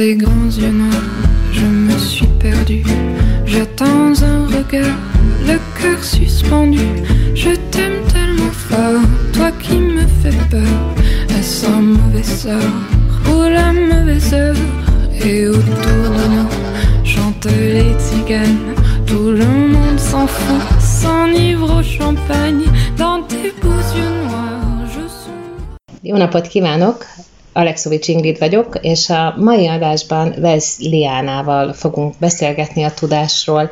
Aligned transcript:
Tes 0.00 0.16
grands 0.16 0.50
yeux 0.58 0.70
noirs, 0.70 1.12
je 1.52 1.66
me 1.66 1.98
suis 1.98 2.26
perdue. 2.38 2.82
J'attends 3.44 4.14
un 4.22 4.46
regard, 4.46 4.96
le 5.46 5.58
cœur 5.78 6.02
suspendu. 6.02 6.86
Je 7.34 7.50
t'aime 7.70 8.00
tellement 8.10 8.50
fort, 8.50 9.02
toi 9.34 9.50
qui 9.60 9.74
me 9.74 10.06
fais 10.22 10.38
peur. 10.48 10.78
Est-ce 11.38 11.66
un 11.66 11.82
mauvais 11.82 12.22
sort 12.22 12.78
ou 13.28 13.42
la 13.42 13.74
mauvaise 13.74 14.32
heure? 14.32 14.56
Et 15.22 15.48
autour 15.48 16.04
de 16.16 16.26
nous 16.34 17.04
chantent 17.04 17.44
les 17.60 17.92
tziganes. 18.00 18.74
Tout 19.04 19.32
le 19.32 19.44
monde 19.44 19.98
s'en 19.98 20.26
fout, 20.26 20.80
s'enivre 20.80 21.78
au 21.78 21.82
champagne. 21.82 22.64
Dans 22.96 23.20
tes 23.24 23.52
beaux 23.60 23.84
yeux 23.94 24.24
noirs, 24.24 24.86
je 24.86 25.06
suis. 25.06 26.00
Alexovics 27.52 28.08
Ingrid 28.08 28.38
vagyok, 28.38 28.78
és 28.80 29.10
a 29.10 29.34
mai 29.38 29.66
adásban 29.66 30.34
Vesz 30.38 30.78
Liánával 30.78 31.72
fogunk 31.72 32.14
beszélgetni 32.18 32.82
a 32.82 32.94
tudásról. 32.94 33.70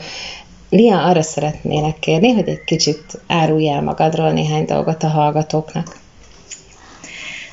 Lia, 0.70 1.04
arra 1.04 1.22
szeretnélek 1.22 1.98
kérni, 1.98 2.32
hogy 2.32 2.48
egy 2.48 2.64
kicsit 2.64 3.20
árulj 3.26 3.70
magadról 3.80 4.30
néhány 4.30 4.64
dolgot 4.64 5.02
a 5.02 5.08
hallgatóknak. 5.08 5.96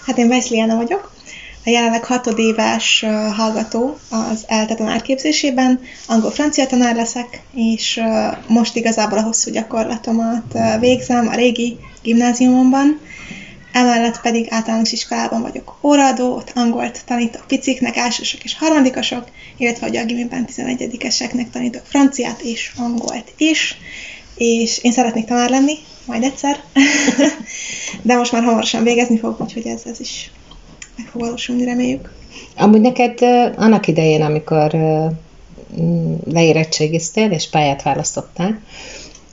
Hát 0.05 0.17
én 0.17 0.27
Vesz 0.27 0.49
Liana 0.49 0.75
vagyok, 0.75 1.13
a 1.65 1.69
jelenleg 1.69 2.03
hatodéves 2.03 3.05
hallgató 3.35 3.97
az 4.09 4.43
ELTE 4.47 4.75
tanárképzésében, 4.75 5.79
angol-francia 6.07 6.65
tanár 6.65 6.95
leszek, 6.95 7.41
és 7.53 8.01
most 8.47 8.75
igazából 8.75 9.17
a 9.17 9.23
hosszú 9.23 9.51
gyakorlatomat 9.51 10.57
végzem 10.79 11.27
a 11.27 11.35
régi 11.35 11.77
gimnáziumomban, 12.01 12.99
emellett 13.75 14.21
pedig 14.21 14.47
általános 14.49 14.91
iskolában 14.91 15.41
vagyok 15.41 15.77
óraadó, 15.81 16.35
ott 16.35 16.51
angolt 16.55 17.05
tanítok 17.05 17.47
piciknek, 17.47 17.95
elsősök 17.95 18.43
és 18.43 18.57
harmadikosok, 18.57 19.23
illetve 19.57 19.87
hogy 19.87 19.97
a 19.97 20.05
gimiben 20.05 20.47
11-eseknek 20.55 21.49
tanítok 21.51 21.85
franciát 21.85 22.41
és 22.41 22.71
angolt 22.77 23.33
is, 23.37 23.77
és 24.35 24.77
én 24.83 24.91
szeretnék 24.91 25.25
tanár 25.25 25.49
lenni, 25.49 25.73
majd 26.05 26.23
egyszer, 26.23 26.59
de 28.01 28.15
most 28.15 28.31
már 28.31 28.43
hamarosan 28.43 28.83
végezni 28.83 29.17
fogok, 29.17 29.41
úgyhogy 29.41 29.67
ez, 29.67 29.81
ez 29.85 29.99
is 29.99 30.31
meg 30.97 31.07
fog 31.07 31.21
valósulni, 31.21 31.63
reméljük. 31.63 32.13
Amúgy 32.57 32.81
neked 32.81 33.21
annak 33.57 33.87
idején, 33.87 34.21
amikor 34.21 34.75
leérettségiztél 36.25 37.31
és 37.31 37.49
pályát 37.49 37.83
választottál, 37.83 38.59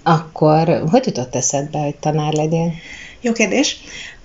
akkor 0.03 0.85
hogy 0.91 1.07
jutott 1.07 1.35
eszedbe, 1.35 1.79
hogy 1.79 1.95
tanár 1.95 2.33
legyél? 2.33 2.73
Jó 3.21 3.33
kérdés. 3.33 3.77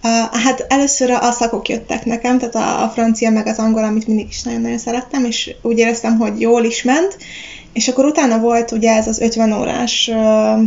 Uh, 0.04 0.40
hát 0.44 0.66
először 0.68 1.10
a 1.10 1.32
szakok 1.32 1.70
jöttek 1.70 2.06
nekem, 2.06 2.38
tehát 2.38 2.56
a, 2.56 2.84
a 2.84 2.90
francia 2.90 3.30
meg 3.30 3.48
az 3.48 3.58
angol, 3.58 3.84
amit 3.84 4.08
mindig 4.08 4.28
is 4.30 4.44
nagyon-nagyon 4.44 4.78
szerettem, 4.78 5.26
és 5.26 5.56
úgy 5.62 5.78
éreztem, 5.78 6.18
hogy 6.18 6.42
jól 6.42 6.64
is 6.64 6.84
ment, 6.84 7.18
és 7.74 7.88
akkor 7.88 8.06
utána 8.06 8.40
volt 8.40 8.72
ugye 8.72 8.96
ez 8.96 9.08
az 9.08 9.20
50 9.20 9.54
órás 9.54 10.12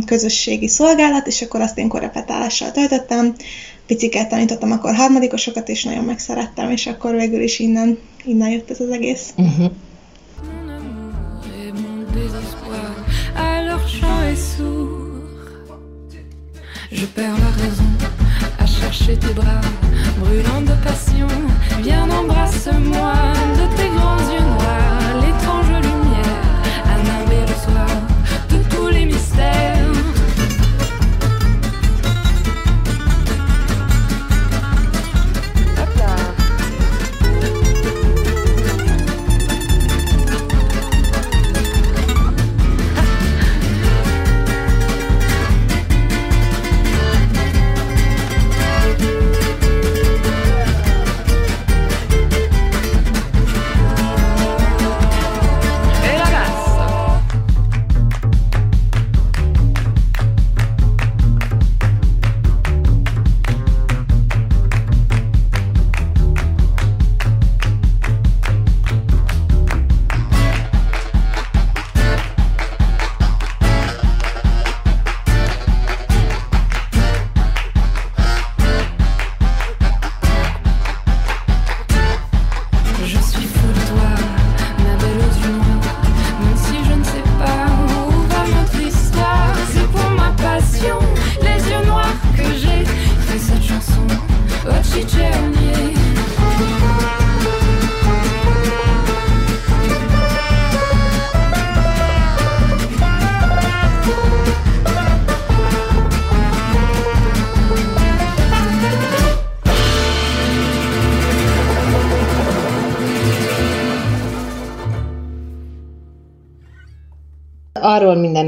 közösségi 0.05 0.67
szolgálat, 0.67 1.27
és 1.27 1.41
akkor 1.41 1.61
azt 1.61 1.77
én 1.77 1.87
korepetálással 1.87 2.71
töltöttem, 2.71 3.35
piciket 3.85 4.29
tanítottam 4.29 4.71
akkor 4.71 4.95
harmadikosokat, 4.95 5.69
és 5.69 5.83
nagyon 5.83 6.03
megszerettem, 6.03 6.71
és 6.71 6.87
akkor 6.87 7.15
végül 7.15 7.41
is 7.41 7.59
innen, 7.59 7.97
innen 8.25 8.49
jött 8.49 8.69
ez 8.69 8.79
az 8.79 8.89
egész. 8.89 9.33
Uh-huh. 9.37 9.71
Je 16.91 17.07
perds 17.15 17.39
la 17.39 17.49
raison 17.57 18.30
chercher 18.81 19.17
tes 19.17 19.33
bras, 19.33 19.61
brûlant 20.17 20.61
de 20.61 20.73
passion. 20.83 21.27
Viens, 21.81 22.09
embrasse-moi 22.09 23.13
de 23.59 23.65
tes 23.77 23.89
grands 23.95 24.23
yeux 24.33 24.45
noirs, 24.53 24.80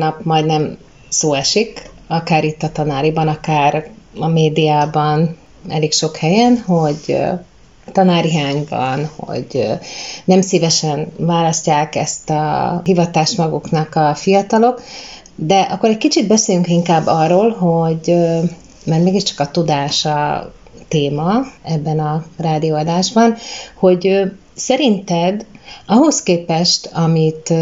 nap 0.04 0.24
majdnem 0.24 0.78
szó 1.10 1.34
esik, 1.34 1.90
akár 2.08 2.44
itt 2.44 2.64
a 2.64 2.72
tanáriban, 2.72 3.28
akár 3.28 3.90
a 4.20 4.28
médiában, 4.28 5.38
elég 5.70 5.92
sok 5.92 6.18
helyen, 6.18 6.58
hogy 6.66 7.18
tanárihány 7.92 8.66
van, 8.70 9.10
hogy 9.16 9.68
nem 10.26 10.42
szívesen 10.42 11.12
választják 11.18 11.96
ezt 11.96 12.30
a 12.30 12.82
hivatást 12.84 13.38
maguknak 13.38 13.96
a 13.96 14.16
fiatalok, 14.16 14.82
de 15.36 15.60
akkor 15.60 15.90
egy 15.90 15.98
kicsit 15.98 16.28
beszéljünk 16.28 16.68
inkább 16.68 17.08
arról, 17.08 17.50
hogy 17.52 18.16
mert 18.86 19.04
mégiscsak 19.04 19.40
a 19.40 19.52
tudás 19.52 20.06
a 20.06 20.52
téma 20.88 21.42
ebben 21.64 22.00
a 22.00 22.24
rádióadásban, 22.38 23.36
hogy 23.76 24.32
szerinted 24.56 25.46
ahhoz 25.86 26.24
képest, 26.24 26.90
amit 26.94 27.54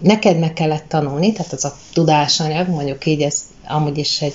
neked 0.00 0.38
meg 0.38 0.52
kellett 0.52 0.84
tanulni, 0.88 1.32
tehát 1.32 1.52
az 1.52 1.64
a 1.64 1.76
tudásanyag, 1.92 2.68
mondjuk 2.68 3.06
így 3.06 3.20
ez 3.22 3.42
amúgy 3.68 3.98
is 3.98 4.22
egy 4.22 4.34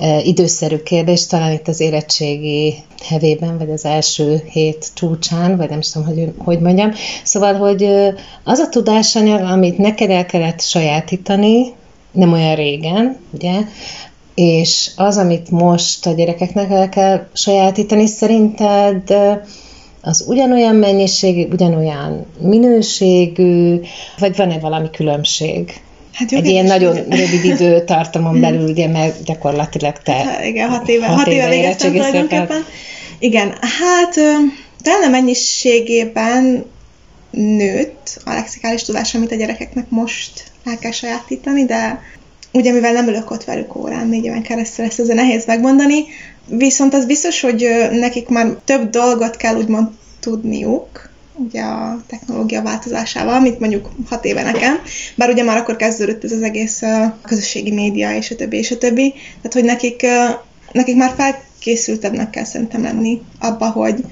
e, 0.00 0.20
időszerű 0.20 0.76
kérdés, 0.76 1.26
talán 1.26 1.52
itt 1.52 1.68
az 1.68 1.80
érettségi 1.80 2.74
hevében, 3.04 3.58
vagy 3.58 3.70
az 3.70 3.84
első 3.84 4.42
hét 4.50 4.90
csúcsán, 4.94 5.56
vagy 5.56 5.70
nem 5.70 5.80
tudom, 5.80 6.06
hogy, 6.06 6.32
hogy 6.38 6.60
mondjam. 6.60 6.92
Szóval, 7.22 7.54
hogy 7.54 7.84
az 8.44 8.58
a 8.58 8.68
tudásanyag, 8.68 9.40
amit 9.40 9.78
neked 9.78 10.10
el 10.10 10.26
kellett 10.26 10.60
sajátítani, 10.60 11.74
nem 12.12 12.32
olyan 12.32 12.54
régen, 12.54 13.16
ugye, 13.30 13.60
és 14.34 14.90
az, 14.96 15.16
amit 15.16 15.50
most 15.50 16.06
a 16.06 16.12
gyerekeknek 16.12 16.70
el 16.70 16.88
kell 16.88 17.26
sajátítani, 17.32 18.06
szerinted 18.06 19.14
az 20.00 20.24
ugyanolyan 20.28 20.74
mennyiségű, 20.74 21.46
ugyanolyan 21.52 22.26
minőségű, 22.40 23.80
vagy 24.18 24.36
van-e 24.36 24.58
valami 24.58 24.90
különbség? 24.90 25.80
Hát 26.12 26.32
Egy 26.32 26.46
ilyen 26.46 26.64
nagyon 26.64 26.94
rövid 27.20 27.44
időtartamon 27.44 28.40
belül, 28.40 28.68
ugye, 28.68 28.88
mert 28.88 29.24
gyakorlatilag 29.24 29.98
te 30.02 30.12
hát, 30.12 30.44
igen, 30.44 30.68
hat 30.68 30.88
éve, 30.88 31.06
hat, 31.06 31.16
hat 31.16 31.26
éve 31.26 31.48
végeztem 31.48 31.92
tulajdonképpen. 31.92 32.64
Igen, 33.18 33.48
hát 33.60 34.14
talán 34.82 35.02
a 35.02 35.08
mennyiségében 35.08 36.64
nőtt 37.30 38.20
a 38.24 38.32
lexikális 38.32 38.82
tudás, 38.82 39.14
amit 39.14 39.32
a 39.32 39.36
gyerekeknek 39.36 39.90
most 39.90 40.44
el 40.64 40.78
kell 40.78 40.90
sajátítani, 40.90 41.64
de 41.64 42.02
ugye 42.52 42.72
mivel 42.72 42.92
nem 42.92 43.08
ülök 43.08 43.30
ott 43.30 43.44
velük 43.44 43.76
órán 43.76 44.08
négy 44.08 44.24
éven 44.24 44.42
keresztül, 44.42 44.84
ezt 44.84 44.98
azért 44.98 45.18
nehéz 45.18 45.46
megmondani, 45.46 46.04
Viszont 46.48 46.94
az 46.94 47.06
biztos, 47.06 47.40
hogy 47.40 47.68
nekik 47.90 48.28
már 48.28 48.46
több 48.64 48.90
dolgot 48.90 49.36
kell 49.36 49.56
úgymond 49.56 49.88
tudniuk, 50.20 51.08
ugye 51.34 51.62
a 51.62 52.02
technológia 52.06 52.62
változásával, 52.62 53.40
mint 53.40 53.58
mondjuk 53.58 53.88
hat 54.08 54.24
éve 54.24 54.42
nekem, 54.42 54.78
bár 55.16 55.30
ugye 55.30 55.42
már 55.42 55.56
akkor 55.56 55.76
kezdődött 55.76 56.24
ez 56.24 56.32
az 56.32 56.42
egész 56.42 56.82
közösségi 57.22 57.72
média, 57.72 58.16
és 58.16 58.30
a 58.30 58.36
többi, 58.36 58.56
és 58.56 58.70
a 58.70 58.78
többi. 58.78 59.12
Tehát, 59.12 59.52
hogy 59.52 59.64
nekik, 59.64 60.06
nekik 60.72 60.96
már 60.96 61.14
felkészültebbnek 61.16 62.30
kell 62.30 62.44
szerintem 62.44 62.82
lenni 62.82 63.20
abba, 63.38 63.70
hogy, 63.70 64.04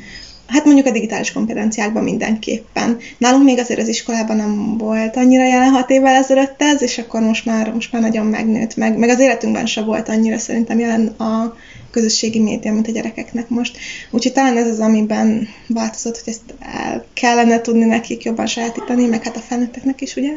Hát 0.47 0.65
mondjuk 0.65 0.87
a 0.87 0.91
digitális 0.91 1.33
kompetenciákban 1.33 2.03
mindenképpen. 2.03 2.99
Nálunk 3.19 3.45
még 3.45 3.59
azért 3.59 3.81
az 3.81 3.89
iskolában 3.89 4.37
nem 4.37 4.79
volt 4.79 5.17
annyira 5.17 5.45
jelen 5.45 5.71
hat 5.71 5.91
évvel 5.91 6.15
ezelőtt 6.15 6.63
ez, 6.63 6.83
és 6.83 6.99
akkor 6.99 7.21
most 7.21 7.45
már, 7.45 7.73
most 7.73 7.93
már 7.93 8.03
nagyon 8.03 8.27
megnőtt, 8.27 8.77
meg, 8.77 8.99
meg 8.99 9.09
az 9.09 9.21
életünkben 9.21 9.67
sem 9.67 9.85
volt 9.85 10.09
annyira 10.09 10.39
szerintem 10.39 10.79
jelen 10.79 11.07
a 11.07 11.57
közösségi 11.97 12.41
média, 12.41 12.73
mint 12.73 12.89
a 12.89 12.91
gyerekeknek 12.91 13.49
most. 13.49 13.79
Úgyhogy 14.11 14.33
talán 14.33 14.57
ez 14.57 14.67
az, 14.67 14.81
amiben 14.81 15.49
változott, 15.67 16.19
hogy 16.25 16.33
ezt 16.33 16.55
el 16.61 17.05
kellene 17.13 17.61
tudni 17.61 17.85
nekik 17.85 18.23
jobban 18.23 18.47
sajátítani, 18.47 19.07
meg 19.07 19.23
hát 19.23 19.37
a 19.37 19.41
felnőtteknek 19.41 20.01
is, 20.01 20.17
ugye? 20.17 20.31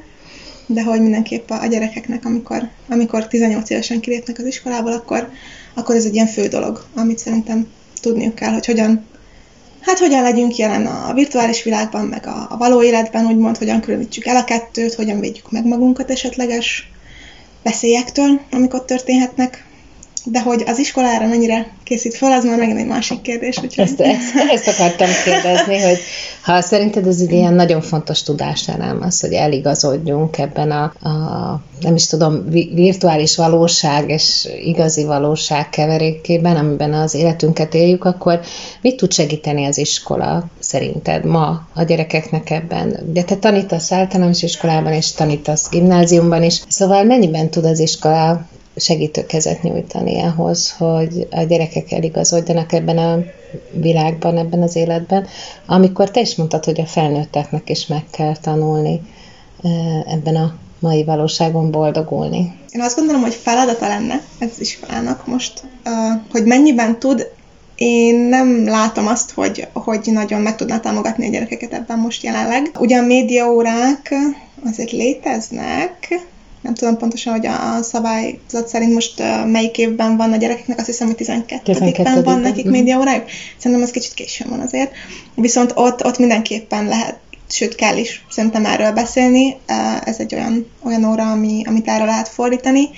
De 0.66 0.84
hogy 0.84 1.02
mindenképp 1.02 1.50
a 1.50 1.66
gyerekeknek, 1.66 2.26
amikor, 2.26 2.70
amikor 2.90 3.28
18 3.28 3.70
évesen 3.70 4.00
kilépnek 4.00 4.40
az 4.40 4.46
iskolából, 4.46 4.92
akkor, 4.92 5.30
akkor 5.74 5.96
ez 5.96 6.06
egy 6.06 6.14
ilyen 6.14 6.28
fő 6.28 6.48
dolog, 6.48 6.86
amit 6.96 7.18
szerintem 7.18 7.68
tudniuk 8.02 8.36
kell, 8.36 8.52
hogy 8.52 8.66
hogyan 8.66 9.06
hát 9.82 10.00
hogyan 10.00 10.22
legyünk 10.22 10.56
jelen 10.56 10.86
a 10.86 11.14
virtuális 11.14 11.64
világban, 11.64 12.06
meg 12.06 12.28
a, 12.28 12.48
a 12.50 12.58
való 12.58 12.84
életben, 12.84 13.26
úgymond, 13.26 13.58
hogyan 13.58 13.82
különítsük 13.82 14.26
el 14.26 14.36
a 14.36 14.44
kettőt, 14.44 14.94
hogyan 14.94 15.20
védjük 15.20 15.52
meg 15.52 15.66
magunkat 15.66 16.12
esetleges 16.12 16.92
veszélyektől, 17.64 18.42
amik 18.52 18.74
ott 18.74 18.86
történhetnek, 18.86 19.68
de 20.32 20.42
hogy 20.42 20.64
az 20.68 20.80
iskolára 20.80 21.28
mennyire 21.28 21.68
készít 21.84 22.16
fel, 22.16 22.32
az 22.32 22.46
már 22.46 22.58
megint 22.58 22.80
egy 22.80 22.88
másik 22.88 23.22
kérdés. 23.22 23.58
Úgyhogy... 23.58 23.84
Ezt, 23.84 24.00
ezt, 24.00 24.36
ezt 24.52 24.68
akartam 24.68 25.10
kérdezni, 25.24 25.80
hogy 25.80 25.98
ha 26.42 26.62
szerinted 26.62 27.08
ez 27.08 27.20
egy 27.20 27.32
ilyen 27.32 27.54
nagyon 27.54 27.82
fontos 27.82 28.24
tudáselem 28.24 29.02
az, 29.02 29.20
hogy 29.20 29.34
eligazodjunk 29.34 30.38
ebben 30.38 30.72
a, 30.72 30.84
a 30.84 31.62
nem 31.82 31.96
is 31.96 32.08
tudom, 32.08 32.50
virtuális 32.74 33.36
valóság 33.36 34.10
és 34.10 34.48
igazi 34.64 35.04
valóság 35.04 35.70
keverékében, 35.70 36.56
amiben 36.56 36.94
az 36.94 37.14
életünket 37.14 37.74
éljük, 37.74 38.06
akkor 38.06 38.40
mit 38.82 38.98
tud 38.98 39.14
segíteni 39.14 39.66
az 39.66 39.78
iskola 39.78 40.46
szerinted 40.60 41.26
ma 41.26 41.68
a 41.74 41.84
gyerekeknek 41.84 42.50
ebben? 42.50 43.00
Ugye 43.10 43.24
te 43.24 43.36
tanítasz 43.36 43.92
általános 43.92 44.44
iskolában, 44.44 44.94
és 44.94 45.12
tanítasz 45.12 45.70
gimnáziumban 45.70 46.44
is, 46.44 46.62
szóval 46.68 47.04
mennyiben 47.04 47.50
tud 47.50 47.66
az 47.66 47.80
iskola 47.80 48.48
segítő 48.80 49.26
kezet 49.26 49.64
nyújtani 49.64 50.22
ahhoz, 50.22 50.72
hogy 50.72 51.28
a 51.32 51.42
gyerekek 51.42 51.92
eligazodjanak 51.92 52.74
ebben 52.74 52.98
a 52.98 53.20
világban, 53.72 54.38
ebben 54.38 54.62
az 54.62 54.76
életben, 54.76 55.28
amikor 55.66 56.12
te 56.12 56.20
is 56.20 56.36
mondtad, 56.36 56.66
hogy 56.66 56.82
a 56.82 56.86
felnőtteknek 56.86 57.70
is 57.70 57.88
meg 57.88 58.04
kell 58.12 58.36
tanulni 58.38 59.02
ebben 60.08 60.36
a 60.36 60.56
mai 60.80 61.04
valóságon 61.04 61.72
boldogulni. 61.72 62.54
Én 62.70 62.82
azt 62.82 62.96
gondolom, 62.96 63.22
hogy 63.22 63.34
feladata 63.34 63.88
lenne 63.88 64.22
ez 64.40 64.50
is 64.60 64.60
iskolának 64.60 65.28
most, 65.28 65.64
hogy 66.32 66.46
mennyiben 66.46 67.00
tud 67.00 67.32
én 67.76 68.16
nem 68.16 68.66
látom 68.66 69.08
azt, 69.08 69.32
hogy, 69.32 69.68
hogy 69.74 70.00
nagyon 70.06 70.42
meg 70.42 70.56
tudná 70.56 70.80
támogatni 70.80 71.28
a 71.28 71.30
gyerekeket 71.30 71.74
ebben 71.74 72.00
most 72.00 72.24
jelenleg. 72.24 72.72
Ugye 72.80 72.98
a 72.98 73.06
médiaórák 73.06 74.14
azért 74.66 74.92
léteznek, 74.92 76.20
nem 76.62 76.74
tudom 76.74 76.98
pontosan, 76.98 77.34
hogy 77.34 77.46
a 77.46 77.82
szabályzat 77.82 78.68
szerint 78.68 78.94
most 78.94 79.24
melyik 79.46 79.78
évben 79.78 80.18
van 80.18 80.34
a 80.34 80.38
gyerekeknek, 80.38 80.78
azt 80.78 80.88
hiszem, 80.88 81.08
hogy 81.08 81.16
12. 81.16 81.74
12. 81.74 82.24
van 82.24 82.40
nekik 82.40 82.58
uh-huh. 82.58 82.72
médiaórájuk. 82.72 83.26
Szerintem 83.58 83.86
ez 83.86 83.92
kicsit 83.92 84.14
későn 84.14 84.50
van 84.50 84.60
azért. 84.60 84.92
Viszont 85.36 85.72
ott, 85.76 86.06
ott 86.06 86.18
mindenképpen 86.18 86.86
lehet, 86.86 87.20
sőt 87.50 87.76
kell 87.76 87.98
is 87.98 88.26
szerintem 88.30 88.66
erről 88.66 88.92
beszélni. 88.92 89.58
Ez 90.04 90.20
egy 90.20 90.36
olyan, 90.36 90.72
olyan 90.84 91.06
óra, 91.06 91.32
ami, 91.32 91.62
amit 91.66 91.88
erre 91.88 92.06
lehet 92.06 92.28
fordítani. 92.28 92.90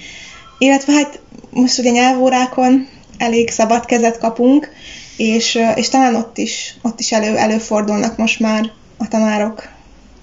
Illetve 0.57 0.93
hát 0.93 1.19
most 1.49 1.79
ugye 1.79 1.89
nyelvórákon 1.89 2.87
elég 3.17 3.49
szabad 3.49 3.85
kezet 3.85 4.17
kapunk, 4.17 4.69
és, 5.17 5.59
és 5.75 5.89
talán 5.89 6.15
ott 6.15 6.37
is, 6.37 6.75
ott 6.81 6.99
is 6.99 7.11
elő, 7.11 7.37
előfordulnak 7.37 8.17
most 8.17 8.39
már 8.39 8.71
a 8.97 9.07
tanárok, 9.07 9.69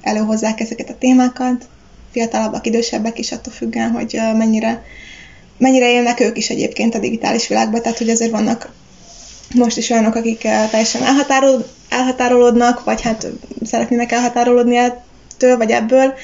előhozzák 0.02 0.61
ezeket 0.61 0.90
a 0.90 0.99
témákat, 0.99 1.69
fiatalabbak, 2.11 2.67
idősebbek 2.67 3.19
is, 3.19 3.33
attól 3.33 3.53
függően, 3.53 3.91
hogy 3.91 4.21
mennyire, 4.37 4.85
mennyire 5.59 5.91
élnek 5.91 6.21
ők 6.21 6.37
is 6.37 6.51
egyébként 6.51 6.95
a 6.95 6.99
digitális 6.99 7.49
világban, 7.49 7.83
tehát 7.83 7.99
hogy 7.99 8.09
azért 8.09 8.31
vannak 8.31 8.73
most 9.55 9.77
is 9.77 9.91
olyanok, 9.91 10.15
akik 10.15 10.39
teljesen 10.71 11.03
elhatárol, 11.03 11.67
elhatárolódnak, 11.89 12.85
vagy 12.85 13.03
hát 13.03 13.27
szeretnének 13.65 14.13
elhatárolódni 14.13 14.77
ettől, 14.77 15.57
vagy 15.57 15.71
ebből, 15.71 16.15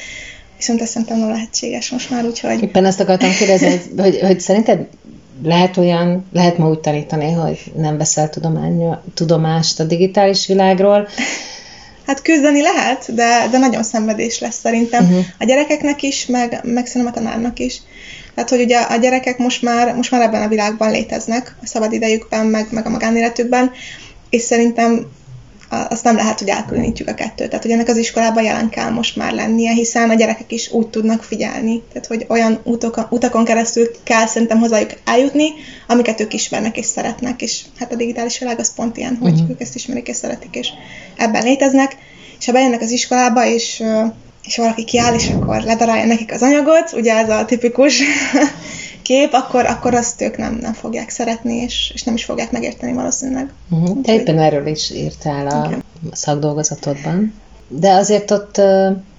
viszont 0.56 0.80
ezt 0.80 0.90
szerintem 0.90 1.18
nem 1.18 1.28
lehetséges 1.28 1.90
most 1.90 2.10
már, 2.10 2.24
úgyhogy... 2.24 2.62
Éppen 2.62 2.84
ezt 2.84 3.00
akartam 3.00 3.30
kérdezni, 3.38 3.80
hogy, 4.02 4.20
hogy 4.20 4.40
szerinted 4.40 4.86
lehet 5.42 5.76
olyan, 5.76 6.26
lehet 6.32 6.58
ma 6.58 6.68
úgy 6.68 6.78
tanítani, 6.78 7.32
hogy 7.32 7.72
nem 7.76 7.96
veszel 7.96 8.30
tudomány, 8.30 8.96
tudomást 9.14 9.80
a 9.80 9.84
digitális 9.84 10.46
világról, 10.46 11.08
Hát 12.06 12.22
küzdeni 12.22 12.62
lehet, 12.62 13.14
de, 13.14 13.48
de 13.50 13.58
nagyon 13.58 13.82
szenvedés 13.82 14.40
lesz 14.40 14.58
szerintem 14.58 15.04
uh-huh. 15.04 15.24
a 15.38 15.44
gyerekeknek 15.44 16.02
is, 16.02 16.26
meg, 16.26 16.60
meg 16.62 16.86
szerintem 16.86 17.12
a 17.12 17.16
tanárnak 17.16 17.58
is. 17.58 17.80
Tehát, 18.34 18.50
hogy 18.50 18.60
ugye 18.60 18.78
a 18.78 18.96
gyerekek 18.96 19.38
most 19.38 19.62
már, 19.62 19.94
most 19.94 20.10
már 20.10 20.20
ebben 20.20 20.42
a 20.42 20.48
világban 20.48 20.90
léteznek, 20.90 21.56
a 21.62 21.66
szabad 21.66 21.92
idejükben, 21.92 22.46
meg, 22.46 22.66
meg 22.70 22.86
a 22.86 22.90
magánéletükben, 22.90 23.70
és 24.30 24.42
szerintem 24.42 25.06
azt 25.68 26.04
nem 26.04 26.16
lehet, 26.16 26.38
hogy 26.38 26.48
elkülönítjük 26.48 27.08
a 27.08 27.14
kettőt. 27.14 27.48
Tehát, 27.48 27.64
hogy 27.64 27.72
ennek 27.72 27.88
az 27.88 27.96
iskolában 27.96 28.42
jelen 28.42 28.68
kell 28.68 28.90
most 28.90 29.16
már 29.16 29.32
lennie, 29.32 29.72
hiszen 29.72 30.10
a 30.10 30.14
gyerekek 30.14 30.52
is 30.52 30.72
úgy 30.72 30.88
tudnak 30.88 31.22
figyelni. 31.22 31.82
Tehát, 31.92 32.06
hogy 32.06 32.26
olyan 32.28 32.60
utakon, 32.62 33.06
utakon 33.10 33.44
keresztül 33.44 33.90
kell 34.02 34.26
szerintem 34.26 34.58
hozzájuk 34.58 34.90
eljutni, 35.04 35.48
amiket 35.86 36.20
ők 36.20 36.34
ismernek 36.34 36.76
és 36.76 36.86
szeretnek, 36.86 37.42
és 37.42 37.62
hát 37.78 37.92
a 37.92 37.96
digitális 37.96 38.38
világ 38.38 38.58
az 38.58 38.74
pont 38.74 38.96
ilyen, 38.96 39.18
hogy 39.20 39.32
uh-huh. 39.32 39.50
ők 39.50 39.60
ezt 39.60 39.74
ismerik 39.74 40.08
és 40.08 40.16
szeretik, 40.16 40.54
és 40.54 40.68
ebben 41.16 41.42
léteznek. 41.42 41.96
És 42.38 42.46
ha 42.46 42.52
bejönnek 42.52 42.80
az 42.80 42.90
iskolába, 42.90 43.46
és 43.46 43.82
és 44.46 44.56
valaki 44.56 44.84
kiáll, 44.84 45.14
és 45.14 45.28
akkor 45.28 45.62
ledarálja 45.62 46.04
nekik 46.04 46.32
az 46.32 46.42
anyagot, 46.42 46.92
ugye 46.92 47.14
ez 47.14 47.30
a 47.30 47.44
tipikus 47.44 48.02
kép, 49.04 49.32
akkor, 49.32 49.66
akkor 49.66 49.94
azt 49.94 50.20
ők 50.20 50.36
nem, 50.36 50.58
nem 50.60 50.72
fogják 50.72 51.10
szeretni, 51.10 51.54
és, 51.54 51.90
és 51.94 52.02
nem 52.02 52.14
is 52.14 52.24
fogják 52.24 52.50
megérteni 52.50 52.92
valószínűleg. 52.92 53.52
Uh-huh. 53.70 54.00
Te 54.02 54.14
éppen 54.14 54.38
erről 54.38 54.66
is 54.66 54.90
írtál 54.90 55.46
a 55.46 55.66
okay. 55.66 55.78
szakdolgozatodban. 56.12 57.34
De 57.68 57.92
azért 57.92 58.30
ott 58.30 58.60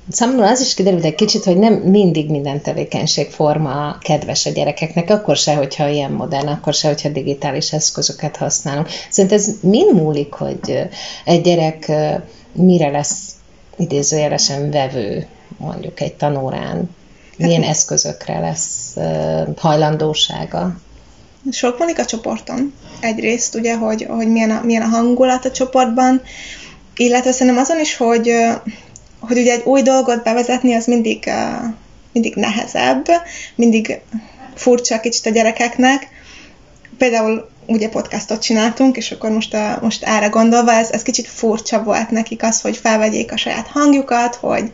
számomra 0.10 0.50
az 0.50 0.62
is 0.62 0.74
kiderült 0.74 1.04
egy 1.04 1.16
kicsit, 1.16 1.44
hogy 1.44 1.58
nem 1.58 1.74
mindig 1.74 2.30
minden 2.30 2.62
tevékenységforma 2.62 3.98
kedves 4.00 4.46
a 4.46 4.50
gyerekeknek, 4.50 5.10
akkor 5.10 5.36
se, 5.36 5.56
hogyha 5.56 5.88
ilyen 5.88 6.12
modern, 6.12 6.48
akkor 6.48 6.74
se, 6.74 6.88
hogyha 6.88 7.10
digitális 7.10 7.74
eszközöket 7.74 8.36
használunk. 8.36 8.88
Szerintem 9.10 9.40
ez 9.40 9.50
mind 9.62 9.96
múlik, 9.96 10.34
hogy 10.34 10.88
egy 11.26 11.42
gyerek 11.42 11.92
mire 12.52 12.90
lesz 12.90 13.36
idézőjelesen 13.78 14.72
vevő 14.72 15.28
mondjuk 15.58 16.02
egy 16.02 16.14
tanórán, 16.14 16.90
milyen 17.38 17.64
eszközökre 17.64 18.40
lesz 18.40 18.96
hajlandósága? 19.58 20.76
Sok 21.52 21.80
múlik 21.80 22.00
a 22.00 22.06
csoporton. 22.06 22.74
Egyrészt 23.00 23.56
ugye, 23.56 23.76
hogy, 23.76 24.06
hogy 24.10 24.28
milyen, 24.28 24.52
a, 24.52 24.62
milyen 24.64 24.82
a 24.82 24.88
hangulat 24.88 25.46
a 25.46 25.52
csoportban, 25.52 26.22
illetve 26.96 27.32
szerintem 27.32 27.62
azon 27.62 27.80
is, 27.80 27.98
hogy, 27.98 28.32
hogy 29.20 29.38
ugye 29.38 29.52
egy 29.52 29.64
új 29.64 29.82
dolgot 29.82 30.24
bevezetni, 30.24 30.74
az 30.74 30.86
mindig, 30.86 31.30
mindig 32.12 32.36
nehezebb, 32.36 33.06
mindig 33.56 34.02
furcsa 34.56 35.00
kicsit 35.00 35.26
a 35.26 35.30
gyerekeknek. 35.30 36.08
Például 36.98 37.50
ugye 37.66 37.90
podcastot 37.90 38.42
csináltunk, 38.42 38.98
és 38.98 39.12
akkor 39.12 39.30
most, 39.30 39.54
a, 39.54 39.80
most 39.82 40.04
erre 40.04 40.28
gondolva, 40.28 40.72
ez, 40.72 40.90
ez 40.90 41.02
kicsit 41.02 41.28
furcsa 41.28 41.84
volt 41.84 42.10
nekik 42.10 42.44
az, 42.44 42.62
hogy 42.62 42.78
felvegyék 42.78 43.32
a 43.32 43.38
saját 43.38 43.68
hangjukat, 43.68 44.36
hogy, 44.36 44.72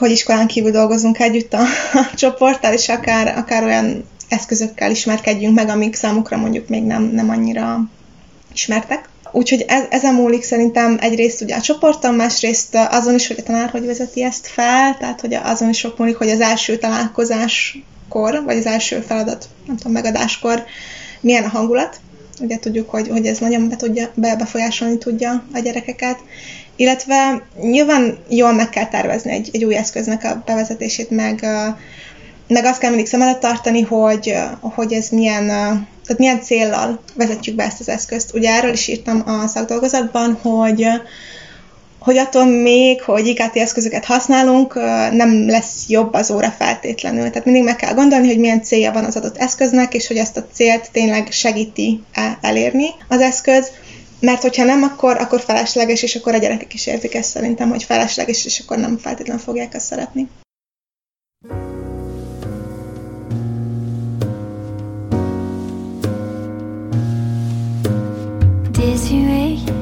hogy 0.00 0.10
iskolán 0.10 0.46
kívül 0.46 0.70
dolgozunk 0.70 1.18
együtt 1.18 1.52
a, 1.52 1.60
a 1.92 2.14
csoporttal, 2.14 2.72
és 2.72 2.88
akár, 2.88 3.38
akár 3.38 3.64
olyan 3.64 4.04
eszközökkel 4.28 4.90
ismerkedjünk 4.90 5.54
meg, 5.54 5.68
amik 5.68 5.94
számukra 5.94 6.36
mondjuk 6.36 6.68
még 6.68 6.82
nem, 6.82 7.02
nem 7.02 7.30
annyira 7.30 7.80
ismertek. 8.52 9.08
Úgyhogy 9.32 9.64
ez, 9.68 9.82
ezen 9.90 10.14
múlik 10.14 10.42
szerintem 10.42 10.98
egyrészt 11.00 11.40
ugye 11.40 11.56
a 11.56 11.60
csoporton, 11.60 12.14
másrészt 12.14 12.78
azon 12.90 13.14
is, 13.14 13.26
hogy 13.26 13.38
a 13.38 13.42
tanár 13.42 13.70
hogy 13.70 13.86
vezeti 13.86 14.22
ezt 14.22 14.46
fel, 14.46 14.96
tehát 14.98 15.20
hogy 15.20 15.34
azon 15.34 15.68
is 15.68 15.78
sok 15.78 15.98
múlik, 15.98 16.16
hogy 16.16 16.30
az 16.30 16.40
első 16.40 16.78
találkozáskor, 16.78 18.42
vagy 18.44 18.56
az 18.56 18.66
első 18.66 19.00
feladat, 19.00 19.48
nem 19.66 19.76
tudom, 19.76 19.92
megadáskor 19.92 20.64
milyen 21.20 21.44
a 21.44 21.48
hangulat. 21.48 22.00
Ugye 22.40 22.58
tudjuk, 22.58 22.90
hogy, 22.90 23.08
hogy 23.08 23.26
ez 23.26 23.38
nagyon 23.38 23.68
be 23.68 23.76
tudja, 23.76 24.10
be, 24.14 24.36
befolyásolni 24.36 24.98
tudja 24.98 25.44
a 25.52 25.58
gyerekeket, 25.58 26.18
illetve 26.80 27.42
nyilván 27.62 28.18
jól 28.28 28.52
meg 28.52 28.68
kell 28.68 28.88
tervezni 28.88 29.32
egy, 29.32 29.48
egy 29.52 29.64
új 29.64 29.76
eszköznek 29.76 30.24
a 30.24 30.42
bevezetését, 30.46 31.10
meg, 31.10 31.46
meg 32.48 32.64
azt 32.64 32.80
kell 32.80 32.90
mindig 32.90 33.06
szem 33.06 33.22
előtt 33.22 33.40
tartani, 33.40 33.80
hogy, 33.80 34.34
hogy 34.60 34.92
ez 34.92 35.08
milyen, 35.08 35.46
tehát 35.46 36.18
milyen 36.18 36.42
céllal 36.42 37.00
vezetjük 37.14 37.56
be 37.56 37.64
ezt 37.64 37.80
az 37.80 37.88
eszközt. 37.88 38.34
Ugye 38.34 38.50
erről 38.50 38.72
is 38.72 38.88
írtam 38.88 39.22
a 39.26 39.46
szakdolgozatban, 39.46 40.38
hogy 40.42 40.86
hogy 41.98 42.16
attól 42.16 42.44
még, 42.44 43.02
hogy 43.02 43.26
IKT 43.26 43.56
eszközöket 43.56 44.04
használunk, 44.04 44.74
nem 45.12 45.48
lesz 45.48 45.84
jobb 45.88 46.12
az 46.12 46.30
óra 46.30 46.50
feltétlenül. 46.58 47.28
Tehát 47.28 47.44
mindig 47.44 47.64
meg 47.64 47.76
kell 47.76 47.94
gondolni, 47.94 48.26
hogy 48.26 48.38
milyen 48.38 48.62
célja 48.62 48.92
van 48.92 49.04
az 49.04 49.16
adott 49.16 49.36
eszköznek, 49.36 49.94
és 49.94 50.06
hogy 50.06 50.16
ezt 50.16 50.36
a 50.36 50.46
célt 50.52 50.90
tényleg 50.92 51.28
segíti 51.30 52.02
elérni 52.40 52.86
az 53.08 53.20
eszköz. 53.20 53.70
Mert 54.20 54.42
hogyha 54.42 54.64
nem, 54.64 54.82
akkor, 54.82 55.16
akkor 55.16 55.40
felesleges, 55.40 56.02
és 56.02 56.14
akkor 56.14 56.34
a 56.34 56.38
gyerekek 56.38 56.74
is 56.74 56.86
érzik 56.86 57.14
ezt 57.14 57.30
szerintem, 57.30 57.68
hogy 57.68 57.82
felesleges, 57.82 58.44
és 58.44 58.58
akkor 58.58 58.78
nem 58.78 58.96
feltétlenül 58.96 59.42
fogják 59.42 59.74
ezt 59.74 59.86
szeretni. 59.86 60.28
Désuet 68.70 69.80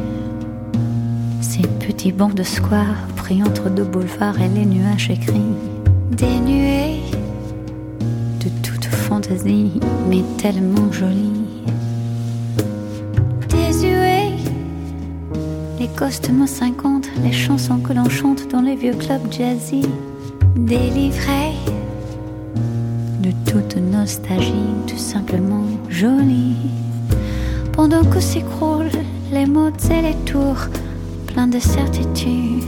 Ces 1.99 2.33
de 2.35 2.45
square 2.45 2.97
pris 3.16 3.40
entre 3.40 3.68
deux 3.71 3.85
boulevards 3.85 4.38
et 4.40 4.49
les 4.54 4.64
nuages 4.64 5.09
écrits, 5.09 5.57
dénués 6.16 7.00
de 8.38 8.49
toute 8.62 8.87
fantaisie, 8.87 9.80
mais 10.09 10.23
tellement 10.37 10.92
jolis. 10.92 11.48
Les 15.78 15.88
costumes 15.88 16.47
50, 16.47 17.08
les 17.23 17.32
chansons 17.32 17.78
que 17.78 17.92
l'on 17.92 18.08
chante 18.08 18.49
dans 18.50 18.61
les 18.61 18.75
vieux 18.75 18.94
clubs 18.94 19.30
jazzy, 19.30 19.82
délivrés 20.56 21.54
de 23.23 23.30
toute 23.50 23.76
nostalgie, 23.76 24.75
tout 24.87 24.99
simplement 24.99 25.64
jolis. 25.88 26.56
Pendant 27.73 28.04
que 28.04 28.18
s'écroulent 28.18 28.90
les 29.32 29.47
mots 29.47 29.70
et 29.90 30.02
les 30.02 30.16
tours 30.25 30.66
plein 31.28 31.47
de 31.47 31.61
certitudes. 31.61 32.64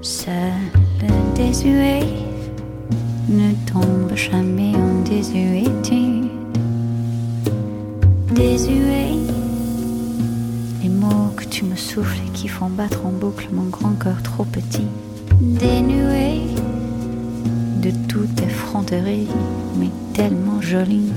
Seul 0.00 0.52
le 1.02 1.36
désuet 1.36 2.06
ne 3.28 3.52
tombe 3.70 4.14
jamais 4.14 4.74
en 4.76 5.02
désuétude. 5.02 6.28
Désuet, 8.32 9.16
tu 11.50 11.64
me 11.64 11.76
souffles 11.76 12.18
et 12.26 12.30
qui 12.32 12.48
font 12.48 12.68
battre 12.68 13.04
en 13.04 13.10
boucle 13.10 13.48
mon 13.52 13.68
grand 13.68 13.92
cœur 13.92 14.22
trop 14.22 14.44
petit. 14.44 14.86
Dénué 15.40 16.40
de 17.82 17.90
toute 18.08 18.40
effronterie, 18.40 19.28
mais 19.78 19.90
tellement 20.14 20.60
jolie. 20.60 21.12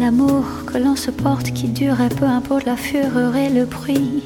L'amour 0.00 0.44
que 0.66 0.76
l'on 0.76 0.96
se 0.96 1.10
porte 1.10 1.52
qui 1.52 1.68
dure 1.68 2.00
et 2.00 2.10
peu 2.10 2.26
importe 2.26 2.66
la 2.66 2.76
fureur 2.76 3.34
et 3.36 3.48
le 3.48 3.64
bruit. 3.64 4.22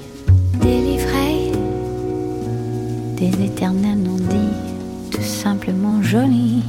Délivré 0.60 1.52
des 3.16 3.44
éternels 3.44 3.98
non-dits, 3.98 4.56
tout 5.12 5.22
simplement 5.22 6.02
jolis. 6.02 6.64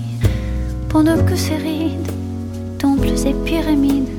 Pendant 0.89 1.17
que 1.25 1.35
ces 1.35 1.55
rides, 1.55 2.11
temples 2.77 3.07
et 3.25 3.33
pyramides, 3.45 4.18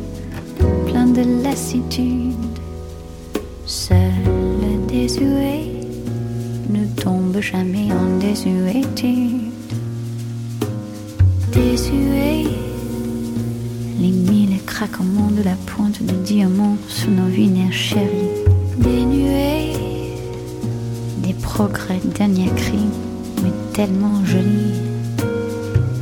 de 1.13 1.43
lassitude. 1.43 2.35
Seul 3.67 3.97
le 4.63 4.87
désuet 4.87 5.71
ne 6.69 6.85
tombe 7.03 7.41
jamais 7.41 7.89
en 7.93 8.19
désuétude. 8.19 9.51
Désuet 11.53 12.45
les 13.99 14.11
mille 14.11 14.63
craquements 14.65 15.31
de 15.37 15.43
la 15.43 15.57
pointe 15.67 16.03
de 16.03 16.15
diamant 16.15 16.77
sous 16.89 17.11
nos 17.11 17.27
vinaires 17.27 17.73
chéris, 17.73 18.31
dénués 18.79 19.73
des 21.25 21.35
progrès 21.35 22.01
dernier 22.17 22.51
cri, 22.57 22.87
mais 23.43 23.53
tellement 23.73 24.25
jolis, 24.25 24.81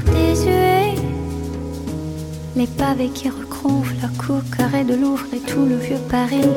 désuets, 0.06 0.94
les 2.56 2.66
pavés 2.66 3.08
qui 3.08 3.28
recouvrent 3.58 3.94
la 4.02 4.08
cour 4.08 4.40
carrée 4.56 4.84
de 4.84 4.94
Louvre 4.94 5.26
et 5.32 5.40
tout 5.40 5.64
le 5.64 5.76
vieux 5.76 5.98
Paris, 6.08 6.48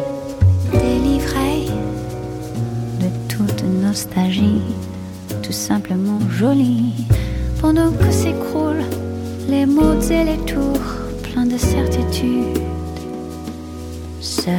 délivrés 0.71 1.67
de 2.99 3.07
toute 3.27 3.63
nostalgie, 3.63 4.61
tout 5.41 5.51
simplement 5.51 6.19
jolis, 6.29 6.93
pendant 7.59 7.91
que 7.91 8.11
s'écroulent 8.11 8.85
les 9.47 9.65
mots 9.65 9.99
et 10.01 10.23
les 10.23 10.37
tours 10.45 10.81
plein 11.23 11.45
de 11.45 11.57
certitude. 11.57 12.59
Seul 14.19 14.53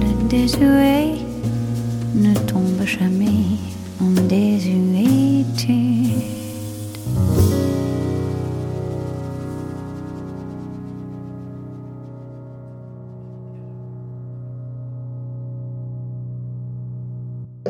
le 0.00 0.28
désuet 0.28 1.14
ne 2.14 2.34
tombe 2.46 2.84
jamais 2.84 3.58
en 4.00 4.10
désuétude. 4.28 5.13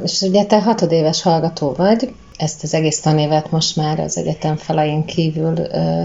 És 0.04 0.20
ugye 0.20 0.44
te 0.44 0.60
hatodéves 0.60 1.22
hallgató 1.22 1.72
vagy, 1.72 2.14
ezt 2.36 2.62
az 2.62 2.74
egész 2.74 3.00
tanévet 3.00 3.50
most 3.50 3.76
már 3.76 4.00
az 4.00 4.16
egyetem 4.16 4.56
falain 4.56 5.04
kívül 5.04 5.54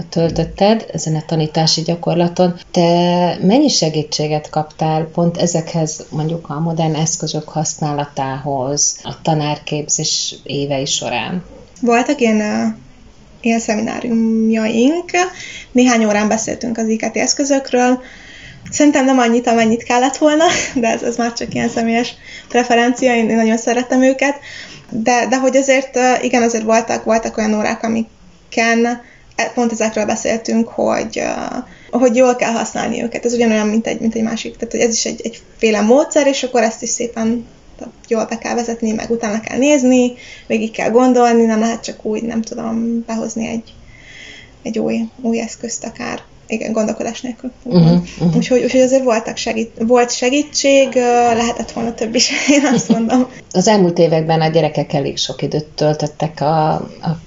töltötted 0.08 0.86
ezen 0.92 1.14
a 1.14 1.22
tanítási 1.26 1.82
gyakorlaton. 1.82 2.54
Te 2.70 3.38
mennyi 3.42 3.68
segítséget 3.68 4.50
kaptál 4.50 5.04
pont 5.04 5.36
ezekhez 5.36 6.06
mondjuk 6.10 6.48
a 6.48 6.60
modern 6.60 6.94
eszközök 6.94 7.48
használatához 7.48 8.98
a 9.02 9.22
tanárképzés 9.22 10.34
évei 10.42 10.84
során? 10.84 11.44
Voltak 11.80 12.20
ilyen 12.20 12.76
ilyen 13.40 13.60
szemináriumjaink, 13.60 15.10
néhány 15.72 16.04
órán 16.04 16.28
beszéltünk 16.28 16.78
az 16.78 16.88
IKT 16.88 17.16
eszközökről, 17.16 18.00
Szerintem 18.70 19.04
nem 19.04 19.18
annyit, 19.18 19.46
amennyit 19.46 19.82
kellett 19.82 20.16
volna, 20.16 20.44
de 20.74 20.88
ez, 20.88 21.02
ez 21.02 21.16
már 21.16 21.32
csak 21.32 21.54
ilyen 21.54 21.68
személyes 21.68 22.14
preferencia, 22.48 23.14
én, 23.14 23.30
én 23.30 23.36
nagyon 23.36 23.56
szeretem 23.56 24.02
őket 24.02 24.34
de, 24.90 25.26
de 25.28 25.38
hogy 25.38 25.56
azért, 25.56 25.98
igen, 26.22 26.42
azért 26.42 26.64
voltak, 26.64 27.04
voltak 27.04 27.36
olyan 27.36 27.54
órák, 27.54 27.82
amiken 27.82 28.86
e, 29.36 29.50
pont 29.54 29.72
ezekről 29.72 30.04
beszéltünk, 30.06 30.68
hogy, 30.68 31.22
hogy 31.90 32.16
jól 32.16 32.36
kell 32.36 32.52
használni 32.52 33.02
őket. 33.02 33.24
Ez 33.24 33.34
ugyanolyan, 33.34 33.66
mint 33.66 33.86
egy, 33.86 34.00
mint 34.00 34.14
egy 34.14 34.22
másik. 34.22 34.56
Tehát 34.56 34.72
hogy 34.72 34.80
ez 34.80 34.94
is 34.94 35.04
egy, 35.04 35.20
egyféle 35.24 35.80
módszer, 35.80 36.26
és 36.26 36.42
akkor 36.42 36.62
ezt 36.62 36.82
is 36.82 36.88
szépen 36.88 37.46
jól 38.08 38.24
be 38.24 38.38
kell 38.38 38.54
vezetni, 38.54 38.92
meg 38.92 39.10
utána 39.10 39.40
kell 39.40 39.58
nézni, 39.58 40.12
végig 40.46 40.70
kell 40.70 40.90
gondolni, 40.90 41.44
nem 41.44 41.60
lehet 41.60 41.84
csak 41.84 42.04
úgy, 42.04 42.22
nem 42.22 42.42
tudom, 42.42 43.04
behozni 43.06 43.46
egy, 43.46 43.74
egy 44.62 44.78
új, 44.78 45.00
új 45.20 45.40
eszközt 45.40 45.84
akár 45.84 46.22
igen, 46.52 46.72
gondolkodás 46.72 47.20
nélkül. 47.20 47.50
Uh-huh, 47.62 48.02
uh-huh. 48.18 48.36
Úgyhogy, 48.36 48.62
úgyhogy 48.62 48.80
azért 48.80 49.04
voltak 49.04 49.36
segít, 49.36 49.70
volt 49.78 50.12
segítség, 50.12 50.94
lehetett 51.34 51.70
volna 51.70 51.94
több 51.94 52.14
is, 52.14 52.30
én 52.56 52.66
azt 52.74 52.88
mondom. 52.88 53.26
Az 53.52 53.68
elmúlt 53.68 53.98
években 53.98 54.40
a 54.40 54.48
gyerekek 54.48 54.92
elég 54.92 55.18
sok 55.18 55.42
időt 55.42 55.64
töltöttek 55.64 56.40
a, 56.40 56.72
a 56.72 57.20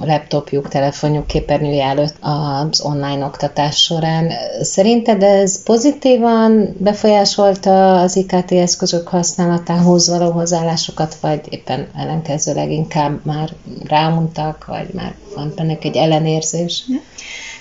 laptopjuk, 0.00 0.68
telefonjuk 0.68 1.26
képernyője 1.26 1.84
előtt 1.84 2.16
az 2.20 2.80
online 2.80 3.24
oktatás 3.24 3.82
során. 3.82 4.32
Szerinted 4.62 5.22
ez 5.22 5.62
pozitívan 5.62 6.76
befolyásolta 6.78 8.00
az 8.00 8.16
IKT 8.16 8.52
eszközök 8.52 9.08
használatához 9.08 10.08
való 10.08 10.30
hozzáállásokat, 10.30 11.14
vagy 11.20 11.40
éppen 11.48 11.88
ellenkezőleg 11.96 12.70
inkább 12.70 13.24
már 13.24 13.52
ráuntak, 13.84 14.64
vagy 14.66 14.88
már 14.92 15.14
van 15.34 15.52
bennük 15.56 15.84
egy 15.84 15.96
ellenérzés? 15.96 16.84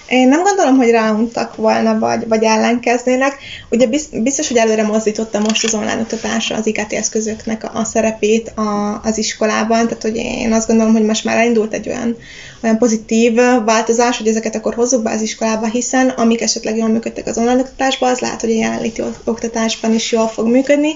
Én 0.08 0.28
nem 0.28 0.44
gondolom, 0.44 0.76
hogy 0.78 0.90
ráuntak 0.90 1.56
volna, 1.56 2.00
vagy, 2.00 2.28
vagy 2.28 2.44
ellenkeznének. 2.44 3.38
Ugye 3.70 3.88
biztos, 4.12 4.48
hogy 4.48 4.58
előre 4.58 4.84
mozdította 4.84 5.40
most 5.40 5.64
az 5.64 5.74
online 5.74 6.00
oktatásra 6.02 6.56
az 6.56 6.68
IKT 6.68 6.94
eszközöknek 6.94 7.70
a 7.74 7.84
szerepét 7.84 8.52
a, 8.56 9.02
az 9.04 9.18
iskolában, 9.18 9.88
tehát 9.88 10.02
hogy 10.02 10.16
én 10.16 10.54
azt 10.54 10.68
gondolom, 10.68 10.94
hogy 10.94 11.06
most 11.06 11.24
már 11.24 11.38
elindult 11.38 11.74
egy 11.74 11.88
olyan, 11.88 12.18
olyan 12.64 12.78
pozitív 12.78 13.34
változás, 13.66 14.18
hogy 14.18 14.28
ezeket 14.28 14.56
akkor 14.56 14.74
hozzuk 14.74 15.04
be 15.04 15.12
az 15.12 15.22
iskolába, 15.22 15.68
hiszen 15.68 16.10
amik 16.10 16.42
esetleg 16.42 16.78
jól 16.78 16.90
működtek 16.90 17.28
az 17.28 17.38
online 17.38 17.60
oktatásban, 17.60 18.10
az 18.10 18.20
lehet, 18.20 18.42
hogy 18.42 18.52
a 18.52 18.56
jelenléti 18.56 19.02
oktatásban 19.24 19.94
is 19.94 20.12
jól 20.12 20.28
fog 20.28 20.48
működni. 20.48 20.92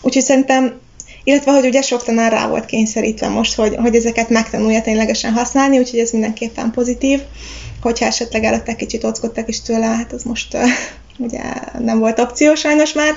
Úgyhogy 0.00 0.22
szerintem 0.22 0.80
illetve, 1.24 1.52
hogy 1.52 1.66
ugye 1.66 1.82
sok 1.82 2.04
tanár 2.04 2.32
rá 2.32 2.48
volt 2.48 2.66
kényszerítve 2.66 3.28
most, 3.28 3.54
hogy, 3.54 3.76
hogy 3.76 3.94
ezeket 3.94 4.28
megtanulja 4.28 4.80
ténylegesen 4.80 5.32
használni, 5.32 5.78
úgyhogy 5.78 5.98
ez 5.98 6.10
mindenképpen 6.10 6.70
pozitív 6.70 7.20
hogyha 7.82 8.06
esetleg 8.06 8.44
előtte 8.44 8.74
kicsit 8.76 9.04
ockodtak 9.04 9.48
is 9.48 9.60
tőle, 9.60 9.86
hát 9.86 10.12
az 10.12 10.22
most 10.22 10.54
uh, 10.54 10.60
ugye 11.26 11.42
nem 11.78 11.98
volt 11.98 12.18
opció 12.18 12.54
sajnos 12.54 12.92
már. 12.92 13.14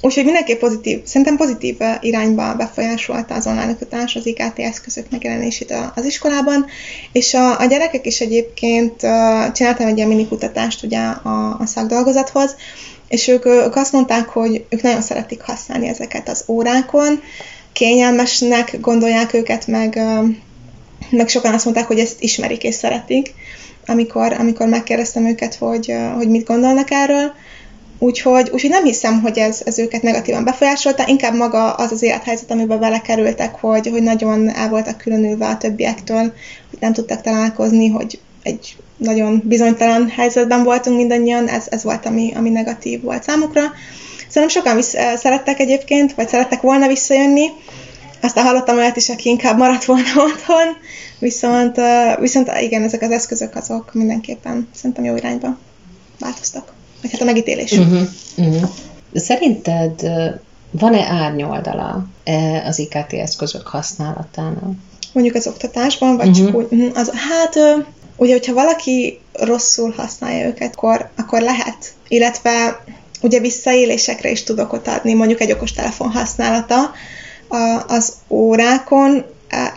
Úgyhogy 0.00 0.24
mindenképp 0.24 0.60
pozitív, 0.60 1.00
szerintem 1.04 1.36
pozitív 1.36 1.76
irányba 2.00 2.54
befolyásolta 2.54 3.34
az 3.34 3.46
online 3.46 3.70
oktatás 3.70 4.16
az 4.16 4.26
IKT 4.26 4.58
eszközök 4.58 5.10
megjelenését 5.10 5.74
az 5.94 6.04
iskolában, 6.04 6.66
és 7.12 7.34
a, 7.34 7.60
a 7.60 7.64
gyerekek 7.64 8.06
is 8.06 8.20
egyébként 8.20 9.00
csináltam 9.52 9.86
egy 9.86 9.96
ilyen 9.96 10.08
mini 10.08 10.28
kutatást 10.28 10.82
ugye 10.82 10.98
a, 10.98 11.56
a 11.58 11.66
szakdolgozathoz, 11.66 12.56
és 13.08 13.28
ők, 13.28 13.46
ők 13.46 13.76
azt 13.76 13.92
mondták, 13.92 14.28
hogy 14.28 14.64
ők 14.68 14.82
nagyon 14.82 15.02
szeretik 15.02 15.40
használni 15.40 15.88
ezeket 15.88 16.28
az 16.28 16.44
órákon, 16.48 17.20
kényelmesnek 17.72 18.80
gondolják 18.80 19.32
őket, 19.32 19.66
meg, 19.66 20.00
meg 21.10 21.28
sokan 21.28 21.54
azt 21.54 21.64
mondták, 21.64 21.86
hogy 21.86 21.98
ezt 21.98 22.22
ismerik 22.22 22.62
és 22.62 22.74
szeretik, 22.74 23.34
amikor, 23.86 24.32
amikor 24.32 24.68
megkérdeztem 24.68 25.26
őket, 25.26 25.54
hogy, 25.54 25.94
hogy 26.16 26.28
mit 26.28 26.46
gondolnak 26.46 26.90
erről. 26.90 27.32
Úgyhogy, 27.98 28.50
úgyhogy 28.52 28.70
nem 28.70 28.84
hiszem, 28.84 29.20
hogy 29.20 29.38
ez, 29.38 29.62
ez 29.64 29.78
őket 29.78 30.02
negatívan 30.02 30.44
befolyásolta, 30.44 31.04
inkább 31.06 31.34
maga 31.34 31.72
az 31.72 31.92
az 31.92 32.02
élethelyzet, 32.02 32.50
amiben 32.50 32.78
belekerültek, 32.78 33.54
hogy, 33.54 33.88
hogy 33.88 34.02
nagyon 34.02 34.54
el 34.54 34.68
voltak 34.68 34.98
különülve 34.98 35.46
a 35.46 35.56
többiektől, 35.56 36.32
hogy 36.70 36.78
nem 36.80 36.92
tudtak 36.92 37.20
találkozni, 37.20 37.88
hogy 37.88 38.20
egy 38.42 38.76
nagyon 38.96 39.42
bizonytalan 39.44 40.08
helyzetben 40.08 40.64
voltunk 40.64 40.96
mindannyian, 40.96 41.48
ez, 41.48 41.66
ez 41.70 41.82
volt, 41.82 42.06
ami, 42.06 42.32
ami 42.36 42.50
negatív 42.50 43.02
volt 43.02 43.22
számukra. 43.22 43.62
Szerintem 44.28 44.62
sokan 44.62 44.76
visz, 44.76 44.94
szerettek 45.16 45.60
egyébként, 45.60 46.14
vagy 46.14 46.28
szerettek 46.28 46.60
volna 46.60 46.86
visszajönni, 46.86 47.46
aztán 48.20 48.44
hallottam 48.44 48.76
olyat 48.76 48.96
is, 48.96 49.08
aki 49.08 49.28
inkább 49.28 49.58
maradt 49.58 49.84
volna 49.84 50.08
otthon, 50.32 50.76
viszont, 51.18 51.76
viszont 52.20 52.50
igen, 52.60 52.82
ezek 52.82 53.02
az 53.02 53.10
eszközök 53.10 53.56
azok 53.56 53.94
mindenképpen 53.94 54.68
szerintem 54.74 55.04
jó 55.04 55.16
irányba 55.16 55.58
változtak. 56.18 56.72
Vagy 57.02 57.10
hát 57.10 57.20
a 57.20 57.24
megítélés. 57.24 57.72
Uh-huh, 57.72 58.00
uh-huh. 58.36 58.70
Szerinted 59.14 60.10
van-e 60.70 61.02
árnyoldala 61.02 62.06
az 62.64 62.78
IKT 62.78 63.12
eszközök 63.12 63.66
használatának? 63.66 64.72
Mondjuk 65.12 65.36
az 65.36 65.46
oktatásban, 65.46 66.16
vagy 66.16 66.28
uh-huh. 66.28 66.46
csak 66.46 66.56
úgy, 66.56 66.66
mhm, 66.70 66.86
az, 66.94 67.10
hát 67.10 67.58
ugye, 68.16 68.32
hogyha 68.32 68.52
valaki 68.52 69.20
rosszul 69.32 69.94
használja 69.96 70.46
őket, 70.46 70.74
akkor, 70.74 71.10
akkor 71.16 71.40
lehet. 71.40 71.92
Illetve 72.08 72.84
ugye 73.20 73.40
visszaélésekre 73.40 74.30
is 74.30 74.42
tudok 74.42 74.72
ott 74.72 74.88
adni, 74.88 75.14
mondjuk 75.14 75.40
egy 75.40 75.52
okostelefon 75.52 76.10
használata 76.10 76.92
a, 77.48 77.84
az 77.88 78.12
órákon, 78.28 79.24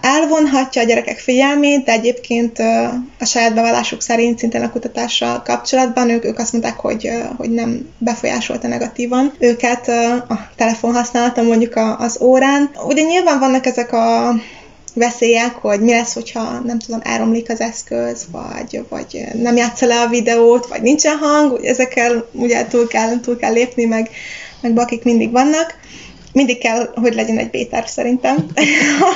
elvonhatja 0.02 0.82
a 0.82 0.86
gyerekek 0.86 1.20
figyelmét, 1.20 1.84
de 1.84 1.92
egyébként 1.92 2.60
a 3.20 3.26
saját 3.26 3.54
bevallásuk 3.54 4.02
szerint 4.02 4.40
szintén 4.40 4.62
a 4.62 4.72
kutatással 4.72 5.42
kapcsolatban 5.42 6.10
ők, 6.10 6.26
ők 6.26 6.40
azt 6.40 6.52
mondták, 6.52 6.80
hogy, 6.80 7.10
hogy 7.38 7.50
nem 7.50 7.90
befolyásolta 7.98 8.68
negatívan 8.68 9.34
őket 9.40 9.88
a 10.28 10.50
telefon 10.56 10.94
használata 10.94 11.42
mondjuk 11.42 11.80
az 11.98 12.22
órán. 12.22 12.72
Ugye 12.88 13.02
nyilván 13.02 13.40
vannak 13.40 13.66
ezek 13.66 13.94
a 13.94 14.34
veszélyek, 14.94 15.56
hogy 15.56 15.82
mi 15.82 15.92
lesz, 15.92 16.14
hogyha 16.14 16.60
nem 16.60 16.80
tudom, 16.80 17.00
elromlik 17.04 17.50
az 17.50 17.60
eszköz, 17.60 18.26
vagy, 18.32 18.84
vagy 18.90 19.24
nem 19.34 19.56
játsza 19.56 19.86
le 19.86 20.02
a 20.02 20.08
videót, 20.08 20.68
vagy 20.68 20.82
nincsen 20.82 21.18
hang, 21.18 21.66
ezekkel 21.66 22.30
ugye 22.32 22.66
túl 22.68 22.88
kell, 22.88 23.20
túl 23.20 23.38
kell 23.38 23.54
lépni, 23.54 23.86
meg, 23.86 24.10
meg 24.62 24.74
bakik 24.74 25.04
mindig 25.04 25.32
vannak. 25.32 25.80
Mindig 26.34 26.58
kell, 26.58 26.92
hogy 26.96 27.14
legyen 27.14 27.38
egy 27.38 27.50
b 27.50 27.76
szerintem, 27.86 28.46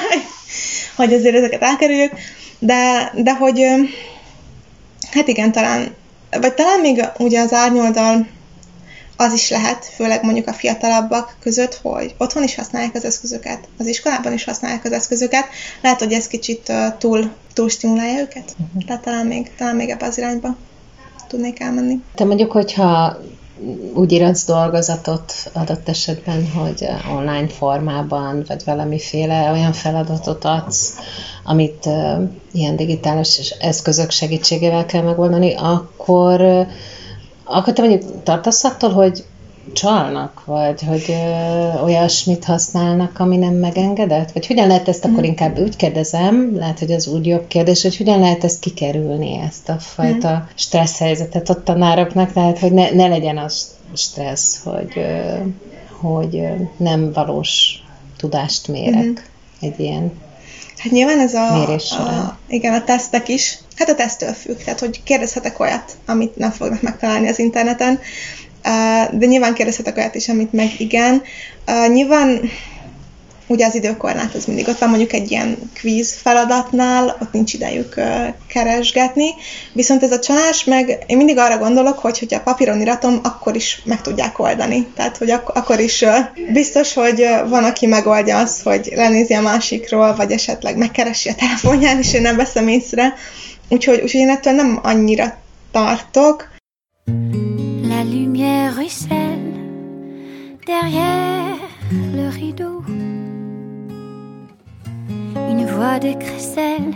hogy 0.98 1.14
azért 1.14 1.36
ezeket 1.36 1.62
elkerüljük, 1.62 2.12
de, 2.60 3.12
de 3.16 3.34
hogy 3.34 3.64
hát 5.12 5.28
igen, 5.28 5.52
talán, 5.52 5.96
vagy 6.42 6.54
talán 6.54 6.80
még 6.80 7.06
ugye 7.18 7.42
az 7.42 7.54
árnyoldal 7.54 8.28
az 9.18 9.34
is 9.34 9.50
lehet, 9.50 9.86
főleg 9.96 10.24
mondjuk 10.24 10.48
a 10.48 10.54
fiatalabbak 10.54 11.36
között, 11.40 11.80
hogy 11.82 12.16
otthon 12.18 12.44
is 12.44 12.56
használják 12.56 12.96
az 12.96 13.06
eszközöket, 13.06 13.68
az 13.78 13.88
iskolában 13.88 14.34
is 14.34 14.44
használják 14.44 14.86
az 14.86 14.92
eszközöket. 14.92 15.46
Lehet, 15.82 16.00
hogy 16.00 16.14
ez 16.14 16.28
kicsit 16.28 16.72
túl, 16.98 17.32
túl 17.54 17.70
stimulálja 17.70 18.20
őket. 18.20 18.56
Uh-huh. 18.60 18.84
Tehát 18.86 19.02
talán 19.02 19.26
még, 19.26 19.52
talán 19.58 19.76
még 19.76 19.90
ebbe 19.90 20.06
az 20.06 20.18
irányba 20.18 20.56
tudnék 21.28 21.60
elmenni. 21.60 22.02
Te 22.16 22.26
mondjuk, 22.26 22.52
hogyha 22.52 23.18
úgy 23.94 24.12
írsz 24.12 24.46
dolgozatot 24.46 25.34
adott 25.54 25.90
esetben, 25.90 26.48
hogy 26.52 26.88
online 27.12 27.48
formában, 27.48 28.44
vagy 28.48 28.62
valamiféle 28.66 29.52
olyan 29.52 29.74
feladatot 29.74 30.46
adsz, 30.46 30.94
amit 31.44 31.86
uh, 31.86 32.30
ilyen 32.52 32.76
digitális 32.76 33.50
eszközök 33.50 34.10
segítségével 34.12 34.86
kell 34.86 35.02
megoldani, 35.02 35.54
akkor 35.54 36.42
uh, 36.42 36.68
akkor 37.46 37.74
te 37.74 37.82
mondjuk 37.82 38.24
tartasz 38.24 38.64
attól, 38.64 38.90
hogy 38.90 39.24
csalnak, 39.74 40.46
vagy 40.46 40.82
hogy 40.82 41.06
ö, 41.08 41.82
olyasmit 41.84 42.44
használnak, 42.44 43.20
ami 43.20 43.38
nem 43.38 43.54
megengedett? 43.54 44.32
Vagy 44.32 44.48
hogyan 44.48 44.68
lehet 44.68 44.88
ezt 44.88 45.06
akkor 45.06 45.20
mm. 45.20 45.24
inkább 45.24 45.60
úgy 45.60 45.76
kérdezem, 45.76 46.56
lehet, 46.56 46.80
hogy 46.80 46.92
az 46.92 47.08
úgy 47.08 47.26
jobb 47.26 47.48
kérdés, 47.48 47.82
hogy 47.82 47.98
hogyan 47.98 48.20
lehet 48.20 48.44
ezt 48.44 48.60
kikerülni, 48.60 49.38
ezt 49.38 49.70
a 49.70 49.80
fajta 49.80 50.32
mm. 50.32 50.48
stressz 50.56 51.00
helyzetet 51.00 51.50
ott 51.50 51.64
tanároknak, 51.64 52.34
tehát 52.34 52.60
hogy 52.60 52.72
ne, 52.72 52.92
ne 52.92 53.08
legyen 53.08 53.38
az 53.38 53.76
stressz, 53.94 54.64
hogy, 54.64 54.94
ö, 54.96 55.36
hogy 56.00 56.48
nem 56.78 57.12
valós 57.14 57.84
tudást 58.18 58.68
mérek 58.68 59.06
mm. 59.06 59.14
egy 59.62 59.80
ilyen 59.80 60.12
Hát 60.78 60.92
nyilván 60.92 61.20
ez 61.20 61.34
a, 61.34 61.64
a, 61.90 62.38
igen, 62.48 62.74
a 62.74 62.84
tesztek 62.84 63.28
is, 63.28 63.58
hát 63.76 63.90
a 63.90 63.96
tesztől 63.96 64.34
függ, 64.34 64.58
tehát 64.58 64.80
hogy 64.80 65.04
kérdezhetek 65.04 65.60
olyat, 65.60 65.98
amit 66.06 66.36
nem 66.36 66.52
fognak 66.52 66.82
megtalálni 66.82 67.28
az 67.28 67.40
interneten, 67.40 68.00
de 69.12 69.26
nyilván 69.26 69.54
kérdezhetek 69.54 69.98
olyat 69.98 70.16
is, 70.16 70.30
amit 70.30 70.54
meg 70.54 70.70
igen. 70.78 71.22
Nyilván 71.88 72.42
ugye 73.48 73.66
az 73.66 73.76
időkorlát 73.76 74.36
az 74.36 74.46
mindig 74.46 74.68
ott 74.68 74.78
van, 74.78 74.90
mondjuk 74.90 75.14
egy 75.14 75.32
ilyen 75.32 75.58
kvíz 75.74 76.14
feladatnál, 76.22 77.18
ott 77.22 77.32
nincs 77.32 77.54
idejük 77.54 78.02
keresgetni, 78.48 79.30
viszont 79.74 80.04
ez 80.04 80.12
a 80.12 80.20
csalás 80.20 80.64
meg, 80.64 81.04
én 81.08 81.18
mindig 81.18 81.38
arra 81.38 81.58
gondolok, 81.58 82.00
hogy 82.00 82.20
hogyha 82.20 82.40
papíron 82.42 82.82
iratom, 82.82 83.20
akkor 83.24 83.56
is 83.56 83.82
meg 83.86 84.02
tudják 84.02 84.40
oldani. 84.40 84.88
Tehát, 84.96 85.18
hogy 85.18 85.30
ak- 85.30 85.58
akkor 85.58 85.80
is 85.80 86.06
biztos, 86.54 86.94
hogy 86.94 87.26
van, 87.48 87.64
aki 87.64 87.86
megoldja 87.86 88.38
azt, 88.38 88.62
hogy 88.62 88.92
lenézi 88.96 89.34
a 89.34 89.42
másikról, 89.42 90.16
vagy 90.16 90.32
esetleg 90.32 90.78
megkeresi 90.78 91.30
a 91.30 91.36
telefonján, 91.36 91.98
és 91.98 92.14
én 92.14 92.22
nem 92.22 92.36
veszem 92.36 92.68
észre. 92.68 93.14
Úgyhogy, 93.70 94.02
úgyhogy 94.02 94.22
én 94.22 94.30
ettől 94.30 94.54
nem 94.54 94.80
annyira 94.84 95.38
tartok. 95.72 96.54
La 97.06 97.45
lumière 98.06 98.76
ruisselle 98.76 99.54
derrière 100.66 101.58
le 101.92 102.30
rideau 102.30 102.84
Une 105.50 105.66
voix 105.66 106.00
de 106.00 106.14
crécelle 106.14 106.92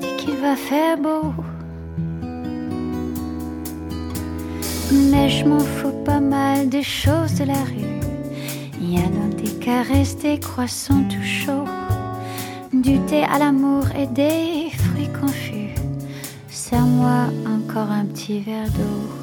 dit 0.00 0.16
qu'il 0.18 0.36
va 0.36 0.56
faire 0.56 0.96
beau. 0.98 1.32
Mais 5.10 5.28
je 5.28 5.44
m'en 5.44 5.60
fous 5.60 5.94
pas 6.04 6.20
mal 6.20 6.68
des 6.68 6.82
choses 6.82 7.34
de 7.34 7.44
la 7.44 7.62
rue. 7.70 8.00
Il 8.80 8.94
y 8.94 8.98
a 8.98 9.06
donc 9.06 9.36
des 9.36 9.52
caresses, 9.64 10.16
des 10.18 10.38
croissants 10.38 11.04
tout 11.08 11.22
chauds, 11.22 11.68
du 12.72 12.98
thé 13.00 13.22
à 13.22 13.38
l'amour 13.38 13.84
et 13.96 14.06
des 14.06 14.70
fruits 14.76 15.10
confus. 15.20 15.74
Serre-moi 16.48 17.26
encore 17.46 17.90
un 17.90 18.06
petit 18.06 18.40
verre 18.40 18.70
d'eau. 18.70 19.19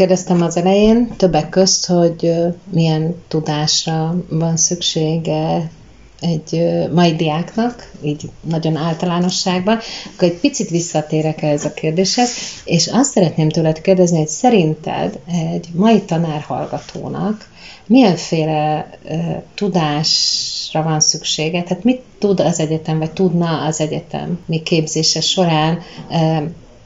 Kérdeztem 0.00 0.42
az 0.42 0.56
elején, 0.56 1.14
többek 1.16 1.48
közt, 1.48 1.86
hogy 1.86 2.32
milyen 2.70 3.14
tudásra 3.28 4.16
van 4.28 4.56
szüksége 4.56 5.70
egy 6.20 6.62
mai 6.94 7.14
diáknak, 7.14 7.90
így 8.02 8.30
nagyon 8.40 8.76
általánosságban, 8.76 9.78
akkor 10.14 10.28
egy 10.28 10.38
picit 10.40 10.68
visszatérek 10.68 11.42
ez 11.42 11.64
a 11.64 11.72
kérdéshez, 11.72 12.30
és 12.64 12.86
azt 12.86 13.12
szeretném 13.12 13.48
tőled 13.48 13.80
kérdezni, 13.80 14.18
hogy 14.18 14.28
szerinted 14.28 15.18
egy 15.52 15.68
mai 15.74 16.00
tanárhallgatónak 16.00 17.48
milyenféle 17.86 18.90
uh, 19.04 19.42
tudásra 19.54 20.82
van 20.82 21.00
szüksége, 21.00 21.62
tehát 21.62 21.84
mit 21.84 22.00
tud 22.18 22.40
az 22.40 22.60
egyetem, 22.60 22.98
vagy 22.98 23.12
tudna 23.12 23.64
az 23.64 23.80
egyetem 23.80 24.38
mi 24.46 24.62
képzése 24.62 25.20
során 25.20 25.78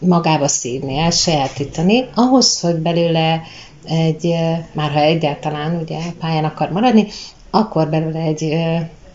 magába 0.07 0.49
szívni, 0.49 0.99
elsajátítani, 0.99 2.09
ahhoz, 2.15 2.61
hogy 2.61 2.75
belőle 2.75 3.43
egy, 3.89 4.35
már 4.73 4.91
ha 4.91 5.01
egyáltalán 5.01 5.81
ugye 5.83 5.99
pályán 6.21 6.45
akar 6.45 6.71
maradni, 6.71 7.07
akkor 7.51 7.89
belőle 7.89 8.21
egy 8.21 8.57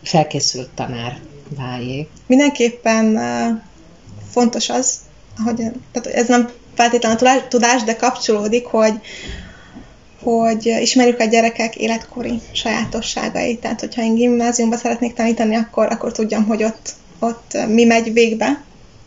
felkészült 0.04 0.70
tanár 0.76 1.20
váljék. 1.58 2.10
Mindenképpen 2.28 3.20
fontos 4.30 4.70
az, 4.70 5.00
hogy 5.46 5.56
tehát 5.92 6.08
ez 6.08 6.28
nem 6.28 6.50
feltétlenül 6.74 7.48
tudás, 7.48 7.84
de 7.84 7.96
kapcsolódik, 7.96 8.66
hogy, 8.66 8.94
hogy 10.24 10.66
ismerjük 10.66 11.20
a 11.20 11.26
gyerekek 11.26 11.76
életkori 11.76 12.42
sajátosságait. 12.52 13.60
Tehát, 13.60 13.80
hogyha 13.80 14.02
én 14.02 14.16
gimnáziumban 14.16 14.78
szeretnék 14.78 15.14
tanítani, 15.14 15.56
akkor, 15.56 15.88
akkor 15.92 16.12
tudjam, 16.12 16.46
hogy 16.46 16.64
ott, 16.64 16.94
ott 17.20 17.58
mi 17.68 17.84
megy 17.84 18.14
végbe 18.14 18.62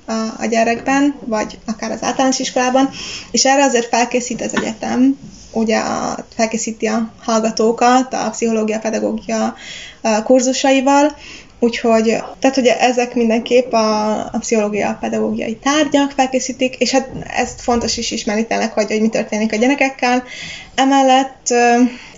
a, 0.06 0.12
a 0.38 0.46
gyerekben, 0.46 1.14
vagy 1.24 1.58
akár 1.66 1.90
az 1.90 2.02
általános 2.02 2.38
iskolában, 2.38 2.90
és 3.30 3.44
erre 3.44 3.64
azért 3.64 3.88
felkészít 3.88 4.42
az 4.42 4.56
egyetem, 4.56 5.18
ugye 5.52 5.78
a, 5.78 6.26
felkészíti 6.36 6.86
a 6.86 7.12
hallgatókat 7.22 8.14
a 8.14 8.28
pszichológia, 8.30 8.78
pedagógia 8.78 9.54
kurzusaival, 10.24 11.16
Úgyhogy, 11.64 12.16
tehát 12.38 12.56
ugye 12.56 12.80
ezek 12.80 13.14
mindenképp 13.14 13.72
a, 13.72 14.18
a 14.18 14.38
pszichológia, 14.38 14.88
a 14.88 14.98
pedagógiai 15.00 15.56
tárgyak 15.56 16.10
felkészítik, 16.10 16.74
és 16.76 16.90
hát 16.90 17.08
ezt 17.36 17.60
fontos 17.60 17.96
is 17.96 18.10
ismerni 18.10 18.46
tényleg, 18.46 18.72
hogy, 18.72 18.86
hogy 18.86 19.00
mi 19.00 19.08
történik 19.08 19.52
a 19.52 19.56
gyerekekkel. 19.56 20.24
Emellett, 20.74 21.54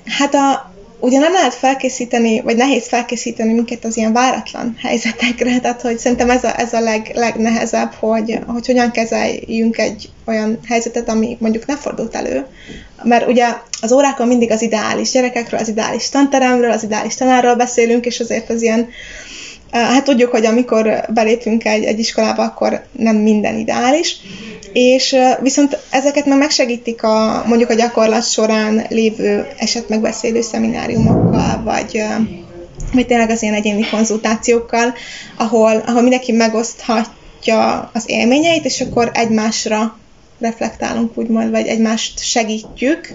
hát 0.04 0.34
a, 0.34 0.73
ugye 1.04 1.18
nem 1.18 1.32
lehet 1.32 1.54
felkészíteni, 1.54 2.40
vagy 2.40 2.56
nehéz 2.56 2.88
felkészíteni 2.88 3.52
minket 3.52 3.84
az 3.84 3.96
ilyen 3.96 4.12
váratlan 4.12 4.76
helyzetekre, 4.82 5.58
tehát 5.60 5.80
hogy 5.80 5.98
szerintem 5.98 6.30
ez 6.30 6.44
a, 6.44 6.60
ez 6.60 6.72
a 6.72 6.80
leg, 6.80 7.10
legnehezebb, 7.14 7.92
hogy, 7.92 8.38
hogy 8.46 8.66
hogyan 8.66 8.90
kezeljünk 8.90 9.78
egy 9.78 10.08
olyan 10.24 10.58
helyzetet, 10.68 11.08
ami 11.08 11.36
mondjuk 11.40 11.66
ne 11.66 11.76
fordult 11.76 12.14
elő. 12.14 12.46
Mert 13.02 13.28
ugye 13.28 13.46
az 13.80 13.92
órákon 13.92 14.26
mindig 14.26 14.50
az 14.50 14.62
ideális 14.62 15.10
gyerekekről, 15.10 15.60
az 15.60 15.68
ideális 15.68 16.08
tanteremről, 16.08 16.70
az 16.70 16.82
ideális 16.82 17.14
tanárról 17.14 17.54
beszélünk, 17.54 18.06
és 18.06 18.20
azért 18.20 18.50
az 18.50 18.62
ilyen, 18.62 18.88
hát 19.82 20.04
tudjuk, 20.04 20.30
hogy 20.30 20.46
amikor 20.46 21.04
belépünk 21.08 21.64
egy, 21.64 21.84
egy 21.84 21.98
iskolába, 21.98 22.42
akkor 22.42 22.84
nem 22.92 23.16
minden 23.16 23.58
ideális, 23.58 24.16
és 24.72 25.16
viszont 25.40 25.78
ezeket 25.90 26.26
meg 26.26 26.38
megsegítik 26.38 27.02
a, 27.02 27.44
mondjuk 27.46 27.70
a 27.70 27.74
gyakorlat 27.74 28.30
során 28.30 28.86
lévő 28.88 29.46
esetmegbeszélő 29.56 30.40
szemináriumokkal, 30.40 31.62
vagy, 31.64 32.02
vagy 32.92 33.06
tényleg 33.06 33.30
az 33.30 33.42
ilyen 33.42 33.54
egyéni 33.54 33.88
konzultációkkal, 33.90 34.94
ahol, 35.36 35.82
ahol 35.86 36.02
mindenki 36.02 36.32
megoszthatja 36.32 37.90
az 37.92 38.02
élményeit, 38.06 38.64
és 38.64 38.80
akkor 38.80 39.10
egymásra 39.14 39.98
reflektálunk, 40.38 41.18
úgymond, 41.18 41.50
vagy 41.50 41.66
egymást 41.66 42.18
segítjük, 42.18 43.12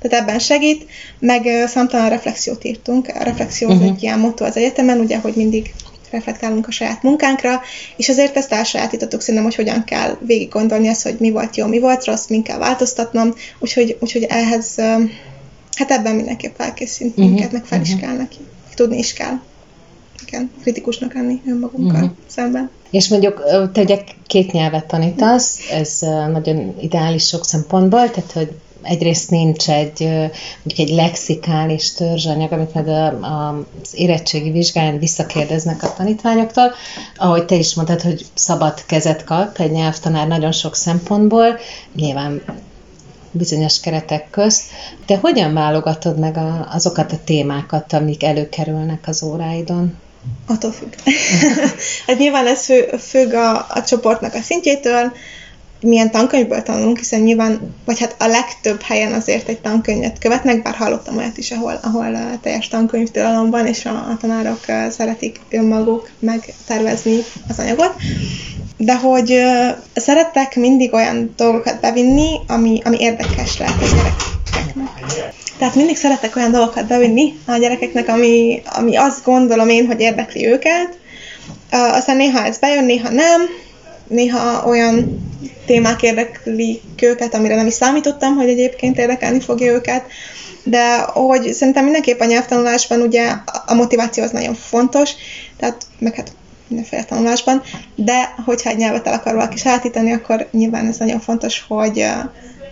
tehát 0.00 0.20
ebben 0.20 0.38
segít, 0.38 0.86
meg 1.18 1.48
számtalan 1.66 2.08
reflexiót 2.08 2.64
írtunk, 2.64 3.08
a 3.14 3.22
reflexió 3.22 3.68
uh-huh. 3.68 3.84
egy 3.84 4.02
ilyen 4.02 4.18
motto 4.18 4.44
az 4.44 4.56
egyetemen, 4.56 4.98
ugye, 4.98 5.18
hogy 5.18 5.32
mindig 5.36 5.72
reflektálunk 6.10 6.68
a 6.68 6.70
saját 6.70 7.02
munkánkra, 7.02 7.60
és 7.96 8.08
azért 8.08 8.36
ezt 8.36 8.52
elsajátítottuk 8.52 9.20
szerintem, 9.20 9.44
hogy 9.44 9.54
hogyan 9.54 9.84
kell 9.84 10.18
végig 10.20 10.48
gondolni 10.48 10.88
azt, 10.88 11.02
hogy 11.02 11.16
mi 11.18 11.30
volt 11.30 11.56
jó, 11.56 11.66
mi 11.66 11.78
volt 11.78 12.04
rossz, 12.04 12.26
min 12.26 12.42
kell 12.42 12.58
változtatnom, 12.58 13.34
úgyhogy, 13.58 13.96
úgyhogy 14.00 14.22
ehhez, 14.22 14.74
hát 15.74 15.90
ebben 15.90 16.14
mindenképp 16.14 16.56
felkészít 16.56 17.08
uh-huh. 17.08 17.24
minket, 17.24 17.52
meg 17.52 17.64
fel 17.64 17.80
is 17.80 17.92
uh-huh. 17.92 18.06
kell 18.06 18.16
neki, 18.16 18.38
tudni 18.74 18.98
is 18.98 19.12
kell. 19.12 19.40
Igen, 20.26 20.50
kritikusnak 20.62 21.14
lenni 21.14 21.40
önmagunkkal 21.46 22.02
uh-huh. 22.02 22.16
szemben. 22.26 22.70
És 22.90 23.08
mondjuk 23.08 23.42
te 23.72 23.80
ugye 23.80 23.98
két 24.26 24.52
nyelvet 24.52 24.86
tanítasz, 24.86 25.58
ez 25.70 25.98
nagyon 26.32 26.74
ideális 26.80 27.26
sok 27.26 27.44
szempontból, 27.44 28.10
tehát 28.10 28.32
hogy 28.32 28.50
egyrészt 28.82 29.30
nincs 29.30 29.70
egy, 29.70 30.00
mondjuk 30.62 30.88
egy 30.88 30.94
lexikális 30.94 31.92
törzsanyag, 31.92 32.52
amit 32.52 32.74
meg 32.74 32.88
az 33.20 33.94
érettségi 33.94 34.50
vizsgán 34.50 34.98
visszakérdeznek 34.98 35.82
a 35.82 35.92
tanítványoktól. 35.92 36.72
Ahogy 37.16 37.44
te 37.44 37.54
is 37.54 37.74
mondtad, 37.74 38.00
hogy 38.00 38.26
szabad 38.34 38.84
kezet 38.86 39.24
kap 39.24 39.58
egy 39.58 39.70
nyelvtanár 39.70 40.26
nagyon 40.26 40.52
sok 40.52 40.76
szempontból, 40.76 41.58
nyilván 41.94 42.42
bizonyos 43.30 43.80
keretek 43.80 44.30
közt. 44.30 44.70
De 45.06 45.16
hogyan 45.16 45.54
válogatod 45.54 46.18
meg 46.18 46.36
a, 46.36 46.68
azokat 46.72 47.12
a 47.12 47.18
témákat, 47.24 47.92
amik 47.92 48.22
előkerülnek 48.22 49.04
az 49.06 49.22
óráidon? 49.22 49.96
Attól 50.46 50.72
függ. 50.72 50.94
hát 52.06 52.18
nyilván 52.18 52.46
ez 52.46 52.66
függ 52.98 53.32
a, 53.32 53.66
a 53.68 53.82
csoportnak 53.86 54.34
a 54.34 54.40
szintjétől, 54.40 55.12
milyen 55.80 56.10
tankönyvből 56.10 56.62
tanulunk, 56.62 56.98
hiszen 56.98 57.20
nyilván, 57.20 57.74
vagy 57.84 57.98
hát 57.98 58.14
a 58.18 58.26
legtöbb 58.26 58.82
helyen 58.82 59.12
azért 59.12 59.48
egy 59.48 59.60
tankönyvet 59.60 60.18
követnek, 60.18 60.62
bár 60.62 60.74
hallottam 60.74 61.16
olyat 61.16 61.38
is, 61.38 61.50
ahol, 61.50 61.80
ahol 61.82 62.38
teljes 62.42 62.68
tankönyvtilalom 62.68 63.50
van, 63.50 63.66
és 63.66 63.84
a, 63.84 63.90
a 63.90 64.16
tanárok 64.20 64.60
szeretik 64.90 65.40
önmaguk 65.50 66.10
megtervezni 66.18 67.16
az 67.48 67.58
anyagot. 67.58 67.94
De 68.76 68.96
hogy 68.96 69.42
szerettek 69.94 70.56
mindig 70.56 70.92
olyan 70.92 71.34
dolgokat 71.36 71.80
bevinni, 71.80 72.28
ami, 72.46 72.80
ami 72.84 72.96
érdekes 73.00 73.58
lehet 73.58 73.82
a 73.82 73.86
gyerekeknek. 73.86 74.88
Tehát 75.58 75.74
mindig 75.74 75.96
szeretek 75.96 76.36
olyan 76.36 76.50
dolgokat 76.50 76.86
bevinni 76.86 77.38
a 77.46 77.56
gyerekeknek, 77.56 78.08
ami, 78.08 78.62
ami 78.64 78.96
azt 78.96 79.24
gondolom 79.24 79.68
én, 79.68 79.86
hogy 79.86 80.00
érdekli 80.00 80.46
őket. 80.46 80.98
Aztán 81.70 82.16
néha 82.16 82.44
ez 82.44 82.58
bejön, 82.58 82.84
néha 82.84 83.10
nem. 83.10 83.40
Néha 84.10 84.66
olyan 84.66 85.20
témák 85.66 86.02
érdeklik 86.02 87.02
őket, 87.02 87.34
amire 87.34 87.54
nem 87.54 87.66
is 87.66 87.74
számítottam, 87.74 88.34
hogy 88.34 88.48
egyébként 88.48 88.98
érdekelni 88.98 89.40
fogja 89.40 89.72
őket, 89.72 90.04
de 90.64 90.98
hogy 90.98 91.52
szerintem 91.52 91.84
mindenképp 91.84 92.20
a 92.20 92.24
nyelvtanulásban 92.24 93.00
ugye 93.00 93.32
a 93.66 93.74
motiváció 93.74 94.22
az 94.22 94.30
nagyon 94.30 94.54
fontos, 94.54 95.10
tehát 95.56 95.86
meg 95.98 96.14
hát 96.14 96.32
mindenféle 96.68 97.04
tanulásban, 97.04 97.62
de 97.94 98.34
hogyha 98.44 98.70
egy 98.70 98.76
nyelvet 98.76 99.06
el 99.06 99.12
akar 99.12 99.34
valaki 99.34 99.56
sajátítani, 99.56 100.12
akkor 100.12 100.48
nyilván 100.50 100.86
ez 100.86 100.96
nagyon 100.96 101.20
fontos, 101.20 101.64
hogy, 101.68 102.06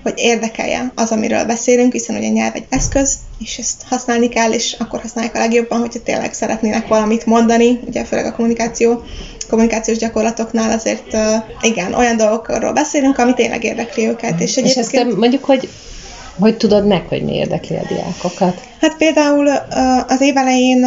hogy 0.08 0.18
érdekelje 0.18 0.92
az, 0.94 1.10
amiről 1.10 1.44
beszélünk, 1.44 1.92
hiszen 1.92 2.16
ugye 2.16 2.28
a 2.28 2.32
nyelv 2.32 2.54
egy 2.54 2.66
eszköz, 2.68 3.14
és 3.38 3.58
ezt 3.58 3.82
használni 3.88 4.28
kell, 4.28 4.52
és 4.52 4.76
akkor 4.78 5.00
használják 5.00 5.34
a 5.34 5.38
legjobban, 5.38 5.80
hogyha 5.80 6.02
tényleg 6.04 6.32
szeretnének 6.32 6.88
valamit 6.88 7.26
mondani, 7.26 7.80
ugye 7.86 8.04
főleg 8.04 8.26
a 8.26 8.32
kommunikáció 8.32 9.02
kommunikációs 9.48 9.98
gyakorlatoknál 9.98 10.70
azért 10.70 11.16
igen, 11.60 11.92
olyan 11.94 12.16
dolgokról 12.16 12.72
beszélünk, 12.72 13.18
ami 13.18 13.34
tényleg 13.34 13.64
érdekli 13.64 14.06
őket. 14.06 14.40
És, 14.40 14.56
és 14.56 14.74
ezt 14.74 15.16
mondjuk, 15.16 15.44
hogy 15.44 15.68
hogy 16.38 16.56
tudod 16.56 16.86
meg, 16.86 17.06
hogy 17.08 17.22
mi 17.22 17.34
érdekli 17.34 17.76
a 17.76 17.86
diákokat? 17.88 18.60
Hát 18.80 18.96
például 18.96 19.48
az 20.08 20.20
év 20.20 20.36
elején 20.36 20.86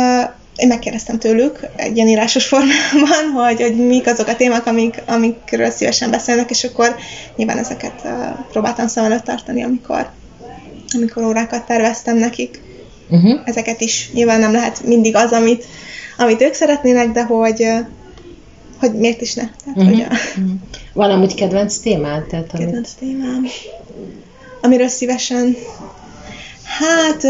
én 0.55 0.67
megkérdeztem 0.67 1.19
tőlük 1.19 1.59
egy 1.75 1.95
ilyen 1.95 2.07
írásos 2.07 2.45
formában, 2.45 3.31
hogy, 3.45 3.61
hogy 3.61 3.75
mik 3.75 4.07
azok 4.07 4.27
a 4.27 4.35
témák, 4.35 4.65
amik, 4.65 5.01
amikről 5.05 5.69
szívesen 5.69 6.11
beszélnek, 6.11 6.49
és 6.49 6.63
akkor 6.63 6.95
nyilván 7.35 7.57
ezeket 7.57 8.07
próbáltam 8.51 8.87
szem 8.87 9.03
előtt 9.05 9.23
tartani, 9.23 9.63
amikor, 9.63 10.09
amikor 10.95 11.23
órákat 11.23 11.65
terveztem 11.65 12.17
nekik. 12.17 12.61
Uh-huh. 13.09 13.39
Ezeket 13.45 13.81
is 13.81 14.09
nyilván 14.13 14.39
nem 14.39 14.51
lehet 14.51 14.83
mindig 14.83 15.15
az, 15.15 15.31
amit, 15.31 15.65
amit 16.17 16.41
ők 16.41 16.53
szeretnének, 16.53 17.11
de 17.11 17.23
hogy, 17.23 17.67
hogy 18.79 18.93
miért 18.93 19.21
is 19.21 19.33
ne. 19.33 19.43
Tehát, 19.43 19.77
uh-huh. 19.77 19.91
hogy 19.91 20.01
a... 20.01 20.05
uh-huh. 20.05 20.51
Van 20.93 21.11
amúgy 21.11 21.33
kedvenc 21.33 21.77
témád? 21.77 22.23
Tehát, 22.23 22.49
amit... 22.53 22.65
Kedvenc 22.65 22.89
témám. 22.99 23.45
Amiről 24.61 24.87
szívesen... 24.87 25.55
Hát, 26.63 27.23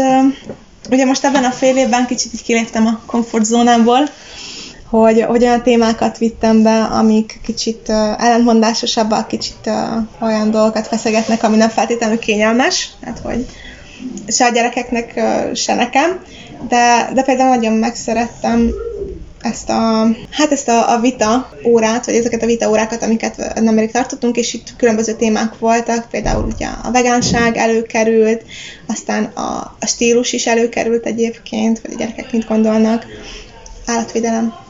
ugye 0.90 1.04
most 1.04 1.24
ebben 1.24 1.44
a 1.44 1.50
fél 1.50 1.76
évben 1.76 2.06
kicsit 2.06 2.32
így 2.32 2.42
kiléptem 2.42 2.86
a 2.86 3.00
komfortzónámból, 3.06 4.08
hogy, 4.90 5.22
hogy 5.22 5.42
olyan 5.42 5.62
témákat 5.62 6.18
vittem 6.18 6.62
be, 6.62 6.82
amik 6.82 7.40
kicsit 7.44 7.88
uh, 7.88 8.24
ellentmondásosabbak, 8.24 9.28
kicsit 9.28 9.66
uh, 9.66 9.74
olyan 10.20 10.50
dolgokat 10.50 10.86
feszegetnek, 10.86 11.42
ami 11.42 11.56
nem 11.56 11.68
feltétlenül 11.68 12.18
kényelmes, 12.18 12.90
hát 13.04 13.18
hogy 13.18 13.46
se 14.28 14.44
a 14.44 14.50
gyerekeknek, 14.50 15.12
uh, 15.16 15.54
se 15.54 15.74
nekem, 15.74 16.20
de, 16.68 17.10
de 17.14 17.22
például 17.22 17.54
nagyon 17.54 17.72
megszerettem 17.72 18.70
ezt 19.42 19.68
a, 19.68 20.08
hát 20.30 20.52
ezt 20.52 20.68
a, 20.68 20.92
a 20.94 21.00
vita 21.00 21.50
órát, 21.64 22.06
vagy 22.06 22.14
ezeket 22.14 22.42
a 22.42 22.46
vita 22.46 22.68
órákat, 22.68 23.02
amiket 23.02 23.60
nemrég 23.60 23.90
tartottunk, 23.90 24.36
és 24.36 24.54
itt 24.54 24.76
különböző 24.76 25.12
témák 25.12 25.58
voltak, 25.58 26.08
például 26.10 26.44
ugye 26.44 26.66
a 26.82 26.90
vegánság 26.90 27.56
előkerült, 27.56 28.44
aztán 28.86 29.24
a, 29.24 29.76
a 29.80 29.86
stílus 29.86 30.32
is 30.32 30.46
előkerült 30.46 31.06
egyébként, 31.06 31.80
vagy 31.80 31.92
a 31.92 31.96
gyerekek 31.96 32.32
mit 32.32 32.46
gondolnak, 32.46 33.06
állatvédelem. 33.86 34.61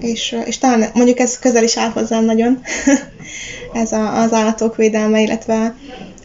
És, 0.00 0.36
és 0.44 0.58
talán 0.58 0.90
mondjuk 0.94 1.18
ez 1.18 1.38
közel 1.38 1.64
is 1.64 1.76
áll 1.76 1.90
hozzám 1.90 2.24
nagyon, 2.24 2.60
ez 3.82 3.92
a, 3.92 4.22
az 4.22 4.32
állatok 4.32 4.76
védelme, 4.76 5.20
illetve 5.20 5.74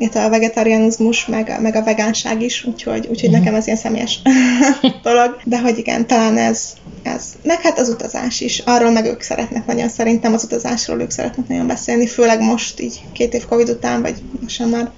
illetve 0.02 0.24
a 0.24 0.30
vegetarianizmus, 0.30 1.26
meg, 1.26 1.58
meg 1.62 1.76
a 1.76 1.84
vegánság 1.84 2.42
is, 2.42 2.66
úgyhogy, 2.66 3.08
úgyhogy 3.10 3.30
uh-huh. 3.30 3.44
nekem 3.44 3.56
ez 3.56 3.66
ilyen 3.66 3.78
személyes 3.78 4.22
dolog. 5.04 5.40
De 5.44 5.60
hogy 5.60 5.78
igen, 5.78 6.08
talán 6.08 6.38
ez, 6.38 6.74
ez. 7.04 7.24
Meg 7.44 7.62
hát 7.62 7.80
az 7.80 7.90
utazás 7.90 8.42
is. 8.42 8.60
Arról 8.60 8.92
meg 8.92 9.06
ők 9.06 9.22
szeretnek 9.22 9.66
nagyon 9.66 9.90
szerintem, 9.90 10.34
az 10.34 10.44
utazásról 10.44 11.02
ők 11.02 11.12
szeretnek 11.12 11.48
nagyon 11.48 11.68
beszélni, 11.68 12.08
főleg 12.08 12.42
most 12.42 12.80
így 12.80 13.02
két 13.14 13.34
év 13.34 13.46
Covid 13.46 13.70
után, 13.70 14.02
vagy 14.02 14.16
most 14.42 14.70
már 14.70 14.90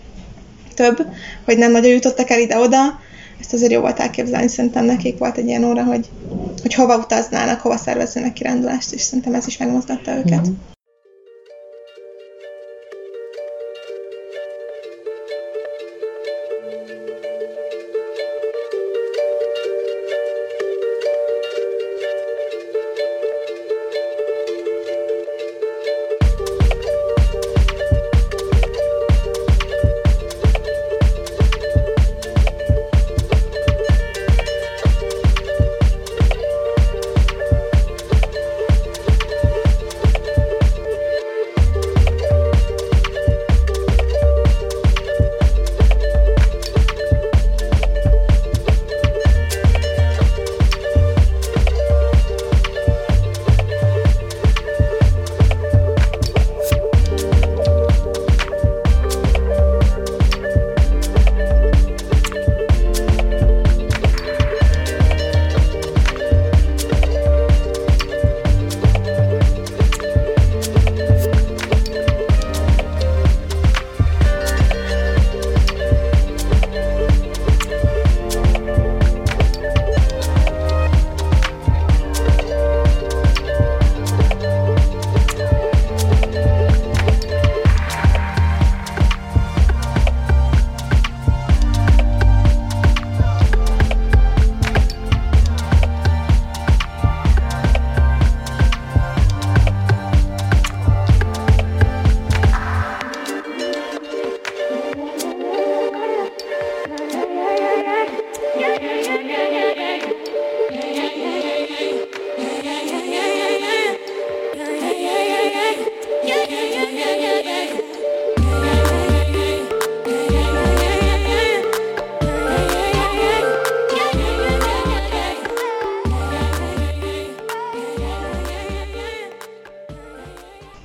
több, 0.76 1.06
hogy 1.46 1.58
nem 1.58 1.72
nagyon 1.72 1.92
jutottak 1.92 2.30
el 2.30 2.40
ide-oda, 2.40 3.00
ezt 3.40 3.54
azért 3.54 3.72
jó 3.72 3.82
volt 3.82 4.00
elképzelni, 4.00 4.48
szerintem 4.48 4.86
nekik 4.86 5.18
volt 5.18 5.38
egy 5.38 5.48
ilyen 5.48 5.64
óra, 5.64 5.84
hogy, 5.84 6.10
hogy 6.62 6.74
hova 6.74 6.98
utaznának, 6.98 7.60
hova 7.60 7.78
szervezzenek 7.78 8.34
kirándulást, 8.34 8.94
és 8.94 9.02
szerintem 9.02 9.34
ez 9.34 9.48
is 9.48 9.58
megmozgatta 9.58 10.12
őket. 10.12 10.40
Uh-huh. 10.40 10.73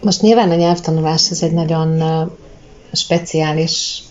Most 0.08 0.22
nyilván 0.22 0.50
a 0.50 0.54
nyelvtanulás 0.54 1.30
ez 1.30 1.42
egy 1.42 1.52
nagyon 1.52 2.02
speciális 2.92 4.02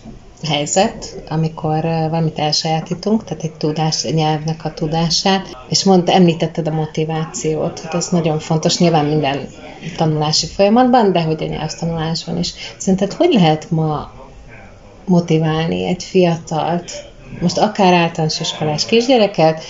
helyzet, 0.48 1.22
amikor 1.28 1.80
valamit 1.82 2.38
elsajátítunk, 2.38 3.24
tehát 3.24 3.44
egy 3.44 3.52
tudás, 3.52 4.04
egy 4.04 4.14
nyelvnek 4.14 4.64
a 4.64 4.74
tudását, 4.74 5.56
és 5.68 5.84
mondta, 5.84 6.12
említetted 6.12 6.68
a 6.68 6.70
motivációt, 6.70 7.80
hogy 7.80 8.00
ez 8.00 8.08
nagyon 8.08 8.38
fontos, 8.38 8.78
nyilván 8.78 9.04
minden 9.04 9.48
tanulási 9.96 10.46
folyamatban, 10.46 11.12
de 11.12 11.22
hogy 11.22 11.42
a 11.42 11.46
nyelvtanulásban 11.46 12.38
is. 12.38 12.52
Szerinted 12.76 13.12
hogy 13.12 13.32
lehet 13.32 13.70
ma 13.70 14.12
motiválni 15.04 15.86
egy 15.86 16.02
fiatalt, 16.02 16.92
most 17.40 17.58
akár 17.58 17.92
általános 17.92 18.40
iskolás 18.40 18.86
kisgyereket, 18.86 19.62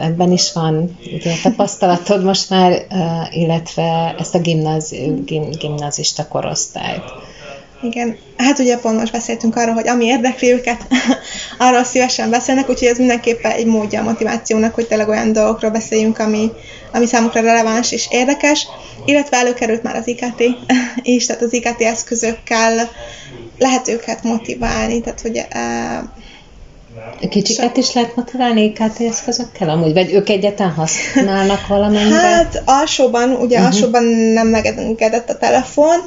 ebben 0.00 0.32
is 0.32 0.52
van 0.52 0.98
ugye, 1.14 1.32
tapasztalatod 1.42 2.24
most 2.24 2.50
már, 2.50 2.86
illetve 3.30 4.14
ezt 4.18 4.34
a 4.34 4.38
gimnáz, 4.38 4.94
gim, 5.24 5.50
gimnazista 5.50 6.28
korosztályt. 6.28 7.04
Igen, 7.82 8.16
hát 8.36 8.58
ugye 8.58 8.78
pont 8.78 8.98
most 8.98 9.12
beszéltünk 9.12 9.56
arról, 9.56 9.74
hogy 9.74 9.88
ami 9.88 10.04
érdekli 10.04 10.52
őket, 10.52 10.86
arról 11.58 11.84
szívesen 11.84 12.30
beszélnek, 12.30 12.68
úgyhogy 12.68 12.88
ez 12.88 12.98
mindenképpen 12.98 13.50
egy 13.50 13.66
módja 13.66 14.00
a 14.00 14.04
motivációnak, 14.04 14.74
hogy 14.74 14.86
tényleg 14.86 15.08
olyan 15.08 15.32
dolgokról 15.32 15.70
beszéljünk, 15.70 16.18
ami, 16.18 16.50
ami 16.92 17.06
számukra 17.06 17.40
releváns 17.40 17.92
és 17.92 18.06
érdekes, 18.10 18.66
illetve 19.04 19.36
előkerült 19.36 19.82
már 19.82 19.96
az 19.96 20.06
IKT 20.06 20.42
is, 21.02 21.26
tehát 21.26 21.42
az 21.42 21.52
IKT 21.52 21.82
eszközökkel 21.82 22.90
lehet 23.58 23.88
őket 23.88 24.22
motiválni, 24.22 25.00
tehát 25.00 25.20
hogy 25.20 25.46
Kicsiket 27.30 27.76
is 27.76 27.92
lehet 27.92 28.16
motiválni 28.16 28.64
IKT 28.64 29.00
eszközökkel 29.00 29.68
amúgy? 29.68 29.92
Vagy 29.92 30.12
ők 30.12 30.28
egyetlen 30.28 30.70
használnak 30.70 31.66
valamennyire? 31.76 32.16
Hát 32.16 32.62
alsóban, 32.64 33.30
ugye 33.30 33.58
uh-huh. 33.58 33.74
alsóban 33.74 34.04
nem 34.04 34.46
megengedett 34.46 35.30
a 35.30 35.36
telefon, 35.36 35.98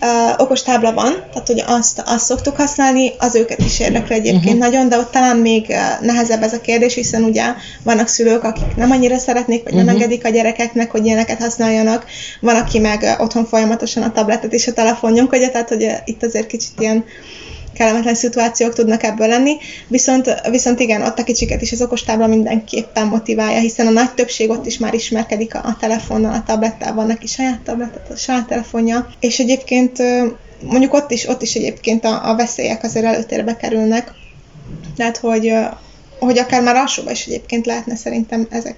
uh, 0.00 0.40
okos 0.40 0.62
tábla 0.62 0.92
van, 0.92 1.12
tehát 1.32 1.48
ugye 1.48 1.64
azt, 1.66 2.02
azt 2.06 2.24
szoktuk 2.24 2.56
használni, 2.56 3.12
az 3.18 3.34
őket 3.34 3.58
is 3.58 3.80
érdekli 3.80 4.14
egyébként 4.14 4.44
uh-huh. 4.44 4.58
nagyon, 4.58 4.88
de 4.88 4.98
ott 4.98 5.10
talán 5.10 5.36
még 5.36 5.66
uh, 5.68 6.06
nehezebb 6.06 6.42
ez 6.42 6.52
a 6.52 6.60
kérdés, 6.60 6.94
hiszen 6.94 7.22
ugye 7.22 7.44
vannak 7.82 8.08
szülők, 8.08 8.44
akik 8.44 8.76
nem 8.76 8.90
annyira 8.90 9.18
szeretnék, 9.18 9.62
vagy 9.62 9.72
uh-huh. 9.72 9.86
nem 9.86 9.94
engedik 9.94 10.24
a 10.24 10.28
gyerekeknek, 10.28 10.90
hogy 10.90 11.04
ilyeneket 11.04 11.38
használjanak, 11.38 12.04
van, 12.40 12.56
aki 12.56 12.78
meg 12.78 13.02
uh, 13.02 13.20
otthon 13.20 13.44
folyamatosan 13.44 14.02
a 14.02 14.12
tabletet 14.12 14.52
és 14.52 14.66
a 14.66 14.72
telefon 14.72 15.12
nyomkodja, 15.12 15.50
tehát 15.50 15.68
hogy 15.68 15.84
uh, 15.84 15.92
itt 16.04 16.22
azért 16.22 16.46
kicsit 16.46 16.72
ilyen 16.78 17.04
kellemetlen 17.78 18.14
szituációk 18.14 18.74
tudnak 18.74 19.02
ebből 19.02 19.28
lenni, 19.28 19.56
viszont, 19.88 20.40
viszont 20.50 20.80
igen, 20.80 21.02
ott 21.02 21.18
a 21.18 21.24
kicsiket 21.24 21.62
is 21.62 21.72
az 21.72 21.82
okostábla 21.82 22.26
mindenképpen 22.26 23.06
motiválja, 23.06 23.60
hiszen 23.60 23.86
a 23.86 23.90
nagy 23.90 24.14
többség 24.14 24.50
ott 24.50 24.66
is 24.66 24.78
már 24.78 24.94
ismerkedik 24.94 25.54
a, 25.54 25.58
a 25.58 25.76
telefonnal, 25.80 26.32
a 26.32 26.42
tablettel, 26.46 26.94
van 26.94 27.06
neki 27.06 27.26
saját 27.26 27.60
tablet, 27.60 28.00
a 28.10 28.16
saját 28.16 28.46
telefonja, 28.46 29.08
és 29.20 29.38
egyébként 29.38 30.02
mondjuk 30.62 30.94
ott 30.94 31.10
is, 31.10 31.28
ott 31.28 31.42
is 31.42 31.54
egyébként 31.54 32.04
a, 32.04 32.28
a 32.28 32.36
veszélyek 32.36 32.82
azért 32.82 33.06
előtérbe 33.06 33.56
kerülnek, 33.56 34.12
tehát 34.96 35.16
hogy, 35.16 35.52
hogy 36.18 36.38
akár 36.38 36.62
már 36.62 36.76
alsóban 36.76 37.12
is 37.12 37.26
egyébként 37.26 37.66
lehetne 37.66 37.96
szerintem 37.96 38.46
ezek 38.50 38.76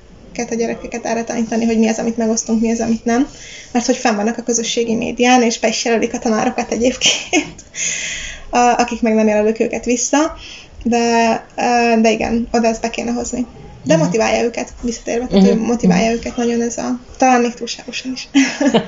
a 0.51 0.55
gyerekeket 0.55 1.05
erre 1.05 1.25
tanítani, 1.25 1.65
hogy 1.65 1.79
mi 1.79 1.89
az, 1.89 1.99
amit 1.99 2.17
megosztunk, 2.17 2.61
mi 2.61 2.71
az, 2.71 2.81
amit 2.81 3.05
nem. 3.05 3.29
Mert 3.73 3.87
hogy 3.87 3.97
fenn 3.97 4.17
vannak 4.17 4.39
a 4.39 4.43
közösségi 4.43 4.95
médián, 4.95 5.43
és 5.43 5.59
be 5.59 5.69
is 5.69 5.85
jelölik 5.85 6.15
a 6.15 6.19
tanárokat 6.19 6.73
egyébként 6.73 7.55
akik 8.51 9.03
meg 9.03 9.15
nem 9.15 9.29
jelölök 9.29 9.61
őket 9.61 9.85
vissza. 9.85 10.37
de, 10.83 11.47
de 12.01 12.11
igen, 12.11 12.49
oda 12.53 12.69
ezt 12.69 12.81
be 12.81 12.91
kéne 12.91 13.11
hozni. 13.11 13.47
De 13.85 13.95
uh-huh. 13.95 14.09
motiválja 14.09 14.43
őket, 14.43 14.73
visszatérve, 14.81 15.27
tehát 15.27 15.47
uh-huh. 15.47 15.67
motiválja 15.67 16.05
uh-huh. 16.05 16.19
őket 16.19 16.37
nagyon 16.37 16.63
ez 16.63 16.79
a, 16.79 17.01
talán 17.17 17.41
még 17.41 17.55
túlságosan 17.55 18.13
is. 18.13 18.29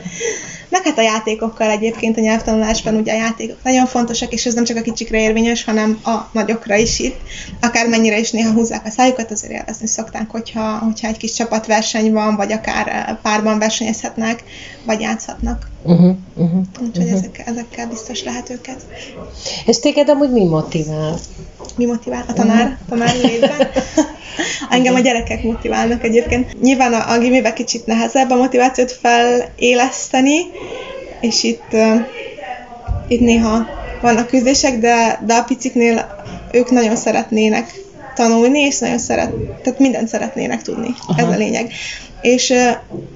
Meg 0.72 0.82
hát 0.84 0.98
a 0.98 1.02
játékokkal 1.02 1.70
egyébként 1.70 2.16
a 2.16 2.20
nyelvtanulásban 2.20 2.94
ugye 2.94 3.12
a 3.12 3.16
játékok 3.16 3.56
nagyon 3.62 3.86
fontosak, 3.86 4.32
és 4.32 4.46
ez 4.46 4.54
nem 4.54 4.64
csak 4.64 4.76
a 4.76 4.80
kicsikre 4.80 5.20
érvényes, 5.20 5.64
hanem 5.64 6.00
a 6.04 6.16
nagyokra 6.32 6.76
is 6.76 6.98
itt. 6.98 7.20
Akár 7.60 7.88
mennyire 7.88 8.18
is 8.18 8.30
néha 8.30 8.52
húzzák 8.52 8.86
a 8.86 8.90
szájukat, 8.90 9.30
azért 9.30 9.52
élvezni 9.52 9.86
szokták, 9.86 10.30
hogyha, 10.30 10.78
hogyha 10.78 11.08
egy 11.08 11.16
kis 11.16 11.32
csapatverseny 11.32 12.12
van, 12.12 12.36
vagy 12.36 12.52
akár 12.52 13.18
párban 13.22 13.58
versenyezhetnek, 13.58 14.44
vagy 14.84 15.00
játszhatnak. 15.00 15.71
Uh-huh, 15.84 16.16
uh-huh, 16.36 16.60
Úgyhogy 16.80 17.04
uh-huh. 17.04 17.12
Ezekkel, 17.12 17.44
ezekkel 17.46 17.88
biztos 17.88 18.24
lehet 18.24 18.50
őket. 18.50 18.86
És 19.66 19.78
téged 19.78 20.08
amúgy 20.08 20.30
mi 20.30 20.44
motivál? 20.44 21.18
Mi 21.76 21.84
motivál? 21.84 22.24
A 22.28 22.32
tanár, 22.32 22.62
uh-huh. 22.62 22.88
tanár 22.88 23.16
létben? 23.22 23.68
Engem 24.70 24.94
a 24.94 25.00
gyerekek 25.00 25.42
motiválnak 25.42 26.04
egyébként. 26.04 26.60
Nyilván 26.60 26.92
a, 26.92 27.12
a 27.12 27.18
gimibe 27.18 27.52
kicsit 27.52 27.86
nehezebb 27.86 28.30
a 28.30 28.36
motivációt 28.36 28.92
feléleszteni, 28.92 30.40
és 31.20 31.42
itt, 31.42 31.72
uh, 31.72 32.00
itt 33.08 33.20
néha 33.20 33.66
vannak 34.00 34.26
küzdések, 34.26 34.78
de, 34.78 35.20
de 35.26 35.34
a 35.34 35.42
piciknél 35.42 36.22
ők 36.52 36.70
nagyon 36.70 36.96
szeretnének 36.96 37.80
tanulni, 38.14 38.58
és 38.58 38.78
nagyon 38.78 38.98
szeret, 38.98 39.30
tehát 39.62 39.78
mindent 39.78 40.08
szeretnének 40.08 40.62
tudni. 40.62 40.94
Aha. 41.06 41.20
Ez 41.20 41.34
a 41.34 41.36
lényeg. 41.36 41.72
És, 42.22 42.54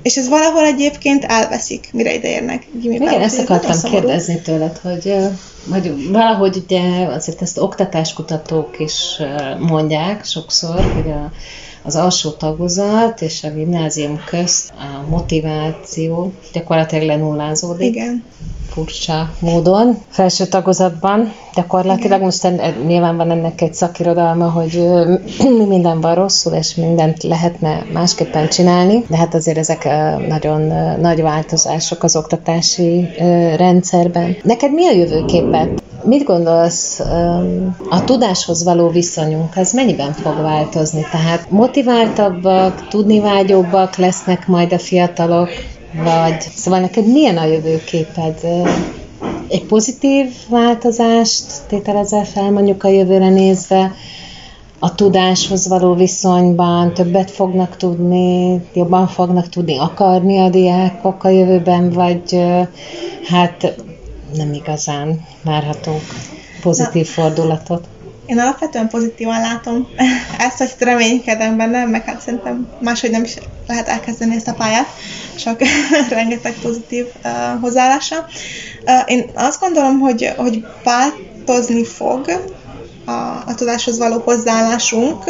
és 0.02 0.16
ez 0.16 0.28
valahol 0.28 0.64
egyébként 0.64 1.24
elveszik, 1.24 1.88
mire 1.92 2.14
ideérnek. 2.14 2.66
Igen, 2.82 3.20
ezt 3.20 3.38
akartam 3.38 3.90
kérdezni 3.90 4.40
tőled, 4.40 4.78
hogy, 4.82 5.14
hogy 5.70 6.10
valahogy 6.10 6.62
ugye 6.64 7.06
azért 7.06 7.42
ezt 7.42 7.58
oktatáskutatók 7.58 8.78
is 8.78 9.20
mondják 9.58 10.24
sokszor, 10.24 10.92
hogy 10.92 11.10
a, 11.10 11.32
az 11.82 11.96
alsó 11.96 12.30
tagozat 12.30 13.20
és 13.20 13.44
a 13.44 13.50
gimnázium 13.50 14.20
közt 14.24 14.70
a 14.70 15.08
motiváció 15.08 16.32
gyakorlatilag 16.52 17.04
lenullázódik. 17.06 17.94
Igen 17.94 18.24
furcsa 18.68 19.30
módon 19.38 19.98
felső 20.08 20.46
tagozatban. 20.46 21.32
Gyakorlatilag 21.54 22.20
most 22.20 22.48
nyilván 22.86 23.16
van 23.16 23.30
ennek 23.30 23.60
egy 23.60 23.74
szakirodalma, 23.74 24.50
hogy 24.50 24.88
mi 25.58 25.64
minden 25.64 26.00
van 26.00 26.14
rosszul, 26.14 26.52
és 26.52 26.74
mindent 26.74 27.22
lehetne 27.22 27.84
másképpen 27.92 28.48
csinálni, 28.48 29.04
de 29.08 29.16
hát 29.16 29.34
azért 29.34 29.58
ezek 29.58 29.88
nagyon 30.28 30.60
nagy 31.00 31.22
változások 31.22 32.02
az 32.02 32.16
oktatási 32.16 33.08
rendszerben. 33.56 34.36
Neked 34.42 34.72
mi 34.72 34.86
a 34.86 34.92
jövőképet? 34.92 35.82
Mit 36.04 36.24
gondolsz, 36.24 37.00
a 37.90 38.04
tudáshoz 38.04 38.64
való 38.64 38.88
viszonyunk, 38.88 39.56
az 39.56 39.72
mennyiben 39.72 40.12
fog 40.12 40.40
változni? 40.40 41.06
Tehát 41.10 41.50
motiváltabbak, 41.50 42.88
tudnivágyóbbak 42.88 43.96
lesznek 43.96 44.46
majd 44.46 44.72
a 44.72 44.78
fiatalok, 44.78 45.48
vagy 46.02 46.40
szóval 46.40 46.80
neked 46.80 47.06
milyen 47.06 47.36
a 47.36 47.44
jövőképed? 47.44 48.40
Egy 49.48 49.64
pozitív 49.64 50.26
változást 50.48 51.44
tételezel 51.68 52.24
fel 52.24 52.50
mondjuk 52.50 52.84
a 52.84 52.88
jövőre 52.88 53.28
nézve, 53.28 53.94
a 54.78 54.94
tudáshoz 54.94 55.68
való 55.68 55.94
viszonyban 55.94 56.94
többet 56.94 57.30
fognak 57.30 57.76
tudni, 57.76 58.60
jobban 58.74 59.06
fognak 59.06 59.48
tudni 59.48 59.78
akarni 59.78 60.38
a 60.38 60.48
diákok 60.48 61.24
a 61.24 61.28
jövőben, 61.28 61.90
vagy 61.90 62.42
hát 63.24 63.74
nem 64.34 64.52
igazán 64.52 65.26
várhatók 65.42 66.02
pozitív 66.62 67.06
fordulatot? 67.06 67.88
Én 68.26 68.38
alapvetően 68.38 68.88
pozitívan 68.88 69.40
látom 69.40 69.88
ezt, 70.46 70.58
hogy 70.58 70.74
reménykedem 70.78 71.56
benne, 71.56 71.84
meg 71.84 72.04
hát 72.04 72.20
szerintem 72.20 72.68
máshogy 72.80 73.10
nem 73.10 73.24
is 73.24 73.36
lehet 73.66 73.88
elkezdeni 73.88 74.34
ezt 74.34 74.48
a 74.48 74.54
pályát, 74.54 74.86
csak 75.38 75.60
rengeteg 76.08 76.54
pozitív 76.62 77.06
uh, 77.24 77.60
hozzáállása. 77.60 78.26
Uh, 78.86 79.02
én 79.06 79.30
azt 79.34 79.60
gondolom, 79.60 79.98
hogy, 79.98 80.32
hogy 80.36 80.66
változni 80.84 81.84
fog 81.84 82.52
a, 83.04 83.10
a 83.46 83.54
tudáshoz 83.56 83.98
való 83.98 84.18
hozzáállásunk, 84.18 85.24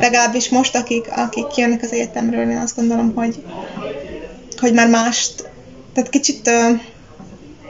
legalábbis 0.00 0.48
most, 0.48 0.76
akik, 0.76 1.10
akik 1.16 1.56
jönnek 1.56 1.82
az 1.82 1.92
egyetemről, 1.92 2.50
én 2.50 2.56
azt 2.56 2.76
gondolom, 2.76 3.12
hogy, 3.14 3.42
hogy 4.60 4.72
már 4.72 4.88
mást, 4.88 5.50
tehát 5.92 6.10
kicsit 6.10 6.48
uh, 6.48 6.80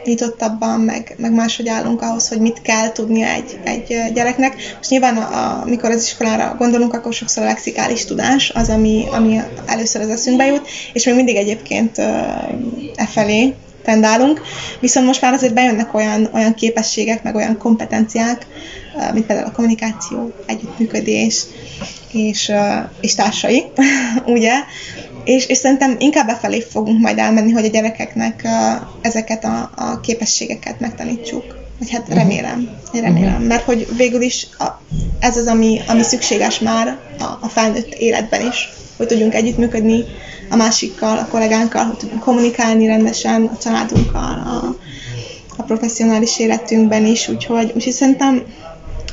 nyitottabban, 0.05 0.81
meg, 0.81 1.15
meg 1.19 1.33
máshogy 1.33 1.69
állunk 1.69 2.03
ahhoz, 2.03 2.29
hogy 2.29 2.41
mit 2.41 2.63
kell 2.63 2.93
tudnia 2.93 3.27
egy, 3.27 3.59
egy 3.65 4.13
gyereknek. 4.15 4.55
Most 4.77 4.91
nyilván, 4.91 5.17
amikor 5.63 5.91
az 5.91 6.03
iskolára 6.03 6.55
gondolunk, 6.59 6.95
akkor 6.95 7.13
sokszor 7.13 7.43
a 7.43 7.47
lexikális 7.47 8.05
tudás 8.05 8.51
az, 8.51 8.69
ami, 8.69 9.05
ami 9.11 9.41
először 9.67 10.01
az 10.01 10.09
eszünkbe 10.09 10.47
jut, 10.47 10.69
és 10.93 11.05
még 11.05 11.15
mindig 11.15 11.37
egyébként 11.37 11.99
e 12.97 13.07
felé 13.07 13.55
tendálunk, 13.85 14.41
viszont 14.81 15.07
most 15.07 15.21
már 15.21 15.33
azért 15.33 15.55
bejönnek 15.55 15.95
olyan, 15.95 16.29
olyan 16.35 16.55
képességek, 16.55 17.23
meg 17.23 17.35
olyan 17.35 17.59
kompetenciák, 17.59 18.47
mint 19.13 19.27
például 19.27 19.49
a 19.49 19.53
kommunikáció, 19.53 20.33
együttműködés 20.47 21.45
és, 22.13 22.53
és 23.01 23.15
társai, 23.15 23.65
ugye, 24.27 24.53
és, 25.25 25.47
és 25.47 25.57
szerintem 25.57 25.97
inkább 25.99 26.27
befelé 26.27 26.61
fogunk 26.61 27.01
majd 27.01 27.19
elmenni, 27.19 27.51
hogy 27.51 27.65
a 27.65 27.69
gyerekeknek 27.69 28.41
uh, 28.45 28.87
ezeket 29.01 29.45
a, 29.45 29.71
a 29.77 30.01
képességeket 30.01 30.81
megtanítsuk. 30.81 31.61
Vagy 31.79 31.91
hát 31.91 32.09
mhm. 32.09 32.17
remélem, 32.17 32.69
remélem. 32.93 33.33
Uh-huh. 33.33 33.47
Mert 33.47 33.65
hogy 33.65 33.89
végül 33.97 34.21
is 34.21 34.47
a, 34.59 34.65
ez 35.21 35.37
az, 35.37 35.47
ami, 35.47 35.81
ami 35.87 36.03
szükséges 36.03 36.59
már 36.59 36.99
a, 37.19 37.25
a 37.41 37.49
felnőtt 37.49 37.95
életben 37.95 38.47
is, 38.47 38.69
hogy 38.97 39.07
tudjunk 39.07 39.35
együttműködni 39.35 40.05
a 40.51 40.57
másikkal, 40.57 41.19
a 41.19 41.27
kollégánkkal, 41.31 41.85
hogy 41.85 41.97
tudjunk 41.97 42.23
kommunikálni 42.23 42.87
rendesen 42.87 43.45
a 43.45 43.59
családunkkal, 43.59 44.43
a, 44.47 44.77
a 45.57 45.63
professzionális 45.63 46.39
életünkben 46.39 47.07
is, 47.07 47.29
úgyhogy, 47.29 47.73
úgyhogy 47.75 47.93
szerintem 47.93 48.43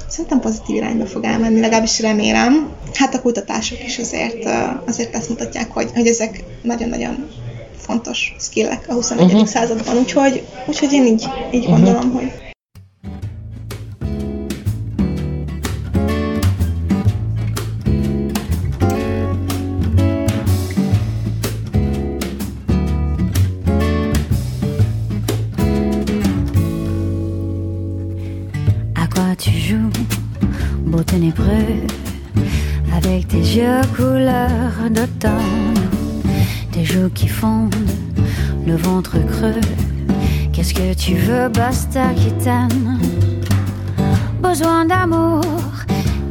szerintem 0.10 0.40
pozitív 0.40 0.76
irányba 0.76 1.06
fog 1.06 1.24
elmenni, 1.24 1.60
legalábbis 1.60 2.00
remélem. 2.00 2.70
Hát 2.94 3.16
a 3.16 3.22
kutatások 3.22 3.84
is 3.84 3.98
azért, 3.98 4.50
azért 4.86 5.16
azt 5.16 5.30
mutatják, 5.30 5.72
hogy, 5.72 5.90
hogy 5.94 6.08
ezek 6.08 6.44
nagyon-nagyon 6.62 7.28
fontos 7.78 8.36
skillek 8.40 8.86
a 8.88 8.94
21. 8.94 9.26
Uh-huh. 9.26 9.48
században, 9.48 9.98
úgyhogy, 9.98 10.46
úgyhogy 10.68 10.94
én 10.94 11.06
így, 11.06 11.30
így 11.52 11.66
uh-huh. 11.66 11.76
gondolom, 11.76 12.12
hogy 12.12 12.49
d'automne, 34.90 35.90
tes 36.72 36.86
joues 36.86 37.10
qui 37.14 37.28
fondent, 37.28 37.76
le 38.66 38.76
ventre 38.76 39.18
creux. 39.28 39.62
Qu'est-ce 40.54 40.74
que 40.74 40.94
tu 40.94 41.16
veux, 41.16 41.50
basta 41.50 42.14
qui 42.16 42.32
t'aime? 42.44 42.98
Besoin 44.42 44.86
d'amour 44.86 45.44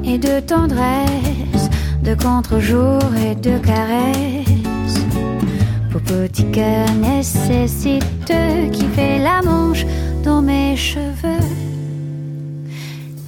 et 0.05 0.19
de 0.19 0.41
tendresse, 0.41 1.69
de 2.03 2.15
contre-jour 2.15 3.01
et 3.17 3.35
de 3.35 3.59
caresses. 3.59 5.05
Pour 5.91 6.01
petit 6.03 6.51
cœur 6.51 6.87
nécessite 6.95 8.33
qui 8.73 8.87
fait 8.95 9.19
la 9.19 9.43
manche 9.43 9.85
dans 10.25 10.43
mes 10.43 10.77
cheveux. 10.77 11.49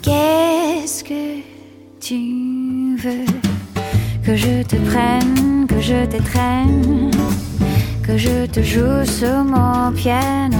Qu'est-ce 0.02 1.04
que 1.04 1.40
tu 2.00 2.96
veux? 2.96 3.49
Que 4.30 4.36
je 4.36 4.62
te 4.62 4.76
prenne, 4.76 5.66
que 5.66 5.80
je 5.80 6.06
t'étreigne, 6.06 7.10
que 8.00 8.16
je 8.16 8.46
te 8.46 8.62
joue 8.62 9.04
sur 9.04 9.42
mon 9.42 9.90
piano, 9.90 10.56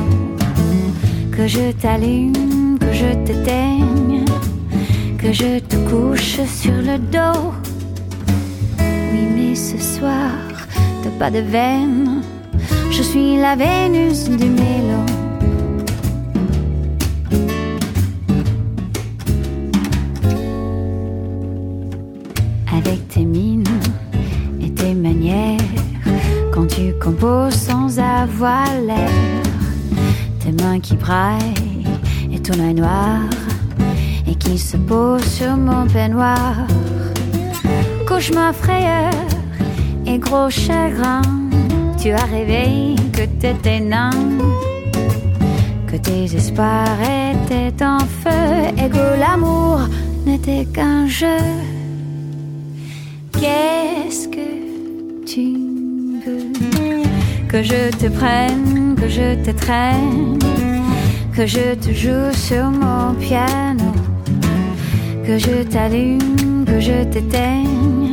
que 1.31 1.47
je 1.47 1.71
t'allume, 1.81 2.79
que 2.81 2.93
je 2.93 3.15
t'éteigne, 3.25 4.25
que 5.17 5.33
je 5.33 5.61
te 5.61 5.77
couche 5.89 6.41
sur 6.49 6.73
le 6.73 6.99
dos. 6.99 7.53
Oui, 8.81 9.25
mais 9.37 9.55
ce 9.55 9.79
soir, 9.79 10.33
t'as 11.05 11.17
pas 11.21 11.31
de 11.31 11.39
veine, 11.39 12.23
je 12.91 13.03
suis 13.03 13.37
la 13.37 13.55
Vénus 13.55 14.29
du 14.31 14.47
mélo. 14.47 15.20
Avoir 28.41 28.81
l'air. 28.81 29.43
Tes 30.41 30.53
mains 30.53 30.81
qui 30.81 30.97
braillent 30.97 31.85
et 32.33 32.41
ton 32.41 32.59
œil 32.59 32.73
noir. 32.73 33.21
Et 34.27 34.35
qui 34.35 34.57
se 34.57 34.79
pose 34.79 35.25
sur 35.25 35.57
mon 35.59 35.87
peignoir. 35.87 36.55
Cauchemar, 38.07 38.55
frayeur 38.55 39.13
et 40.07 40.19
gros 40.19 40.49
chagrin. 40.49 41.21
Tu 42.01 42.13
as 42.13 42.25
rêvé 42.25 42.95
que 43.13 43.25
t'étais 43.41 43.81
nain, 43.81 44.11
que 45.87 45.97
tes 45.97 46.25
espoirs 46.35 46.99
étaient 47.33 47.85
en 47.85 48.01
feu 48.23 48.53
et 48.83 48.89
que 48.89 49.21
l'amour 49.21 49.81
n'était 50.25 50.65
qu'un 50.65 51.07
jeu. 51.07 51.43
Que 57.51 57.65
je 57.65 57.91
te 57.91 58.07
prenne, 58.07 58.95
que 58.95 59.09
je 59.09 59.35
te 59.43 59.51
que 61.35 61.47
je 61.47 61.75
te 61.75 61.93
joue 61.93 62.33
sur 62.33 62.71
mon 62.71 63.15
piano, 63.15 63.93
que 65.27 65.37
je 65.37 65.65
t'allume, 65.65 66.65
que 66.65 66.79
je 66.79 67.03
t'éteigne, 67.05 68.11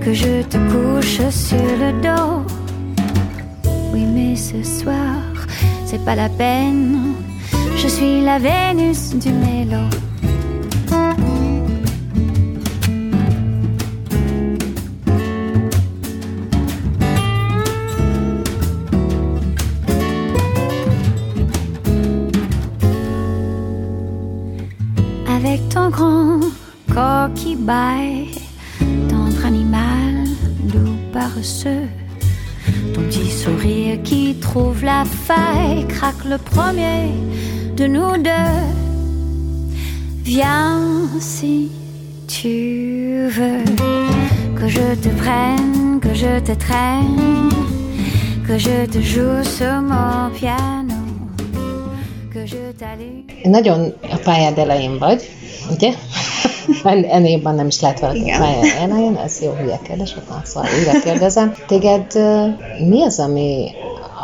que 0.00 0.12
je 0.12 0.42
te 0.42 0.58
couche 0.70 1.28
sur 1.30 1.68
le 1.82 1.90
dos. 2.00 2.44
Oui, 3.92 4.04
mais 4.14 4.36
ce 4.36 4.62
soir, 4.62 5.18
c'est 5.84 6.04
pas 6.04 6.14
la 6.14 6.28
peine. 6.28 7.14
Je 7.76 7.88
suis 7.88 8.20
la 8.22 8.38
Vénus 8.38 9.14
du 9.16 9.32
mélo. 9.32 9.82
Craque 35.96 36.24
le 36.24 36.38
premier 36.38 37.00
de 37.78 37.86
nous 37.86 38.16
deux. 38.28 38.60
Viens 40.24 41.08
si 41.20 41.70
tu 42.26 43.28
veux 43.36 43.64
que 44.58 44.66
je 44.76 44.86
te 45.04 45.10
prenne, 45.22 45.98
que 46.04 46.12
je 46.22 46.32
te 46.48 46.54
traîne, 46.64 47.50
que 48.46 48.56
je 48.58 48.76
te 48.94 49.00
joue 49.12 49.42
sur 49.56 49.76
mon 49.90 50.30
piano, 50.38 50.98
que 52.32 52.42
je 52.52 52.62
t'allume. 52.80 53.24
Nagyon 53.44 53.94
a 54.10 54.16
pályád 54.24 54.58
elején 54.58 54.98
vagy, 54.98 55.22
ugye? 55.70 55.92
Ennél 57.16 57.40
nem 57.42 57.66
is 57.66 57.80
lehet 57.80 58.00
valaki 58.00 58.30
a 58.30 58.38
pályád 58.38 58.90
elején, 58.90 59.16
ez 59.16 59.40
jó 59.42 59.52
hülye 59.52 59.78
kérdés, 59.82 60.16
szóval 60.44 60.70
újra 60.78 61.00
kérdezem. 61.00 61.54
Téged 61.66 62.06
mi 62.88 63.02
az, 63.02 63.18
ami 63.18 63.70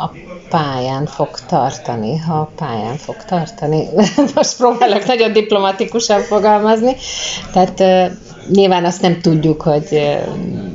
a 0.01 0.22
pályán 0.53 1.05
fog 1.05 1.39
tartani, 1.47 2.17
ha 2.17 2.51
pályán 2.55 2.97
fog 2.97 3.15
tartani? 3.25 3.87
Most 4.35 4.57
próbálok 4.57 5.05
nagyon 5.05 5.33
diplomatikusan 5.33 6.21
fogalmazni. 6.21 6.95
Tehát 7.53 7.83
nyilván 8.51 8.85
azt 8.85 9.01
nem 9.01 9.21
tudjuk, 9.21 9.61
hogy 9.61 10.17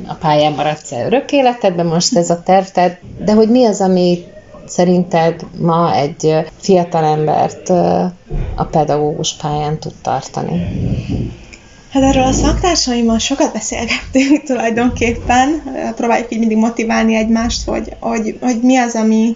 a 0.07 0.13
pályán 0.13 0.53
maradsz-e 0.53 1.05
örök 1.05 1.31
életedben 1.31 1.85
most 1.85 2.17
ez 2.17 2.29
a 2.29 2.41
terv, 2.43 2.65
tehát, 2.65 2.99
de 3.25 3.33
hogy 3.33 3.49
mi 3.49 3.65
az, 3.65 3.81
ami 3.81 4.23
szerinted 4.65 5.45
ma 5.59 5.95
egy 5.95 6.35
fiatalembert 6.57 7.69
a 8.55 8.63
pedagógus 8.71 9.33
pályán 9.33 9.79
tud 9.79 9.93
tartani? 10.01 10.67
Hát 11.91 12.03
erről 12.03 12.23
a 12.23 12.31
szaktársaimmal 12.31 13.17
sokat 13.17 13.53
beszélgettünk 13.53 14.43
tulajdonképpen, 14.43 15.63
próbáljuk 15.95 16.31
így 16.31 16.39
mindig 16.39 16.57
motiválni 16.57 17.15
egymást, 17.15 17.67
hogy, 17.67 17.95
hogy, 17.99 18.37
hogy 18.41 18.59
mi 18.61 18.77
az, 18.77 18.95
ami, 18.95 19.35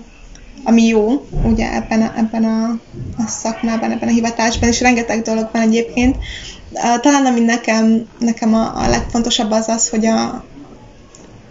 ami 0.63 0.83
jó 0.83 1.25
ugye 1.43 1.73
ebben 1.73 2.01
a, 2.01 2.13
ebben 2.17 2.43
a, 2.43 2.79
szakmában, 3.27 3.91
ebben 3.91 4.09
a 4.09 4.11
hivatásban, 4.11 4.69
és 4.69 4.81
rengeteg 4.81 5.21
dolog 5.21 5.49
van 5.51 5.61
egyébként. 5.61 6.17
Talán 7.01 7.25
ami 7.25 7.39
nekem, 7.39 8.07
nekem 8.19 8.53
a, 8.53 8.83
a 8.83 8.89
legfontosabb 8.89 9.51
az 9.51 9.67
az, 9.67 9.89
hogy 9.89 10.05
a, 10.05 10.43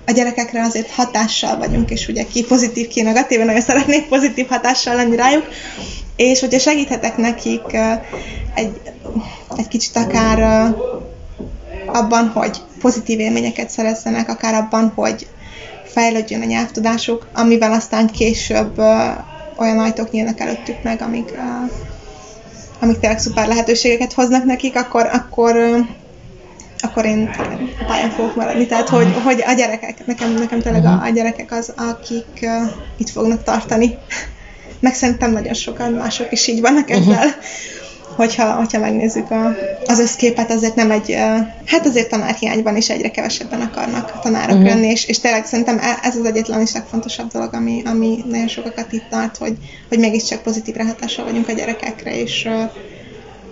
a 0.06 0.12
gyerekekre 0.12 0.62
azért 0.62 0.90
hatással 0.90 1.58
vagyunk, 1.58 1.90
és 1.90 2.08
ugye 2.08 2.24
ki 2.26 2.44
pozitív, 2.44 2.88
ki 2.88 3.02
negatív, 3.02 3.40
nagyon 3.40 3.60
szeretnék 3.60 4.08
pozitív 4.08 4.48
hatással 4.48 4.94
lenni 4.94 5.16
rájuk, 5.16 5.48
és 6.16 6.40
hogyha 6.40 6.58
segíthetek 6.58 7.16
nekik 7.16 7.76
egy, 8.54 8.80
egy 9.56 9.68
kicsit 9.68 9.96
akár 9.96 10.72
abban, 11.86 12.28
hogy 12.28 12.56
pozitív 12.80 13.20
élményeket 13.20 13.70
szerezzenek, 13.70 14.28
akár 14.28 14.54
abban, 14.54 14.92
hogy 14.94 15.26
fejlődjön 15.92 16.42
a 16.42 16.44
nyelvtudásuk, 16.44 17.28
amivel 17.34 17.72
aztán 17.72 18.06
később 18.06 18.78
olyan 19.56 19.78
ajtók 19.78 20.10
nyílnak 20.10 20.40
előttük 20.40 20.82
meg, 20.82 21.02
amik, 21.02 21.32
amik 22.80 22.98
tényleg 22.98 23.18
szuper 23.18 23.46
lehetőségeket 23.46 24.12
hoznak 24.12 24.44
nekik, 24.44 24.76
akkor, 24.76 25.06
akkor 25.12 25.56
akkor 26.84 27.04
én 27.04 27.30
pályán 27.86 28.10
fogok 28.10 28.36
maradni. 28.36 28.66
Tehát, 28.66 28.88
hogy, 28.88 29.14
hogy 29.24 29.42
a 29.46 29.52
gyerekek, 29.52 30.06
nekem, 30.06 30.32
nekem 30.32 30.60
tényleg 30.60 30.84
a, 30.84 31.02
a 31.02 31.08
gyerekek 31.08 31.52
az, 31.52 31.72
akik 31.76 32.40
uh, 32.42 32.70
itt 32.96 33.08
fognak 33.08 33.42
tartani. 33.42 33.98
Meg 34.80 34.94
szerintem 34.94 35.30
nagyon 35.30 35.54
sokan 35.54 35.92
mások 35.92 36.32
is 36.32 36.46
így 36.46 36.60
vannak 36.60 36.90
ezzel. 36.90 37.26
Uh-huh. 37.26 37.42
Hogyha, 38.16 38.52
hogyha 38.52 38.78
megnézzük 38.78 39.30
a, 39.30 39.54
az 39.86 39.98
összképet, 39.98 40.50
azért 40.50 40.74
nem 40.74 40.90
egy, 40.90 41.14
hát 41.66 41.86
azért 41.86 42.08
tanárhiányban 42.08 42.76
is 42.76 42.90
egyre 42.90 43.10
kevesebben 43.10 43.60
akarnak 43.60 44.20
tanárok 44.20 44.56
uh-huh. 44.56 44.68
lenni, 44.68 44.86
és, 44.86 45.04
és 45.04 45.18
tényleg 45.18 45.46
szerintem 45.46 45.78
e, 45.78 45.98
ez 46.02 46.16
az 46.16 46.24
egyetlen 46.24 46.60
is 46.60 46.72
legfontosabb 46.72 47.30
dolog, 47.30 47.54
ami, 47.54 47.82
ami 47.84 48.24
nagyon 48.28 48.48
sokakat 48.48 48.92
itt 48.92 49.04
tart, 49.10 49.36
hogy, 49.36 49.56
hogy 49.88 49.98
mégiscsak 49.98 50.42
pozitív 50.42 50.74
ráhatással 50.74 51.24
vagyunk 51.24 51.48
a 51.48 51.52
gyerekekre, 51.52 52.20
és 52.20 52.48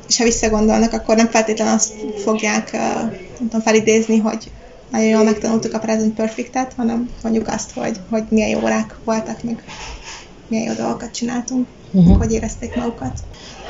és 0.09 0.17
ha 0.17 0.25
visszagondolnak, 0.25 0.93
akkor 0.93 1.17
nem 1.17 1.29
feltétlenül 1.29 1.75
azt 1.75 1.93
fogják 2.23 2.71
uh, 2.73 3.13
tudom, 3.39 3.61
felidézni, 3.61 4.19
hogy 4.19 4.51
nagyon 4.91 5.09
jól 5.09 5.25
megtanultuk 5.25 5.75
a 5.75 5.79
Present 5.79 6.15
Perfect-et, 6.15 6.73
hanem 6.77 7.11
mondjuk 7.23 7.49
azt, 7.49 7.73
hogy, 7.73 7.97
hogy 8.11 8.23
milyen 8.29 8.49
jó 8.49 8.61
órák 8.63 8.97
voltak, 9.05 9.43
meg 9.43 9.65
milyen 10.49 10.67
jó 10.67 10.73
dolgokat 10.73 11.15
csináltunk, 11.15 11.67
uh-huh. 11.91 12.17
hogy 12.17 12.33
érezték 12.33 12.77
magukat. 12.77 13.19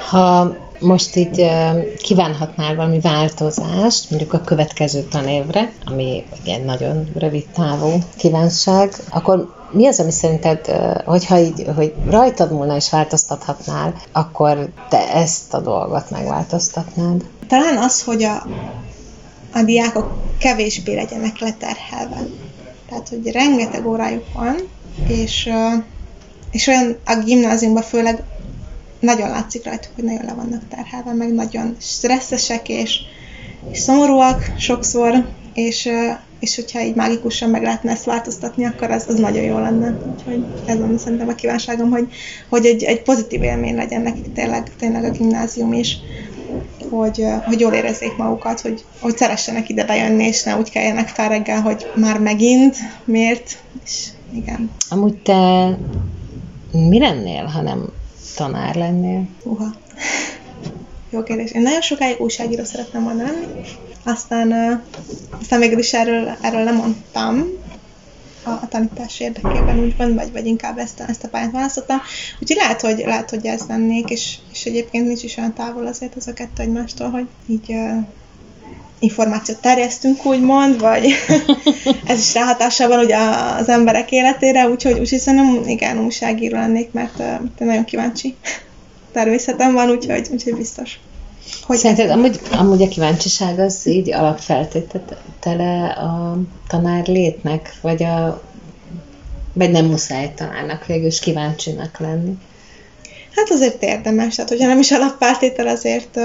Ha 0.08 0.56
most 0.80 1.16
így 1.16 1.50
kívánhatnál 1.96 2.74
valami 2.74 3.00
változást, 3.00 4.10
mondjuk 4.10 4.32
a 4.32 4.40
következő 4.40 5.02
tanévre, 5.02 5.72
ami 5.84 6.24
ugye 6.40 6.64
nagyon 6.64 7.10
rövid 7.14 7.46
távú 7.54 7.98
kívánság, 8.16 8.94
akkor 9.10 9.54
mi 9.72 9.86
az, 9.86 10.00
ami 10.00 10.10
szerinted, 10.10 10.66
hogyha 11.04 11.38
így, 11.38 11.66
hogy 11.76 11.94
rajtad 12.10 12.52
múlna 12.52 12.76
és 12.76 12.90
változtathatnál, 12.90 13.94
akkor 14.12 14.68
te 14.88 15.12
ezt 15.12 15.54
a 15.54 15.60
dolgot 15.60 16.10
megváltoztatnád? 16.10 17.24
Talán 17.48 17.76
az, 17.76 18.02
hogy 18.02 18.22
a, 18.22 18.46
a 19.52 19.62
diákok 19.62 20.12
kevésbé 20.38 20.94
legyenek 20.94 21.38
leterhelve. 21.38 22.26
Tehát, 22.88 23.08
hogy 23.08 23.32
rengeteg 23.32 23.86
órájuk 23.86 24.24
van, 24.34 24.56
és, 25.08 25.50
és 26.50 26.66
olyan 26.66 26.96
a 27.04 27.22
gimnáziumban 27.24 27.82
főleg 27.82 28.22
nagyon 29.00 29.28
látszik 29.28 29.64
rajta, 29.64 29.88
hogy 29.94 30.04
nagyon 30.04 30.24
le 30.24 30.32
vannak 30.32 30.68
terhelve, 30.68 31.12
meg 31.12 31.34
nagyon 31.34 31.76
stresszesek, 31.80 32.68
és, 32.68 32.98
és 33.70 33.78
szomorúak 33.78 34.52
sokszor, 34.58 35.26
és, 35.54 35.88
és 36.40 36.54
hogyha 36.54 36.80
így 36.80 36.94
mágikusan 36.94 37.50
meg 37.50 37.62
lehetne 37.62 37.90
ezt 37.90 38.04
változtatni, 38.04 38.64
akkor 38.64 38.90
az, 38.90 39.04
az 39.08 39.14
nagyon 39.14 39.42
jó 39.42 39.58
lenne. 39.58 39.98
Úgyhogy 40.14 40.44
ez 40.66 40.78
van 40.78 40.98
szerintem 40.98 41.28
a 41.28 41.34
kívánságom, 41.34 41.90
hogy, 41.90 42.08
hogy 42.48 42.66
egy, 42.66 42.82
egy 42.82 43.02
pozitív 43.02 43.42
élmény 43.42 43.74
legyen 43.74 44.00
nekik 44.00 44.32
tényleg, 44.32 44.70
tényleg 44.78 45.04
a 45.04 45.10
gimnázium 45.10 45.72
is, 45.72 45.98
hogy, 46.90 47.24
hogy 47.44 47.60
jól 47.60 47.72
érezzék 47.72 48.16
magukat, 48.16 48.60
hogy, 48.60 48.84
hogy 49.00 49.16
szeressenek 49.16 49.68
ide 49.68 49.84
bejönni, 49.84 50.24
és 50.24 50.42
ne 50.42 50.56
úgy 50.56 50.70
keljenek 50.70 51.08
fel 51.08 51.28
reggel, 51.28 51.60
hogy 51.60 51.86
már 51.96 52.18
megint, 52.18 52.76
miért, 53.04 53.58
és 53.84 54.06
igen. 54.34 54.70
Amúgy 54.88 55.22
te 55.22 55.68
mi 56.72 56.98
lennél, 56.98 57.44
ha 57.44 57.62
nem 57.62 57.88
tanár 58.36 58.74
lennél? 58.74 59.26
Uha. 59.42 59.70
Jó 61.10 61.22
kérdés. 61.22 61.52
Én 61.52 61.62
nagyon 61.62 61.80
sokáig 61.80 62.20
újságíró 62.20 62.64
szerettem 62.64 63.02
volna 63.02 63.22
lenni, 63.22 63.46
aztán, 64.04 64.52
aztán 65.40 65.60
végül 65.60 65.78
is 65.78 65.92
erről, 65.92 66.36
erről 66.40 66.64
lemondtam 66.64 67.44
a, 68.42 68.50
a 68.50 68.68
tanítás 68.68 69.20
érdekében, 69.20 69.78
úgymond, 69.78 70.14
vagy, 70.14 70.32
vagy 70.32 70.46
inkább 70.46 70.78
ezt 70.78 71.00
ezt 71.00 71.24
a 71.24 71.28
pályát 71.28 71.52
választottam. 71.52 72.00
Úgyhogy 72.40 72.56
lehet, 72.56 72.80
hogy, 72.80 72.98
lehet, 72.98 73.30
hogy 73.30 73.46
ez 73.46 73.62
lennék, 73.68 74.10
és, 74.10 74.38
és 74.52 74.64
egyébként 74.64 75.06
nincs 75.06 75.22
is 75.22 75.36
olyan 75.36 75.54
távol 75.54 75.86
azért 75.86 76.14
az 76.14 76.26
a 76.28 76.32
kettő 76.32 76.62
egymástól, 76.62 77.10
hogy 77.10 77.26
így 77.46 77.70
uh, 77.72 78.04
információt 79.00 79.60
terjesztünk, 79.60 80.24
úgymond, 80.24 80.80
vagy 80.80 81.06
ez 82.06 82.18
is 82.18 82.34
ráhatással 82.34 82.88
van 82.88 83.04
ugye 83.04 83.16
az 83.58 83.68
emberek 83.68 84.12
életére, 84.12 84.68
úgyhogy, 84.68 84.98
úgyhogy 84.98 85.18
szerintem 85.18 85.68
igen, 85.68 85.98
újságíró 85.98 86.56
lennék, 86.56 86.92
mert 86.92 87.18
uh, 87.18 87.26
nagyon 87.58 87.84
kíváncsi 87.84 88.36
természetem 89.12 89.72
van, 89.72 89.90
úgyhogy, 89.90 90.28
úgyhogy 90.32 90.54
biztos. 90.54 90.98
Hogy 91.62 91.76
Szerinted 91.76 92.10
amúgy, 92.10 92.40
amúgy 92.52 92.82
a 92.82 92.88
kíváncsiság 92.88 93.58
az 93.58 93.86
így 93.86 94.12
alapfeltétele 94.12 95.86
a 95.86 96.38
tanár 96.68 97.06
létnek, 97.06 97.74
vagy, 97.80 98.02
a, 98.02 98.42
vagy 99.52 99.70
nem 99.70 99.84
muszáj 99.84 100.32
tanárnak 100.34 100.86
végül 100.86 101.06
is 101.06 101.20
kíváncsinak 101.20 101.98
lenni? 101.98 102.32
Hát 103.36 103.50
azért 103.50 103.82
érdemes, 103.82 104.34
tehát 104.34 104.50
hogyha 104.50 104.66
nem 104.66 104.78
is 104.78 104.90
alapfeltétel, 104.90 105.66
azért 105.66 106.18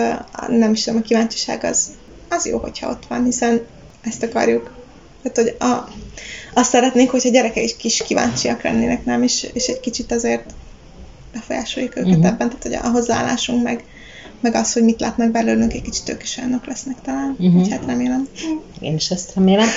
nem 0.48 0.72
is 0.72 0.84
tudom, 0.84 1.00
a 1.00 1.04
kíváncsiság 1.04 1.64
az, 1.64 1.88
az 2.30 2.46
jó, 2.46 2.58
hogyha 2.58 2.90
ott 2.90 3.06
van, 3.08 3.24
hiszen 3.24 3.62
ezt 4.02 4.24
akarjuk. 4.24 4.74
Tehát, 5.22 5.38
hogy 5.38 5.70
a, 5.70 5.90
azt 6.54 6.70
szeretnénk, 6.70 7.10
hogyha 7.10 7.30
gyerekek 7.30 7.64
is 7.64 7.78
kis 7.78 8.04
kíváncsiak 8.04 8.62
lennének, 8.64 9.06
nem? 9.06 9.24
És, 9.24 9.48
és 9.54 9.68
egy 9.68 9.80
kicsit 9.80 10.12
azért 10.12 10.54
befolyásoljuk 11.34 11.96
őket 11.96 12.10
uh-huh. 12.10 12.26
ebben, 12.26 12.50
tehát 12.50 12.64
hogy 12.64 12.74
a 12.74 12.90
hozzáállásunk 12.90 13.64
meg, 13.64 13.84
meg 14.40 14.56
az, 14.56 14.74
hogy 14.74 14.84
mit 14.84 15.00
látnak 15.00 15.32
belőlünk, 15.32 15.74
egy 15.74 15.82
kicsit 15.82 16.10
ők 16.10 16.24
is 16.24 16.38
olyanok 16.38 16.66
lesznek 16.66 17.02
talán. 17.02 17.36
Uh-huh. 17.40 17.62
Úgy 17.62 17.70
hát 17.70 17.86
remélem. 17.86 18.28
Én 18.80 18.96
is 18.96 19.10
ezt 19.10 19.36
remélem. 19.36 19.68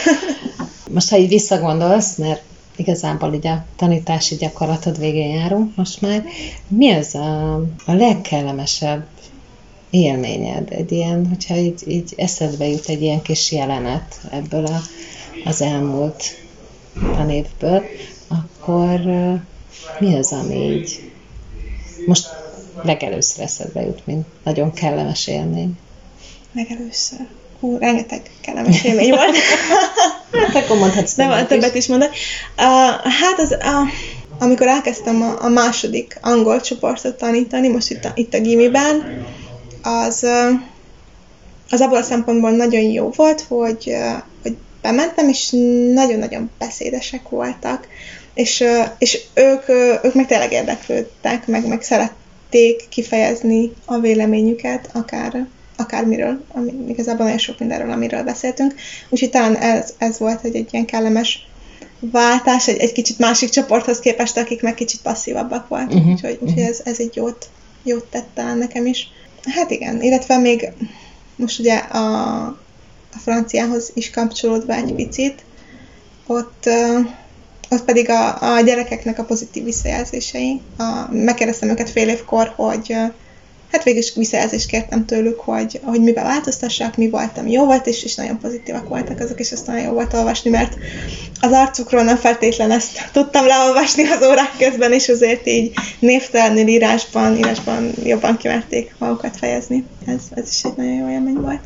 Most, 0.95 1.09
ha 1.09 1.17
így 1.17 1.29
visszagondolsz, 1.29 2.17
mert 2.17 2.43
igazából 2.77 3.35
így 3.35 3.47
a 3.47 3.65
tanítási 3.77 4.35
gyakorlatod 4.35 4.99
végén 4.99 5.35
járunk 5.35 5.77
most 5.77 6.01
már, 6.01 6.25
mi 6.69 6.93
az 6.93 7.15
a, 7.15 7.55
a 7.85 7.93
legkellemesebb 7.93 9.07
élményed? 9.91 10.73
Egy 10.73 10.93
ilyen, 10.93 11.27
hogyha 11.29 11.57
így, 11.57 11.83
így 11.87 12.15
eszedbe 12.17 12.67
jut 12.67 12.89
egy 12.89 13.03
ilyen 13.03 13.23
kis 13.23 13.53
jelenet 13.53 14.21
ebből 14.31 14.67
a, 14.67 14.81
az 15.45 15.63
elmúlt 15.63 16.37
tanévből, 17.17 17.83
akkor 18.29 19.01
mi 19.99 20.15
az, 20.15 20.33
ami 20.33 20.55
így 20.55 21.11
most 22.07 22.29
legelőször 22.83 23.45
eszedbe 23.45 23.83
jut, 23.83 24.07
mint 24.07 24.27
nagyon 24.45 24.73
kellemes 24.73 25.27
élmény? 25.27 25.79
Legelőször. 26.53 27.27
Hú, 27.61 27.79
rengeteg 27.79 28.31
kellemes 28.41 28.85
élmény 28.85 29.11
volt. 29.11 29.37
hát 30.47 30.55
akkor 30.55 30.79
mondhatsz 30.79 31.15
De 31.15 31.27
van, 31.27 31.47
többet 31.47 31.75
is 31.75 31.87
mondani. 31.87 32.11
Uh, 32.57 32.65
hát 33.13 33.39
az, 33.39 33.51
uh, 33.51 33.89
amikor 34.39 34.67
elkezdtem 34.67 35.23
a, 35.23 35.45
a 35.45 35.49
második 35.49 36.19
angol 36.23 36.61
csoportot 36.61 37.17
tanítani, 37.17 37.69
most 37.69 37.91
itt 37.91 38.05
a, 38.05 38.13
itt 38.15 38.35
a 38.35 38.41
gimiben, 38.41 39.25
az, 39.89 40.27
az 41.71 41.81
abból 41.81 41.97
a 41.97 42.03
szempontból 42.03 42.51
nagyon 42.51 42.83
jó 42.83 43.11
volt, 43.17 43.41
hogy, 43.41 43.97
hogy 44.43 44.57
bementem, 44.83 45.29
és 45.29 45.51
nagyon-nagyon 45.95 46.51
beszédesek 46.59 47.29
voltak, 47.29 47.89
és, 48.35 48.65
és 48.99 49.21
ők, 49.35 49.69
ők 50.05 50.15
meg 50.15 50.27
tényleg 50.27 50.53
érdeklődtek, 50.53 51.47
meg, 51.47 51.67
meg 51.67 51.83
szerették 51.83 52.89
kifejezni 52.89 53.73
a 53.85 53.99
véleményüket, 53.99 54.91
akár 54.93 55.47
akármiről, 55.81 56.45
ami, 56.53 56.73
igazából 56.89 57.25
nagyon 57.25 57.39
sok 57.39 57.59
mindenről, 57.59 57.91
amiről 57.91 58.23
beszéltünk. 58.23 58.75
Úgyhogy 59.09 59.31
talán 59.31 59.57
ez, 59.57 59.95
ez 59.99 60.19
volt 60.19 60.45
egy, 60.45 60.57
egy 60.57 60.69
ilyen 60.71 60.85
kellemes 60.85 61.47
váltás, 62.01 62.69
egy, 62.69 62.77
egy 62.77 62.93
kicsit 62.93 63.19
másik 63.19 63.49
csoporthoz 63.49 64.01
képest, 64.01 64.37
akik 64.37 64.63
meg 64.63 64.75
kicsit 64.75 65.01
passzívabbak 65.01 65.69
voltak. 65.69 65.95
Uh-huh. 65.95 66.11
Úgyhogy, 66.11 66.39
úgyhogy 66.41 66.49
uh-huh. 66.49 66.69
ez, 66.69 66.81
ez 66.85 66.99
egy 66.99 67.17
jót, 67.17 67.47
jót 67.83 68.05
tett 68.05 68.29
talán 68.35 68.59
nekem 68.59 68.87
is. 68.87 69.09
Hát 69.49 69.71
igen, 69.71 70.03
illetve 70.03 70.39
még 70.39 70.73
most 71.37 71.59
ugye 71.59 71.77
a, 71.77 72.43
a 73.15 73.19
franciához 73.19 73.91
is 73.95 74.11
kapcsolódva 74.11 74.75
egy 74.75 74.95
picit, 74.95 75.45
ott, 76.27 76.69
ott 77.71 77.85
pedig 77.85 78.11
a, 78.11 78.55
a 78.55 78.61
gyerekeknek 78.61 79.19
a 79.19 79.25
pozitív 79.25 79.65
visszajelzései. 79.65 80.61
A, 80.79 81.07
megkérdeztem 81.11 81.69
őket 81.69 81.91
fél 81.91 82.09
évkor, 82.09 82.53
hogy 82.57 82.97
hát 83.71 83.85
végül 83.85 84.01
is 84.01 84.15
visszajelzést 84.15 84.67
kértem 84.67 85.05
tőlük, 85.05 85.41
hogy, 85.41 85.81
hogy 85.83 86.03
mivel 86.03 86.25
változtassak, 86.25 86.97
mi 86.97 87.09
voltam 87.09 87.47
jó 87.47 87.65
volt, 87.65 87.87
és, 87.87 88.05
és 88.05 88.15
nagyon 88.15 88.39
pozitívak 88.39 88.89
voltak 88.89 89.21
azok, 89.21 89.41
és 89.41 89.53
azt 89.53 89.67
nagyon 89.67 89.83
jó 89.85 89.93
volt 89.93 90.15
olvasni, 90.15 90.51
mert 90.51 90.77
az 91.41 91.53
arcukról 91.53 92.03
nem 92.03 92.17
feltétlen 92.17 92.71
ezt 92.71 93.09
tudtam 93.13 93.47
leolvasni 93.47 94.05
az 94.05 94.27
órák 94.29 94.53
közben, 94.59 94.93
és 94.93 95.09
azért 95.09 95.47
így 95.47 95.73
névtelenül 95.99 96.67
írásban, 96.67 97.37
írásban 97.37 97.93
jobban 98.05 98.37
kimerték 98.37 98.95
magukat 98.99 99.37
fejezni. 99.37 99.85
Ez, 100.07 100.23
ez 100.35 100.49
is 100.49 100.65
egy 100.65 100.77
nagyon 100.77 100.95
jó 100.95 101.09
élmény 101.09 101.41
volt. 101.41 101.61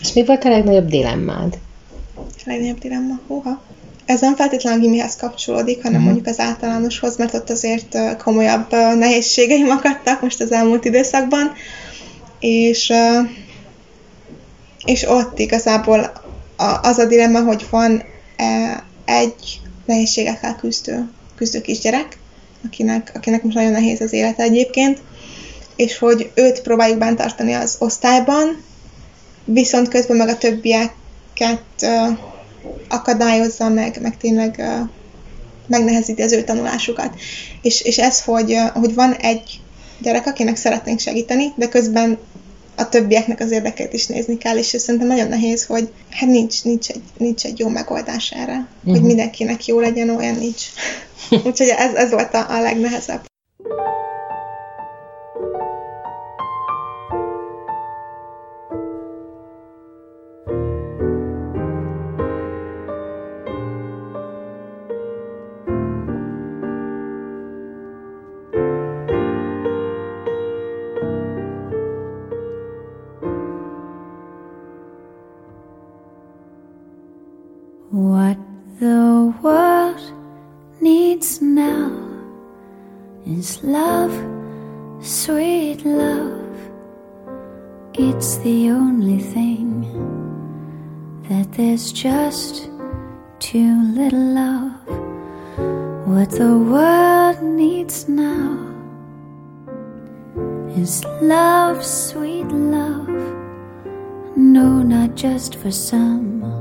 És 0.00 0.12
mi 0.12 0.24
volt 0.24 0.44
a 0.44 0.48
legnagyobb 0.48 0.88
dilemmád? 0.88 1.58
A 2.16 2.20
legnagyobb 2.44 2.78
dilemma? 2.78 3.20
Húha 3.26 3.62
ez 4.04 4.20
nem 4.20 4.36
feltétlenül 4.36 4.78
a 4.78 4.82
gimihez 4.82 5.16
kapcsolódik, 5.16 5.82
hanem 5.82 6.00
mm. 6.00 6.04
mondjuk 6.04 6.26
az 6.26 6.38
általánoshoz, 6.38 7.16
mert 7.16 7.34
ott 7.34 7.50
azért 7.50 8.16
komolyabb 8.16 8.70
nehézségeim 8.98 9.68
akadtak 9.68 10.22
most 10.22 10.40
az 10.40 10.52
elmúlt 10.52 10.84
időszakban, 10.84 11.52
és, 12.40 12.92
és 14.84 15.08
ott 15.08 15.38
igazából 15.38 16.12
az 16.82 16.98
a 16.98 17.06
dilemma, 17.06 17.42
hogy 17.42 17.66
van 17.70 18.02
egy 19.04 19.60
nehézségekkel 19.84 20.56
küzdő, 20.56 21.10
küzdő 21.36 21.60
kisgyerek, 21.60 22.18
akinek, 22.64 23.12
akinek 23.14 23.42
most 23.42 23.56
nagyon 23.56 23.72
nehéz 23.72 24.00
az 24.00 24.12
élete 24.12 24.42
egyébként, 24.42 25.00
és 25.76 25.98
hogy 25.98 26.30
őt 26.34 26.60
próbáljuk 26.60 26.98
bent 26.98 27.16
tartani 27.16 27.52
az 27.52 27.76
osztályban, 27.78 28.62
viszont 29.44 29.88
közben 29.88 30.16
meg 30.16 30.28
a 30.28 30.38
többieket 30.38 31.62
akadályozza 32.88 33.68
meg, 33.68 33.98
meg 34.02 34.16
tényleg 34.16 34.62
megnehezíti 35.66 36.22
az 36.22 36.32
ő 36.32 36.44
tanulásukat. 36.44 37.14
És, 37.62 37.80
és 37.80 37.98
ez, 37.98 38.24
hogy, 38.24 38.56
hogy 38.74 38.94
van 38.94 39.12
egy 39.12 39.60
gyerek, 39.98 40.26
akinek 40.26 40.56
szeretnénk 40.56 40.98
segíteni, 40.98 41.52
de 41.56 41.68
közben 41.68 42.18
a 42.76 42.88
többieknek 42.88 43.40
az 43.40 43.50
érdekét 43.50 43.92
is 43.92 44.06
nézni 44.06 44.38
kell, 44.38 44.56
és 44.56 44.66
szerintem 44.66 45.08
nagyon 45.08 45.28
nehéz, 45.28 45.64
hogy 45.66 45.92
hát 46.10 46.28
nincs, 46.28 46.64
nincs, 46.64 46.88
egy, 46.88 47.02
nincs 47.16 47.44
egy 47.44 47.58
jó 47.58 47.68
megoldás 47.68 48.30
erre, 48.30 48.52
uh-huh. 48.52 48.90
hogy 48.90 48.98
mhm. 48.98 49.06
mindenkinek 49.06 49.66
jó 49.66 49.80
legyen, 49.80 50.10
olyan 50.10 50.34
nincs. 50.34 50.62
Úgyhogy 51.46 51.68
ez, 51.76 51.94
ez 51.94 52.10
volt 52.10 52.34
a, 52.34 52.46
a 52.50 52.60
legnehezebb. 52.60 53.31
Just 105.14 105.56
for 105.56 105.70
some, 105.70 106.51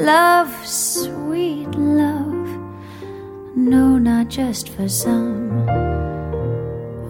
love, 0.00 0.66
sweet 0.66 1.68
love. 1.74 2.58
No, 3.54 3.98
not 3.98 4.28
just 4.28 4.70
for 4.70 4.88
some. 4.88 5.68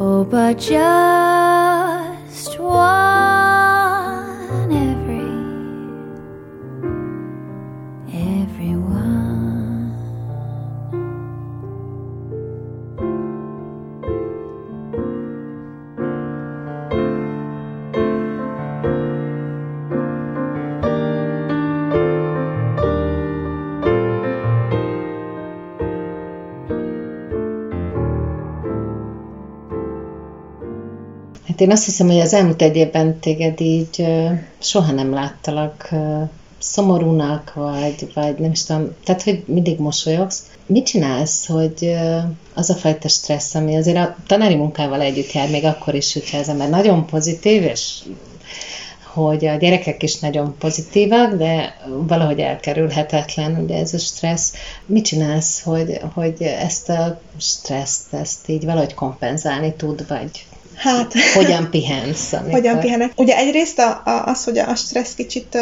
Oh, 0.01 0.25
but 0.25 0.59
just 0.59 2.59
one 2.59 3.50
Hát 31.61 31.69
én 31.69 31.75
azt 31.75 31.85
hiszem, 31.85 32.07
hogy 32.07 32.19
az 32.21 32.35
elmúlt 32.35 32.63
egy 32.63 32.77
évben 32.77 33.19
téged 33.19 33.61
így 33.61 34.07
soha 34.59 34.93
nem 34.93 35.13
láttalak 35.13 35.91
szomorúnak, 36.59 37.53
vagy, 37.55 38.13
vagy 38.15 38.39
nem 38.39 38.51
is 38.51 38.65
tudom, 38.65 38.95
tehát, 39.05 39.23
hogy 39.23 39.43
mindig 39.47 39.79
mosolyogsz. 39.79 40.43
Mit 40.67 40.87
csinálsz, 40.87 41.47
hogy 41.47 41.97
az 42.55 42.71
a 42.71 42.75
fajta 42.75 43.09
stressz, 43.09 43.55
ami 43.55 43.77
azért 43.77 43.97
a 43.97 44.17
tanári 44.27 44.55
munkával 44.55 45.01
együtt 45.01 45.33
jár, 45.33 45.51
még 45.51 45.65
akkor 45.65 45.95
is, 45.95 46.13
hogyha 46.13 46.39
az 46.39 46.49
ember 46.49 46.69
nagyon 46.69 47.07
pozitív, 47.07 47.63
és 47.63 47.99
hogy 49.13 49.47
a 49.47 49.57
gyerekek 49.57 50.03
is 50.03 50.19
nagyon 50.19 50.55
pozitívak, 50.59 51.35
de 51.35 51.77
valahogy 52.07 52.39
elkerülhetetlen 52.39 53.63
ugye 53.63 53.77
ez 53.77 53.95
a 53.95 53.99
stressz. 53.99 54.53
Mit 54.87 55.05
csinálsz, 55.05 55.63
hogy, 55.63 56.01
hogy 56.15 56.43
ezt 56.43 56.89
a 56.89 57.21
stresszt, 57.37 58.15
ezt 58.15 58.49
így 58.49 58.65
valahogy 58.65 58.95
kompenzálni 58.95 59.75
tud, 59.75 60.09
vagy 60.09 60.45
Hát, 60.81 61.13
hogyan 61.35 61.71
pihensz? 61.71 62.33
Amikor... 62.33 62.53
hogyan 62.53 62.81
pihenek? 62.81 63.13
Ugye 63.17 63.37
egyrészt 63.37 63.79
a, 63.79 64.03
a, 64.05 64.25
az, 64.27 64.45
hogy 64.45 64.59
a 64.59 64.75
stressz 64.75 65.15
kicsit 65.15 65.59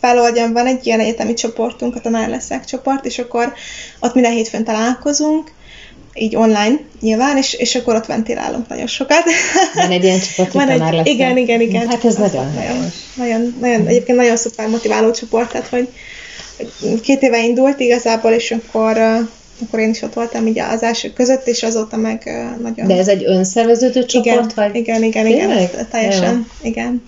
feloldjam, 0.00 0.52
van 0.52 0.66
egy 0.66 0.86
ilyen 0.86 1.00
egyetemi 1.00 1.34
csoportunk, 1.34 1.96
a 1.96 2.00
tanár 2.00 2.28
leszek 2.28 2.64
csoport, 2.64 3.04
és 3.04 3.18
akkor 3.18 3.52
ott 4.00 4.14
minden 4.14 4.32
hétfőn 4.32 4.64
találkozunk, 4.64 5.52
így 6.14 6.36
online 6.36 6.80
nyilván, 7.00 7.36
és, 7.36 7.52
és 7.52 7.74
akkor 7.74 7.94
ott 7.94 8.06
ventilálunk 8.06 8.68
nagyon 8.68 8.86
sokat. 8.86 9.22
Van 9.74 9.90
egy 9.90 10.04
ilyen 10.04 10.20
csoport, 10.20 10.52
Van 10.52 10.66
tanár 10.66 10.88
egy, 10.88 10.94
lesz. 10.94 11.06
igen, 11.06 11.36
igen, 11.36 11.60
igen. 11.60 11.88
Hát 11.88 12.04
ez 12.04 12.14
nagyon 12.14 12.52
nagyon, 12.54 12.92
nagyon, 13.14 13.56
nagyon, 13.60 13.86
egyébként 13.86 14.18
nagyon 14.18 14.36
szuper 14.36 14.68
motiváló 14.68 15.10
csoport, 15.10 15.50
tehát 15.50 15.68
hogy 15.68 15.88
két 17.02 17.22
éve 17.22 17.44
indult 17.44 17.80
igazából, 17.80 18.32
és 18.32 18.50
akkor, 18.50 18.96
akkor 19.62 19.78
én 19.78 19.88
is 19.90 20.02
ott 20.02 20.14
voltam 20.14 20.46
így 20.46 20.58
az 20.58 20.82
első 20.82 21.12
között, 21.12 21.46
és 21.46 21.62
azóta 21.62 21.96
meg 21.96 22.22
nagyon... 22.62 22.86
De 22.86 22.98
ez 22.98 23.08
egy 23.08 23.24
önszerveződő 23.24 24.04
csoport, 24.04 24.34
igen, 24.52 24.52
vagy? 24.54 24.74
igen, 24.76 25.02
igen, 25.02 25.26
igen, 25.26 25.50
ez 25.50 25.70
teljesen, 25.90 26.46
igen. 26.62 27.02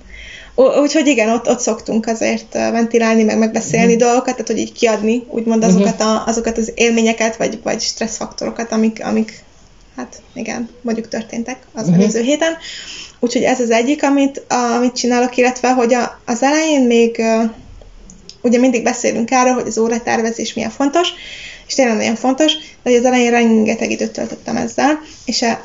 Ú- 0.54 0.76
Úgyhogy 0.76 1.06
igen, 1.06 1.28
ott, 1.30 1.48
ott 1.48 1.60
szoktunk 1.60 2.06
azért 2.06 2.52
ventilálni, 2.52 3.22
meg 3.22 3.38
megbeszélni 3.38 3.92
Mhm. 3.94 4.02
dolgokat, 4.02 4.32
tehát 4.32 4.46
hogy 4.46 4.58
így 4.58 4.72
kiadni, 4.72 5.22
úgymond 5.30 5.64
azokat, 5.64 6.00
a, 6.00 6.22
azokat 6.26 6.58
az 6.58 6.72
élményeket, 6.74 7.36
vagy, 7.36 7.58
vagy 7.62 7.80
stresszfaktorokat, 7.80 8.72
amik, 8.72 9.04
amik, 9.04 9.44
hát 9.96 10.22
igen, 10.34 10.68
mondjuk 10.82 11.08
történtek 11.08 11.56
az 11.74 11.86
Mhm. 11.88 12.00
előző 12.00 12.20
héten. 12.20 12.52
Úgyhogy 13.20 13.42
ez 13.42 13.60
az 13.60 13.70
egyik, 13.70 14.02
amit, 14.02 14.42
amit 14.78 14.94
csinálok, 14.96 15.36
illetve, 15.36 15.72
hogy 15.72 15.94
a, 15.94 16.20
az 16.26 16.42
elején 16.42 16.82
még 16.86 17.22
ugye 18.42 18.58
mindig 18.58 18.82
beszélünk 18.82 19.28
arról, 19.30 19.54
hogy 19.54 19.66
az 19.66 19.78
óratervezés 19.78 20.54
milyen 20.54 20.70
fontos, 20.70 21.08
és 21.66 21.74
tényleg 21.74 21.96
nagyon 21.96 22.16
fontos, 22.16 22.52
de 22.82 22.90
az 22.90 23.04
elején 23.04 23.30
rengeteg 23.30 23.90
időt 23.90 24.12
töltöttem 24.12 24.56
ezzel, 24.56 25.00
és 25.24 25.42
a, 25.42 25.60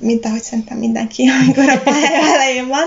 mint 0.00 0.24
ahogy 0.24 0.42
szerintem 0.42 0.78
mindenki, 0.78 1.28
amikor 1.42 1.68
a 1.68 1.80
pálya 1.80 2.34
elején 2.34 2.66
van, 2.66 2.86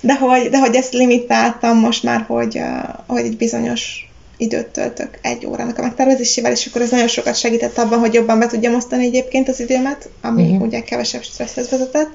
de 0.00 0.14
hogy, 0.14 0.48
de 0.50 0.58
hogy 0.58 0.74
ezt 0.74 0.92
limitáltam 0.92 1.78
most 1.78 2.02
már, 2.02 2.24
hogy, 2.28 2.60
hogy 3.06 3.24
egy 3.24 3.36
bizonyos 3.36 4.08
időt 4.36 4.66
töltök 4.66 5.18
egy 5.22 5.46
órának 5.46 5.78
a 5.78 5.82
megtervezésével, 5.82 6.52
és 6.52 6.66
akkor 6.66 6.80
ez 6.80 6.90
nagyon 6.90 7.08
sokat 7.08 7.36
segített 7.36 7.78
abban, 7.78 7.98
hogy 7.98 8.14
jobban 8.14 8.38
be 8.38 8.46
tudjam 8.46 8.74
osztani 8.74 9.06
egyébként 9.06 9.48
az 9.48 9.60
időmet, 9.60 10.08
ami 10.22 10.42
uh-huh. 10.42 10.62
ugye 10.62 10.80
kevesebb 10.80 11.22
stresszhez 11.22 11.70
vezetett. 11.70 12.10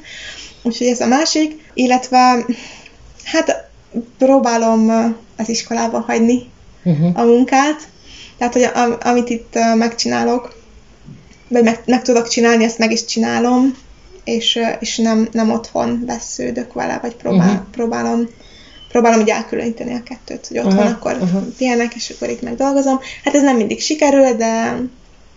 Úgyhogy 0.63 0.87
ez 0.87 0.99
a 0.99 1.07
másik, 1.07 1.69
illetve 1.73 2.45
hát 3.23 3.69
próbálom 4.17 4.89
az 5.37 5.49
iskolába 5.49 5.99
hagyni 5.99 6.49
Uh-huh. 6.83 7.19
a 7.19 7.23
munkát, 7.23 7.87
tehát, 8.41 8.53
hogy 8.55 8.69
am, 8.83 8.95
amit 9.01 9.29
itt 9.29 9.53
megcsinálok, 9.75 10.55
vagy 11.47 11.63
meg, 11.63 11.79
meg 11.85 12.01
tudok 12.01 12.27
csinálni, 12.27 12.63
ezt 12.63 12.77
meg 12.77 12.91
is 12.91 13.05
csinálom, 13.05 13.75
és, 14.23 14.59
és 14.79 14.97
nem, 14.97 15.27
nem 15.31 15.51
otthon 15.51 16.03
vesződök 16.05 16.73
vele, 16.73 16.99
vagy 17.01 17.15
próbál, 17.15 17.45
Mhm. 17.45 17.55
uh-huh. 17.55 17.69
próbálom 17.71 18.29
próbálom 18.91 19.19
úgy 19.21 19.29
elkülöníteni 19.29 19.93
a 19.93 20.03
kettőt, 20.03 20.47
hogy 20.47 20.57
otthon 20.57 20.77
Aha, 20.77 20.89
akkor 20.89 21.17
uh-huh. 21.21 21.43
pihenek, 21.57 21.95
és 21.95 22.09
akkor 22.09 22.29
itt 22.29 22.41
meg 22.41 22.55
dolgozom. 22.55 22.99
Hát 23.23 23.35
ez 23.35 23.41
nem 23.41 23.55
mindig 23.57 23.81
sikerül, 23.81 24.33
de, 24.33 24.81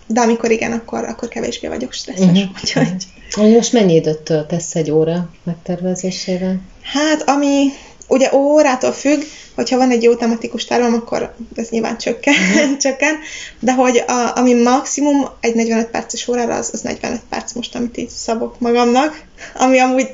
de 0.07 0.21
amikor 0.21 0.51
igen, 0.51 0.73
akkor, 0.73 1.05
akkor 1.05 1.29
kevésbé 1.29 1.69
vagyok 1.69 1.93
stresszes. 1.93 2.25
Mhm. 2.25 2.37
Uh-huh. 2.37 2.51
Úgyhogy, 2.63 3.05
Hogy 3.31 3.53
most 3.53 3.73
mennyi 3.73 3.95
időt 3.95 4.19
töltesz 4.19 4.75
egy 4.75 4.91
óra 4.91 5.31
megtervezésével? 5.43 6.61
Hát, 6.83 7.29
ami 7.29 7.67
ugye 8.09 8.31
órától 8.33 8.93
függ, 8.93 9.23
hogyha 9.55 9.77
van 9.77 9.91
egy 9.91 10.03
jó 10.03 10.15
tematikus 10.15 10.65
tervem, 10.65 10.95
akkor 10.95 11.35
ez 11.57 11.69
nyilván 11.69 11.99
csökken, 11.99 12.35
uh-huh. 12.35 12.77
csökken, 12.85 13.15
de 13.61 13.73
hogy 13.73 14.05
a, 14.07 14.37
ami 14.37 14.63
maximum 14.63 15.29
egy 15.41 15.55
45 15.55 15.87
perces 15.87 16.29
órára, 16.29 16.55
az, 16.55 16.71
az 16.73 16.81
45 16.81 17.21
perc 17.29 17.53
most, 17.53 17.75
amit 17.75 17.97
így 17.97 18.09
szabok 18.09 18.61
magamnak, 18.61 19.23
ami 19.55 19.79
amúgy 19.79 20.09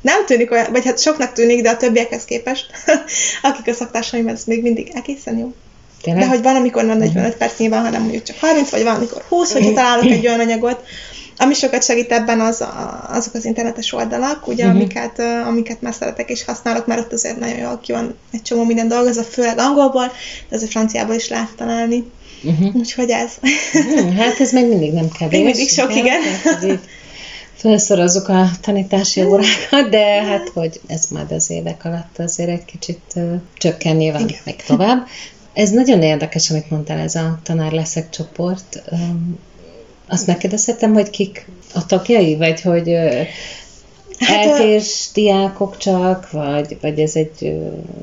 nem 0.00 0.26
tűnik 0.26 0.50
olyan, 0.50 0.72
vagy 0.72 0.84
hát 0.84 1.00
soknak 1.00 1.32
tűnik, 1.32 1.62
de 1.62 1.70
a 1.70 1.76
többiekhez 1.76 2.24
képest, 2.24 2.66
akik 3.42 3.66
a 3.66 3.72
szaktársaim, 3.72 4.28
ez 4.28 4.44
még 4.44 4.62
mindig 4.62 4.90
egészen 4.94 5.38
jó. 5.38 5.52
Tényleg? 6.02 6.22
De 6.22 6.28
hogy 6.28 6.42
van, 6.42 6.56
amikor 6.56 6.84
nem 6.84 6.98
45 6.98 7.36
perc 7.36 7.58
nyilván, 7.58 7.84
hanem 7.84 8.00
mondjuk 8.00 8.22
csak 8.22 8.38
30, 8.38 8.70
vagy 8.70 8.82
van, 8.82 8.94
amikor 8.94 9.22
20, 9.28 9.52
hogyha 9.52 9.72
találok 9.72 10.10
egy 10.10 10.26
olyan 10.26 10.40
anyagot, 10.40 10.82
ami 11.40 11.54
sokat 11.54 11.84
segít 11.84 12.12
ebben 12.12 12.40
az, 12.40 12.60
a, 12.60 13.06
azok 13.08 13.34
az 13.34 13.44
internetes 13.44 13.92
oldalak, 13.92 14.46
ugye, 14.46 14.64
uh-huh. 14.64 14.80
amiket, 14.80 15.18
uh, 15.18 15.46
amiket 15.46 15.80
már 15.80 15.94
szeretek 15.94 16.30
és 16.30 16.44
használok, 16.44 16.86
mert 16.86 17.00
ott 17.00 17.12
azért 17.12 17.38
nagyon 17.38 17.58
jól 17.58 17.80
ki 17.82 17.92
van 17.92 18.14
egy 18.32 18.42
csomó 18.42 18.64
minden 18.64 18.88
dolgozva, 18.88 19.22
főleg 19.22 19.58
angolból, 19.58 20.06
de 20.48 20.56
azért 20.56 20.70
franciából 20.70 21.14
is 21.14 21.28
lehet 21.28 21.54
találni. 21.56 22.04
Uh-huh. 22.42 22.74
Úgyhogy 22.76 23.10
ez. 23.10 23.30
Hmm, 23.72 24.16
hát 24.16 24.40
ez 24.40 24.52
még 24.52 24.66
mindig 24.66 24.92
nem 24.92 25.08
kevés. 25.08 25.38
Még 25.38 25.44
mindig 25.44 25.68
sok, 25.68 25.96
igen. 25.96 26.20
Így 26.64 26.80
Felszorozzuk 27.54 28.28
a 28.28 28.50
tanítási 28.60 29.22
órákat, 29.22 29.90
de 29.90 30.22
hát, 30.24 30.48
hogy 30.54 30.80
ez 30.86 31.04
majd 31.10 31.32
az 31.32 31.50
évek 31.50 31.84
alatt 31.84 32.18
azért 32.18 32.48
egy 32.48 32.64
kicsit 32.64 33.00
uh, 33.14 33.34
csökken 33.58 33.96
nyilván 33.96 34.28
Igen. 34.28 34.40
még 34.44 34.56
tovább. 34.66 35.06
Ez 35.52 35.70
nagyon 35.70 36.02
érdekes, 36.02 36.50
amit 36.50 36.70
mondtál, 36.70 36.98
ez 36.98 37.14
a 37.14 37.38
tanár 37.42 37.72
leszek 37.72 38.10
csoport. 38.10 38.82
Um, 38.90 39.38
azt 40.10 40.26
megkérdezhetem, 40.26 40.92
hogy 40.92 41.10
kik 41.10 41.46
a 41.74 41.86
tagjai, 41.86 42.36
vagy 42.36 42.60
hogy 42.60 42.96
Hát, 44.20 44.46
eltés 44.46 45.08
diákok 45.14 45.76
csak, 45.76 46.30
vagy, 46.30 46.76
vagy 46.80 46.98
ez 46.98 47.14
egy... 47.14 47.52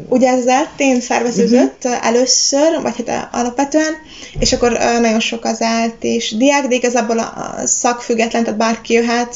Ugye 0.09 0.29
ez 0.29 0.39
az 0.39 0.47
eltén 0.47 1.01
szerveződött 1.01 1.83
uh-huh. 1.83 2.07
először, 2.07 2.81
vagy 2.81 2.93
hát 3.07 3.29
alapvetően, 3.31 3.93
és 4.39 4.53
akkor 4.53 4.71
nagyon 5.01 5.19
sok 5.19 5.45
az 5.45 5.61
eltés 5.61 6.35
diák, 6.37 6.67
de 6.67 6.75
igazából 6.75 7.19
a, 7.19 7.55
a 7.61 7.65
szak 7.65 8.01
független, 8.01 8.43
tehát 8.43 8.59
bárki 8.59 8.93
jöhet, 8.93 9.35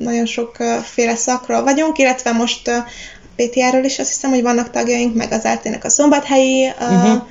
nagyon 0.00 0.26
sokféle 0.26 1.14
szakról 1.16 1.62
vagyunk, 1.62 1.98
illetve 1.98 2.32
most 2.32 2.68
uh, 2.68 2.74
PTR-ről 3.36 3.84
is 3.84 3.98
azt 3.98 4.08
hiszem, 4.08 4.30
hogy 4.30 4.42
vannak 4.42 4.70
tagjaink, 4.70 5.14
meg 5.14 5.32
az 5.32 5.44
eltének 5.44 5.84
a 5.84 5.88
szombathelyi 5.88 6.66
uh-huh. 6.66 7.22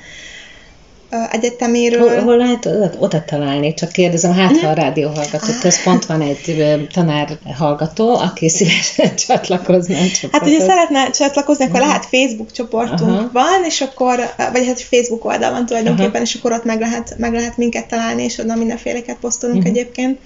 Egyeteméről. 1.30 2.08
hol, 2.08 2.20
hol 2.20 2.36
lehet 2.36 2.66
oda, 2.98 3.24
találni? 3.24 3.74
Csak 3.74 3.92
kérdezem, 3.92 4.32
hát 4.32 4.56
ha 4.60 4.68
a 4.68 4.72
rádióhallgató 4.72 5.52
központ 5.60 6.06
van 6.06 6.20
egy 6.20 6.74
tanár 6.92 7.38
hallgató, 7.58 8.14
aki 8.14 8.48
szívesen 8.58 9.16
csatlakozna 9.16 9.94
Hát 10.32 10.46
ugye 10.46 10.60
szeretne 10.60 11.10
csatlakozni, 11.10 11.64
akkor 11.64 11.80
lehet 11.80 12.06
Facebook 12.06 12.52
csoportunk 12.52 13.18
Aha. 13.18 13.30
van, 13.32 13.64
és 13.64 13.80
akkor, 13.80 14.20
vagy 14.52 14.66
hát 14.66 14.80
Facebook 14.80 15.24
oldal 15.24 15.50
van 15.50 15.66
tulajdonképpen, 15.66 16.14
Aha. 16.14 16.22
és 16.22 16.34
akkor 16.34 16.52
ott 16.52 16.64
meg 16.64 16.80
lehet, 16.80 17.14
meg 17.18 17.32
lehet 17.32 17.56
minket 17.56 17.86
találni, 17.88 18.22
és 18.22 18.38
oda 18.38 18.54
mindenféleket 18.54 19.16
posztolunk 19.20 19.58
Mhm. 19.62 19.68
egyébként, 19.68 20.18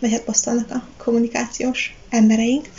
vagy 0.00 0.10
hát 0.12 0.20
posztolnak 0.20 0.70
a 0.70 0.82
kommunikációs 1.04 1.94
embereink. 2.10 2.64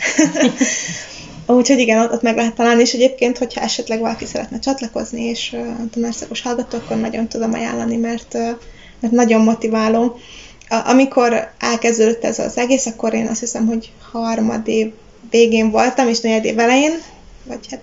Úgyhogy 1.56 1.78
igen, 1.78 2.10
ott, 2.10 2.22
meg 2.22 2.36
lehet 2.36 2.54
találni, 2.54 2.80
és 2.80 2.92
egyébként, 2.92 3.38
hogyha 3.38 3.60
esetleg 3.60 4.00
valaki 4.00 4.24
szeretne 4.24 4.58
csatlakozni, 4.58 5.22
és 5.22 5.52
uh, 5.52 5.90
tanárszakos 5.90 6.42
hallgató, 6.42 6.78
akkor 6.78 6.96
nagyon 6.96 7.28
tudom 7.28 7.52
ajánlani, 7.52 7.96
mert, 7.96 8.32
mert 9.00 9.12
nagyon 9.12 9.40
motiváló. 9.40 10.18
A, 10.68 10.88
amikor 10.88 11.50
elkezdődött 11.58 12.24
ez 12.24 12.38
az 12.38 12.56
egész, 12.56 12.86
akkor 12.86 13.14
én 13.14 13.26
azt 13.26 13.40
hiszem, 13.40 13.66
hogy 13.66 13.92
harmad 14.12 14.68
év 14.68 14.92
végén 15.30 15.70
voltam, 15.70 16.08
és 16.08 16.20
negyed 16.20 16.44
év 16.44 16.58
elején, 16.58 16.92
vagy 17.44 17.66
hát 17.70 17.82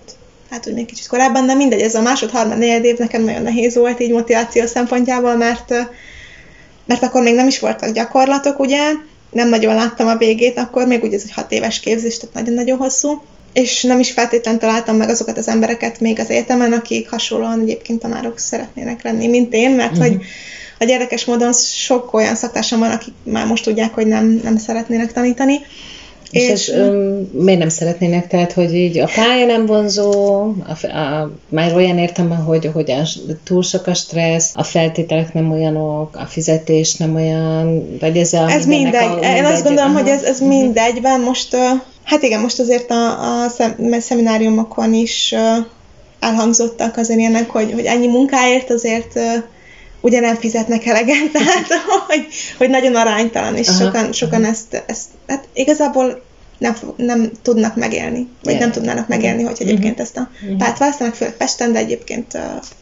hát 0.50 0.66
úgy 0.66 0.74
még 0.74 0.86
kicsit 0.86 1.06
korábban, 1.06 1.46
de 1.46 1.54
mindegy, 1.54 1.80
ez 1.80 1.94
a 1.94 2.00
másod, 2.00 2.30
harmad, 2.30 2.58
negyed 2.58 2.84
év 2.84 2.98
nekem 2.98 3.22
nagyon 3.22 3.42
nehéz 3.42 3.76
volt 3.76 4.00
így 4.00 4.12
motiváció 4.12 4.66
szempontjából, 4.66 5.36
mert, 5.36 5.68
mert 6.86 7.02
akkor 7.02 7.22
még 7.22 7.34
nem 7.34 7.46
is 7.46 7.58
voltak 7.58 7.90
gyakorlatok, 7.90 8.58
ugye, 8.58 8.80
nem 9.30 9.48
nagyon 9.48 9.74
láttam 9.74 10.06
a 10.06 10.16
végét, 10.16 10.58
akkor 10.58 10.86
még 10.86 11.02
ugye 11.02 11.16
ez 11.16 11.22
egy 11.24 11.32
hat 11.32 11.52
éves 11.52 11.80
képzés, 11.80 12.18
tehát 12.18 12.34
nagyon-nagyon 12.34 12.78
hosszú, 12.78 13.22
és 13.52 13.82
nem 13.82 14.00
is 14.00 14.10
feltétlenül 14.10 14.60
találtam 14.60 14.96
meg 14.96 15.08
azokat 15.08 15.38
az 15.38 15.48
embereket 15.48 16.00
még 16.00 16.20
az 16.20 16.30
egyetemen, 16.30 16.72
akik 16.72 17.10
hasonlóan 17.10 17.60
egyébként 17.60 18.00
tanárok 18.00 18.38
szeretnének 18.38 19.02
lenni, 19.02 19.26
mint 19.26 19.52
én, 19.52 19.70
mert 19.70 19.90
uh-huh. 19.90 20.06
hogy 20.06 20.20
a 20.78 20.84
érdekes 20.84 21.24
módon 21.24 21.52
sok 21.52 22.14
olyan 22.14 22.34
szaktársam 22.34 22.78
van, 22.78 22.90
akik 22.90 23.14
már 23.22 23.46
most 23.46 23.64
tudják, 23.64 23.94
hogy 23.94 24.06
nem, 24.06 24.40
nem 24.42 24.56
szeretnének 24.56 25.12
tanítani, 25.12 25.60
és, 26.30 26.48
és 26.48 26.68
ez 26.68 26.88
um, 26.88 27.30
miért 27.32 27.58
nem 27.58 27.68
szeretnének? 27.68 28.26
Tehát, 28.26 28.52
hogy 28.52 28.74
így 28.74 28.98
a 28.98 29.08
pálya 29.14 29.46
nem 29.46 29.66
vonzó, 29.66 30.42
a, 30.66 30.86
a, 30.86 31.30
már 31.48 31.74
olyan 31.74 31.98
értem, 31.98 32.30
hogy, 32.30 32.70
hogy 32.72 32.90
a, 32.90 33.08
túl 33.44 33.62
sok 33.62 33.86
a 33.86 33.94
stressz, 33.94 34.50
a 34.54 34.62
feltételek 34.62 35.34
nem 35.34 35.50
olyanok, 35.50 36.16
a 36.16 36.24
fizetés 36.24 36.94
nem 36.94 37.14
olyan, 37.14 37.96
vagy 38.00 38.16
ez 38.16 38.32
a 38.32 38.50
Ez 38.50 38.66
mindegy. 38.66 39.02
A, 39.02 39.10
mindegy. 39.10 39.36
Én 39.36 39.44
azt 39.44 39.64
gondolom, 39.64 39.90
Aha. 39.90 40.00
hogy 40.00 40.10
ez, 40.10 40.22
ez 40.22 40.40
mindegyben. 40.40 41.20
Most, 41.20 41.56
hát 42.10 42.22
igen, 42.22 42.40
most 42.40 42.58
azért 42.58 42.90
a, 42.90 43.44
a 43.44 43.50
szemináriumokon 43.98 44.94
is 44.94 45.34
elhangzottak 46.20 46.96
azért 46.96 47.18
ilyenek, 47.18 47.50
hogy, 47.50 47.72
hogy 47.72 47.84
ennyi 47.84 48.06
munkáért 48.06 48.70
azért 48.70 49.20
ugye 50.00 50.20
nem 50.20 50.36
fizetnek 50.36 50.86
eleget, 50.86 51.30
tehát 51.32 51.66
hogy, 52.06 52.26
hogy 52.58 52.70
nagyon 52.70 52.94
aránytalan, 52.94 53.56
és 53.56 53.68
Aha. 53.68 53.78
sokan, 53.78 54.12
sokan 54.12 54.44
ezt, 54.44 54.82
ezt, 54.86 55.08
hát 55.26 55.48
igazából 55.52 56.22
nem, 56.60 56.76
nem 56.96 57.30
tudnak 57.42 57.76
megélni, 57.76 58.28
vagy 58.42 58.52
yeah. 58.52 58.64
nem 58.64 58.72
tudnának 58.72 59.08
megélni, 59.08 59.42
hogy 59.42 59.56
egyébként 59.58 60.00
uh-huh. 60.00 60.00
ezt 60.00 60.16
a 60.16 60.28
uh-huh. 60.42 60.58
pályát 60.58 60.78
választanak, 60.78 61.14
főleg 61.14 61.36
Pesten, 61.36 61.72
de 61.72 61.78
egyébként 61.78 62.38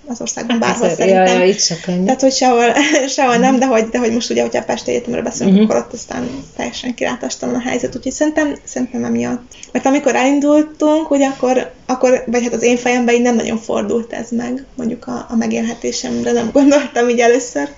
az 0.06 0.20
országban 0.20 0.60
hát 0.60 0.68
bárhol 0.68 0.88
szerintem. 0.88 1.26
Ja, 1.26 1.38
ja, 1.38 1.44
itt 1.44 1.74
Tehát, 1.84 2.20
hogy 2.20 2.32
sehol, 2.32 2.72
sehol 3.16 3.30
uh-huh. 3.30 3.44
nem, 3.44 3.58
de 3.58 3.66
hogy, 3.66 3.88
de 3.88 3.98
hogy 3.98 4.12
most 4.12 4.30
ugye, 4.30 4.42
hogyha 4.42 4.58
a 4.58 4.64
Pest 4.64 4.88
Egyetemről 4.88 5.22
beszélünk, 5.22 5.56
uh-huh. 5.56 5.70
akkor 5.70 5.84
ott 5.84 5.92
aztán 5.92 6.28
teljesen 6.56 6.94
kilátástalan 6.94 7.54
a 7.54 7.60
helyzet, 7.60 7.96
úgyhogy 7.96 8.12
szerintem, 8.12 8.54
szerintem 8.64 9.04
emiatt. 9.04 9.42
Mert 9.72 9.86
amikor 9.86 10.14
elindultunk, 10.14 11.10
ugye 11.10 11.26
akkor, 11.26 11.72
akkor, 11.86 12.24
vagy 12.26 12.42
hát 12.42 12.52
az 12.52 12.62
én 12.62 12.76
fejemben 12.76 13.14
így 13.14 13.22
nem 13.22 13.34
nagyon 13.34 13.58
fordult 13.58 14.12
ez 14.12 14.30
meg, 14.30 14.64
mondjuk 14.74 15.06
a, 15.06 15.26
a 15.30 15.36
megélhetésemre 15.36 16.32
nem 16.32 16.50
gondoltam 16.58 17.08
így 17.08 17.20
először, 17.20 17.68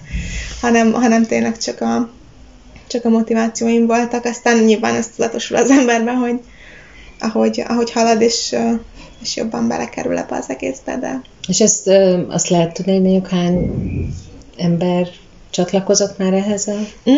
hanem, 0.60 0.92
hanem 0.92 1.26
tényleg 1.26 1.58
csak 1.58 1.80
a, 1.80 2.10
csak 2.90 3.04
a 3.04 3.08
motivációim 3.08 3.86
voltak, 3.86 4.24
aztán 4.24 4.58
nyilván 4.58 4.94
ez 4.94 5.08
tudatosul 5.16 5.56
az 5.56 5.70
emberben, 5.70 6.14
hogy 6.14 6.40
ahogy, 7.20 7.62
ahogy 7.68 7.90
halad, 7.92 8.20
és, 8.20 8.56
és 9.22 9.36
jobban 9.36 9.68
belekerül 9.68 10.18
ebbe 10.18 10.36
az 10.36 10.48
egészbe, 10.48 10.96
de... 10.96 11.20
És 11.48 11.60
ezt 11.60 11.90
azt 12.28 12.48
lehet 12.48 12.72
tudni, 12.72 12.92
hogy 12.92 13.02
mondjuk 13.02 13.28
hány 13.28 13.70
ember 14.56 15.08
csatlakozott 15.50 16.18
már 16.18 16.32
ehhez 16.32 16.66
a 16.66 16.76
mm? 17.10 17.14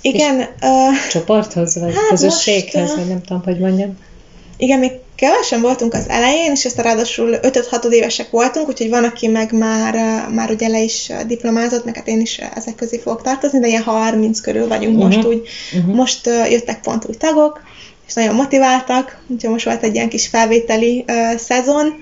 Igen. 0.00 0.36
Uh, 0.38 1.08
csoporthoz, 1.10 1.78
vagy 1.78 1.94
hát 1.94 2.08
közösséghez, 2.08 2.82
most, 2.82 2.94
vagy 2.94 3.08
nem 3.08 3.22
tudom, 3.22 3.42
hogy 3.42 3.58
mondjam. 3.58 3.96
Igen, 4.56 4.78
még 4.78 4.92
kevesen 5.16 5.60
voltunk 5.60 5.94
az 5.94 6.08
elején, 6.08 6.50
és 6.50 6.64
aztán 6.64 6.84
ráadásul 6.84 7.36
5-6 7.42 7.90
évesek 7.90 8.30
voltunk, 8.30 8.68
úgyhogy 8.68 8.88
van, 8.88 9.04
aki 9.04 9.26
meg 9.26 9.52
már, 9.52 9.94
már 10.28 10.50
ugye 10.50 10.68
le 10.68 10.82
is 10.82 11.10
diplomázott, 11.26 11.84
meg 11.84 11.96
hát 11.96 12.08
én 12.08 12.20
is 12.20 12.40
ezek 12.54 12.74
közé 12.74 12.98
fogok 12.98 13.22
tartozni, 13.22 13.58
de 13.58 13.66
ilyen 13.66 13.82
30 13.82 14.40
körül 14.40 14.68
vagyunk 14.68 14.96
uh-huh. 14.96 15.14
most 15.14 15.26
úgy. 15.26 15.48
Uh-huh. 15.76 15.94
Most 15.94 16.26
jöttek 16.26 16.80
pont 16.80 17.04
új 17.08 17.14
tagok, 17.14 17.62
és 18.06 18.14
nagyon 18.14 18.34
motiváltak, 18.34 19.22
úgyhogy 19.28 19.50
most 19.50 19.64
volt 19.64 19.82
egy 19.82 19.94
ilyen 19.94 20.08
kis 20.08 20.26
felvételi 20.26 21.04
uh, 21.08 21.38
szezon, 21.38 21.94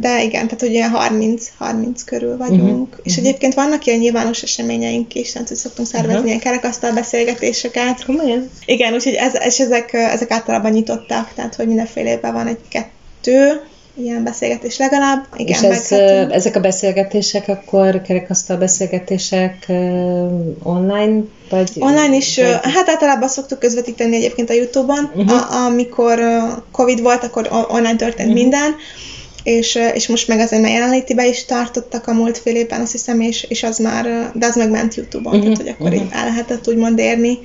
de 0.00 0.22
igen, 0.22 0.44
tehát 0.44 0.60
hogy 0.60 0.72
ilyen 0.72 0.90
30, 0.90 1.50
30 1.58 2.02
körül 2.04 2.36
vagyunk. 2.36 2.88
Uh-huh. 2.88 3.00
És 3.02 3.12
uh-huh. 3.12 3.26
egyébként 3.26 3.54
vannak 3.54 3.86
ilyen 3.86 3.98
nyilvános 3.98 4.42
eseményeink 4.42 5.14
is, 5.14 5.32
tehát 5.32 5.48
hogy 5.48 5.56
szoktunk 5.56 5.88
szervezni 5.88 6.14
uh-huh. 6.14 6.28
ilyen 6.28 6.40
kerekasztal 6.40 6.92
beszélgetéseket. 6.92 8.04
Komolyan? 8.04 8.50
Igen, 8.64 8.92
úgyhogy 8.94 9.14
ez, 9.14 9.32
és 9.44 9.60
ezek, 9.60 9.92
ezek 9.92 10.30
általában 10.30 10.70
nyitottak, 10.70 11.32
tehát 11.34 11.54
hogy 11.54 11.66
mindenféle 11.66 12.10
évben 12.10 12.32
van 12.32 12.46
egy-kettő, 12.46 13.60
ilyen 14.00 14.24
beszélgetés 14.24 14.78
legalább. 14.78 15.26
Igen, 15.36 15.62
és 15.62 15.68
ez, 15.68 15.90
meghetünk. 15.90 16.32
ezek 16.32 16.56
a 16.56 16.60
beszélgetések 16.60 17.48
akkor 17.48 18.02
kerekasztal 18.02 18.56
beszélgetések 18.56 19.66
online, 20.62 21.22
vagy? 21.50 21.70
Online 21.78 22.16
is, 22.16 22.36
vagy... 22.36 22.58
hát 22.62 22.88
általában 22.88 23.28
szoktuk 23.28 23.58
közvetíteni 23.58 24.16
egyébként 24.16 24.50
a 24.50 24.52
Youtube-on. 24.52 25.10
Uh-huh. 25.14 25.52
A, 25.52 25.64
amikor 25.64 26.20
Covid 26.72 27.02
volt, 27.02 27.24
akkor 27.24 27.48
online 27.68 27.96
történt 27.96 28.28
uh-huh. 28.28 28.42
minden, 28.42 28.74
és, 29.42 29.78
és 29.94 30.08
most 30.08 30.28
meg 30.28 30.38
azért 30.38 30.62
már 30.62 30.70
jelenlétibe 30.70 31.26
is 31.26 31.44
tartottak 31.44 32.06
a 32.06 32.12
múlt 32.12 32.38
fél 32.38 32.56
évben, 32.56 32.80
azt 32.80 32.92
hiszem, 32.92 33.20
és, 33.20 33.42
és 33.42 33.62
az 33.62 33.78
már, 33.78 34.30
de 34.34 34.46
az 34.46 34.56
meg 34.56 34.70
ment 34.70 34.94
Youtube-on, 34.94 35.34
uh-huh. 35.34 35.52
tehát 35.52 35.58
hogy 35.58 35.68
akkor 35.68 35.86
uh-huh. 35.86 36.04
így 36.04 36.12
el 36.12 36.24
lehetett 36.24 36.68
úgymond 36.68 36.98
érni 36.98 37.38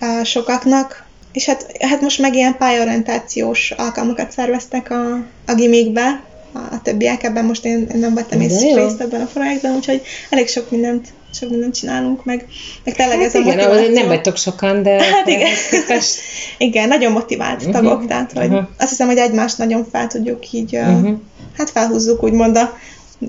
uh, 0.00 0.24
sokaknak. 0.24 1.04
És 1.32 1.44
hát, 1.44 1.76
hát 1.80 2.00
most 2.00 2.18
meg 2.18 2.34
ilyen 2.34 2.56
pályorientációs 2.56 3.70
alkalmakat 3.70 4.32
szerveztek 4.32 4.90
a, 4.90 5.24
a 5.46 5.54
gimikbe, 5.54 6.22
a, 6.52 6.58
a 6.58 6.80
többiek, 6.82 7.22
ebben 7.22 7.44
most 7.44 7.64
én, 7.64 7.86
én 7.94 7.98
nem 7.98 8.14
vettem 8.14 8.40
észre 8.40 8.74
részt 8.74 9.00
ebben 9.00 9.20
a 9.20 9.28
projektben, 9.32 9.74
úgyhogy 9.74 10.02
elég 10.30 10.48
sok 10.48 10.70
mindent 10.70 11.08
sok 11.34 11.50
mindent 11.50 11.74
csinálunk, 11.74 12.24
meg, 12.24 12.46
meg 12.84 12.94
tényleg 12.94 13.18
hát 13.18 13.26
ez 13.26 13.34
igen, 13.34 13.58
a 13.58 13.62
motiváció. 13.62 13.94
nem 13.94 14.06
vagytok 14.06 14.36
sokan, 14.36 14.82
de... 14.82 15.02
Hát 15.02 15.28
igen. 15.28 15.50
Képest... 15.70 16.20
igen, 16.58 16.88
nagyon 16.88 17.12
motivált 17.12 17.58
uh-huh. 17.58 17.72
tagok, 17.72 18.06
tehát 18.06 18.32
hogy 18.32 18.46
uh-huh. 18.46 18.66
azt 18.78 18.88
hiszem, 18.88 19.06
hogy 19.06 19.16
egymást 19.16 19.58
nagyon 19.58 19.86
fel 19.90 20.06
tudjuk 20.06 20.52
így, 20.52 20.76
uh-huh. 20.76 21.16
hát 21.56 21.70
felhúzzuk, 21.70 22.22
úgymond 22.22 22.56
a, 22.56 22.78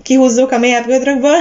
kihúzzuk 0.03 0.51
a 0.51 0.58
mélyebb 0.58 0.86
gödrökből, 0.86 1.38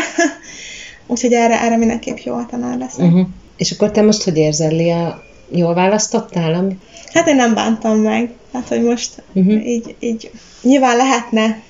úgyhogy 1.07 1.33
erre, 1.33 1.61
erre 1.61 1.77
mindenképp 1.77 2.17
jó 2.17 2.35
a 2.35 2.47
tanár 2.51 2.79
lesz. 2.79 2.97
Uh-huh. 2.99 3.27
És 3.57 3.71
akkor 3.71 3.91
te 3.91 4.03
most 4.03 4.23
hogy 4.23 4.37
érzel, 4.37 4.71
Lia? 4.71 5.23
Jól 5.51 5.75
választottál? 5.75 6.55
Ami... 6.55 6.79
Hát 7.13 7.29
én 7.29 7.37
nem 7.37 7.55
bántam 7.55 7.99
meg. 7.99 8.31
Hát, 8.53 8.69
hogy 8.69 8.83
most 8.83 9.23
uh-huh. 9.33 9.67
így, 9.67 9.95
így 9.99 10.31
nyilván 10.63 10.97
lehetne 10.97 11.63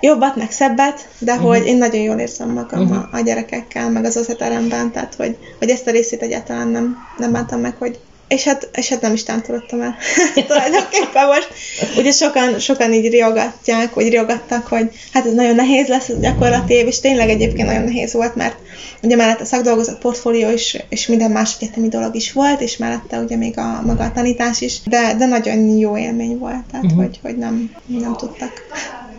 jobbat, 0.00 0.36
meg 0.36 0.50
szebbet, 0.50 1.08
de 1.18 1.32
uh-huh. 1.32 1.48
hogy 1.48 1.66
én 1.66 1.76
nagyon 1.76 2.00
jól 2.00 2.18
érzem 2.18 2.50
magam 2.50 2.82
uh-huh. 2.82 2.96
a, 2.96 3.08
a 3.12 3.20
gyerekekkel, 3.20 3.90
meg 3.90 4.04
az 4.04 4.16
osztályteremben, 4.16 4.92
tehát 4.92 5.14
hogy, 5.14 5.36
hogy 5.58 5.70
ezt 5.70 5.86
a 5.86 5.90
részét 5.90 6.22
egyáltalán 6.22 6.68
nem, 6.68 6.96
nem 7.18 7.32
bántam 7.32 7.60
meg, 7.60 7.74
hogy 7.78 7.98
és 8.28 8.44
hát, 8.44 8.68
és 8.72 8.88
hát 8.88 9.00
nem 9.00 9.12
is 9.12 9.22
tántorodtam 9.22 9.80
el 9.80 9.96
tulajdonképpen 10.46 11.26
most. 11.26 11.48
Ugye 11.96 12.10
sokan, 12.10 12.58
sokan 12.58 12.92
így 12.92 13.10
riogatják, 13.10 13.94
vagy 13.94 14.08
riogattak, 14.08 14.66
hogy 14.66 14.90
hát 15.12 15.26
ez 15.26 15.32
nagyon 15.32 15.54
nehéz 15.54 15.88
lesz 15.88 16.08
ez 16.08 16.20
gyakorlati 16.20 16.74
év, 16.74 16.86
és 16.86 17.00
tényleg 17.00 17.28
egyébként 17.28 17.68
nagyon 17.68 17.84
nehéz 17.84 18.12
volt, 18.12 18.34
mert 18.34 18.56
ugye 19.02 19.16
mellett 19.16 19.40
a 19.40 19.44
szakdolgozat 19.44 19.98
portfólió 19.98 20.50
is, 20.50 20.76
és 20.88 21.06
minden 21.06 21.30
más 21.30 21.56
egyetemi 21.60 21.88
dolog 21.88 22.14
is 22.14 22.32
volt, 22.32 22.60
és 22.60 22.76
mellette 22.76 23.18
ugye 23.18 23.36
még 23.36 23.58
a 23.58 23.82
maga 23.84 24.04
a 24.04 24.12
tanítás 24.12 24.60
is, 24.60 24.80
de, 24.84 25.14
de 25.18 25.26
nagyon 25.26 25.58
jó 25.58 25.96
élmény 25.96 26.38
volt, 26.38 26.64
tehát 26.70 26.84
uh-huh. 26.84 27.02
hogy, 27.02 27.18
hogy 27.22 27.36
nem, 27.36 27.70
nem 27.86 28.16
tudtak 28.16 28.52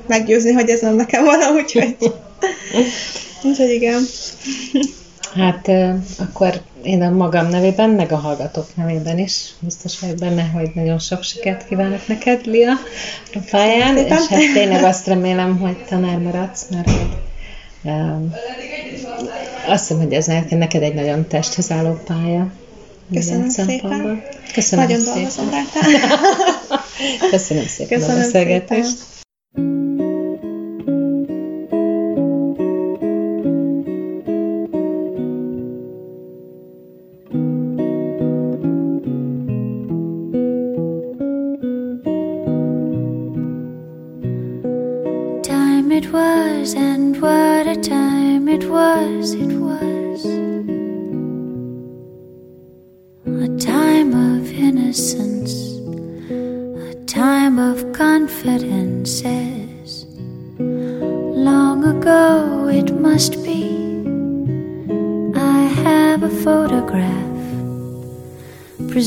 meggyőzni, 0.09 0.51
hogy 0.51 0.69
ez 0.69 0.81
nem 0.81 0.95
nekem 0.95 1.23
van, 1.23 1.39
úgyhogy, 1.55 1.95
úgyhogy 3.43 3.69
igen. 3.69 4.01
Hát 5.35 5.71
akkor 6.17 6.61
én 6.83 7.01
a 7.01 7.09
magam 7.09 7.47
nevében, 7.47 7.89
meg 7.89 8.11
a 8.11 8.15
hallgatók 8.15 8.75
nevében 8.75 9.17
is 9.17 9.49
biztos 9.59 9.99
vagyok 9.99 10.17
benne, 10.17 10.43
hogy 10.43 10.69
nagyon 10.73 10.99
sok 10.99 11.23
sikert 11.23 11.67
kívánok 11.67 12.07
neked, 12.07 12.45
Lia, 12.45 12.73
a 13.33 13.39
pályán, 13.51 13.97
és 13.97 14.09
hát 14.09 14.53
tényleg 14.53 14.83
azt 14.83 15.07
remélem, 15.07 15.57
hogy 15.57 15.85
tanár 15.85 16.17
maradsz, 16.17 16.65
mert 16.69 16.91
um, 17.83 18.33
azt 19.67 19.87
hiszem, 19.87 20.03
hogy 20.03 20.13
ez 20.13 20.25
neked 20.49 20.81
egy 20.81 20.93
nagyon 20.93 21.27
testhez 21.27 21.71
álló 21.71 21.99
pálya. 22.05 22.51
Köszönöm 23.13 23.49
szépen. 23.49 24.23
Köszönöm 24.53 24.85
nagyon 24.85 25.01
szépen. 25.01 25.13
dolgozom 25.13 25.49
rá. 25.49 25.61
Köszönöm 27.31 27.67
szépen 27.67 27.99
Köszönöm 27.99 28.15
a 28.15 28.19
beszélgetést. 28.19 28.97
Szépen. 28.97 29.08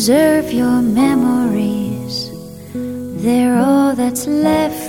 Preserve 0.05 0.53
your 0.53 0.83
memories, 0.83 2.33
they're 2.75 3.57
all 3.57 3.95
that's 3.95 4.27
left. 4.27 4.82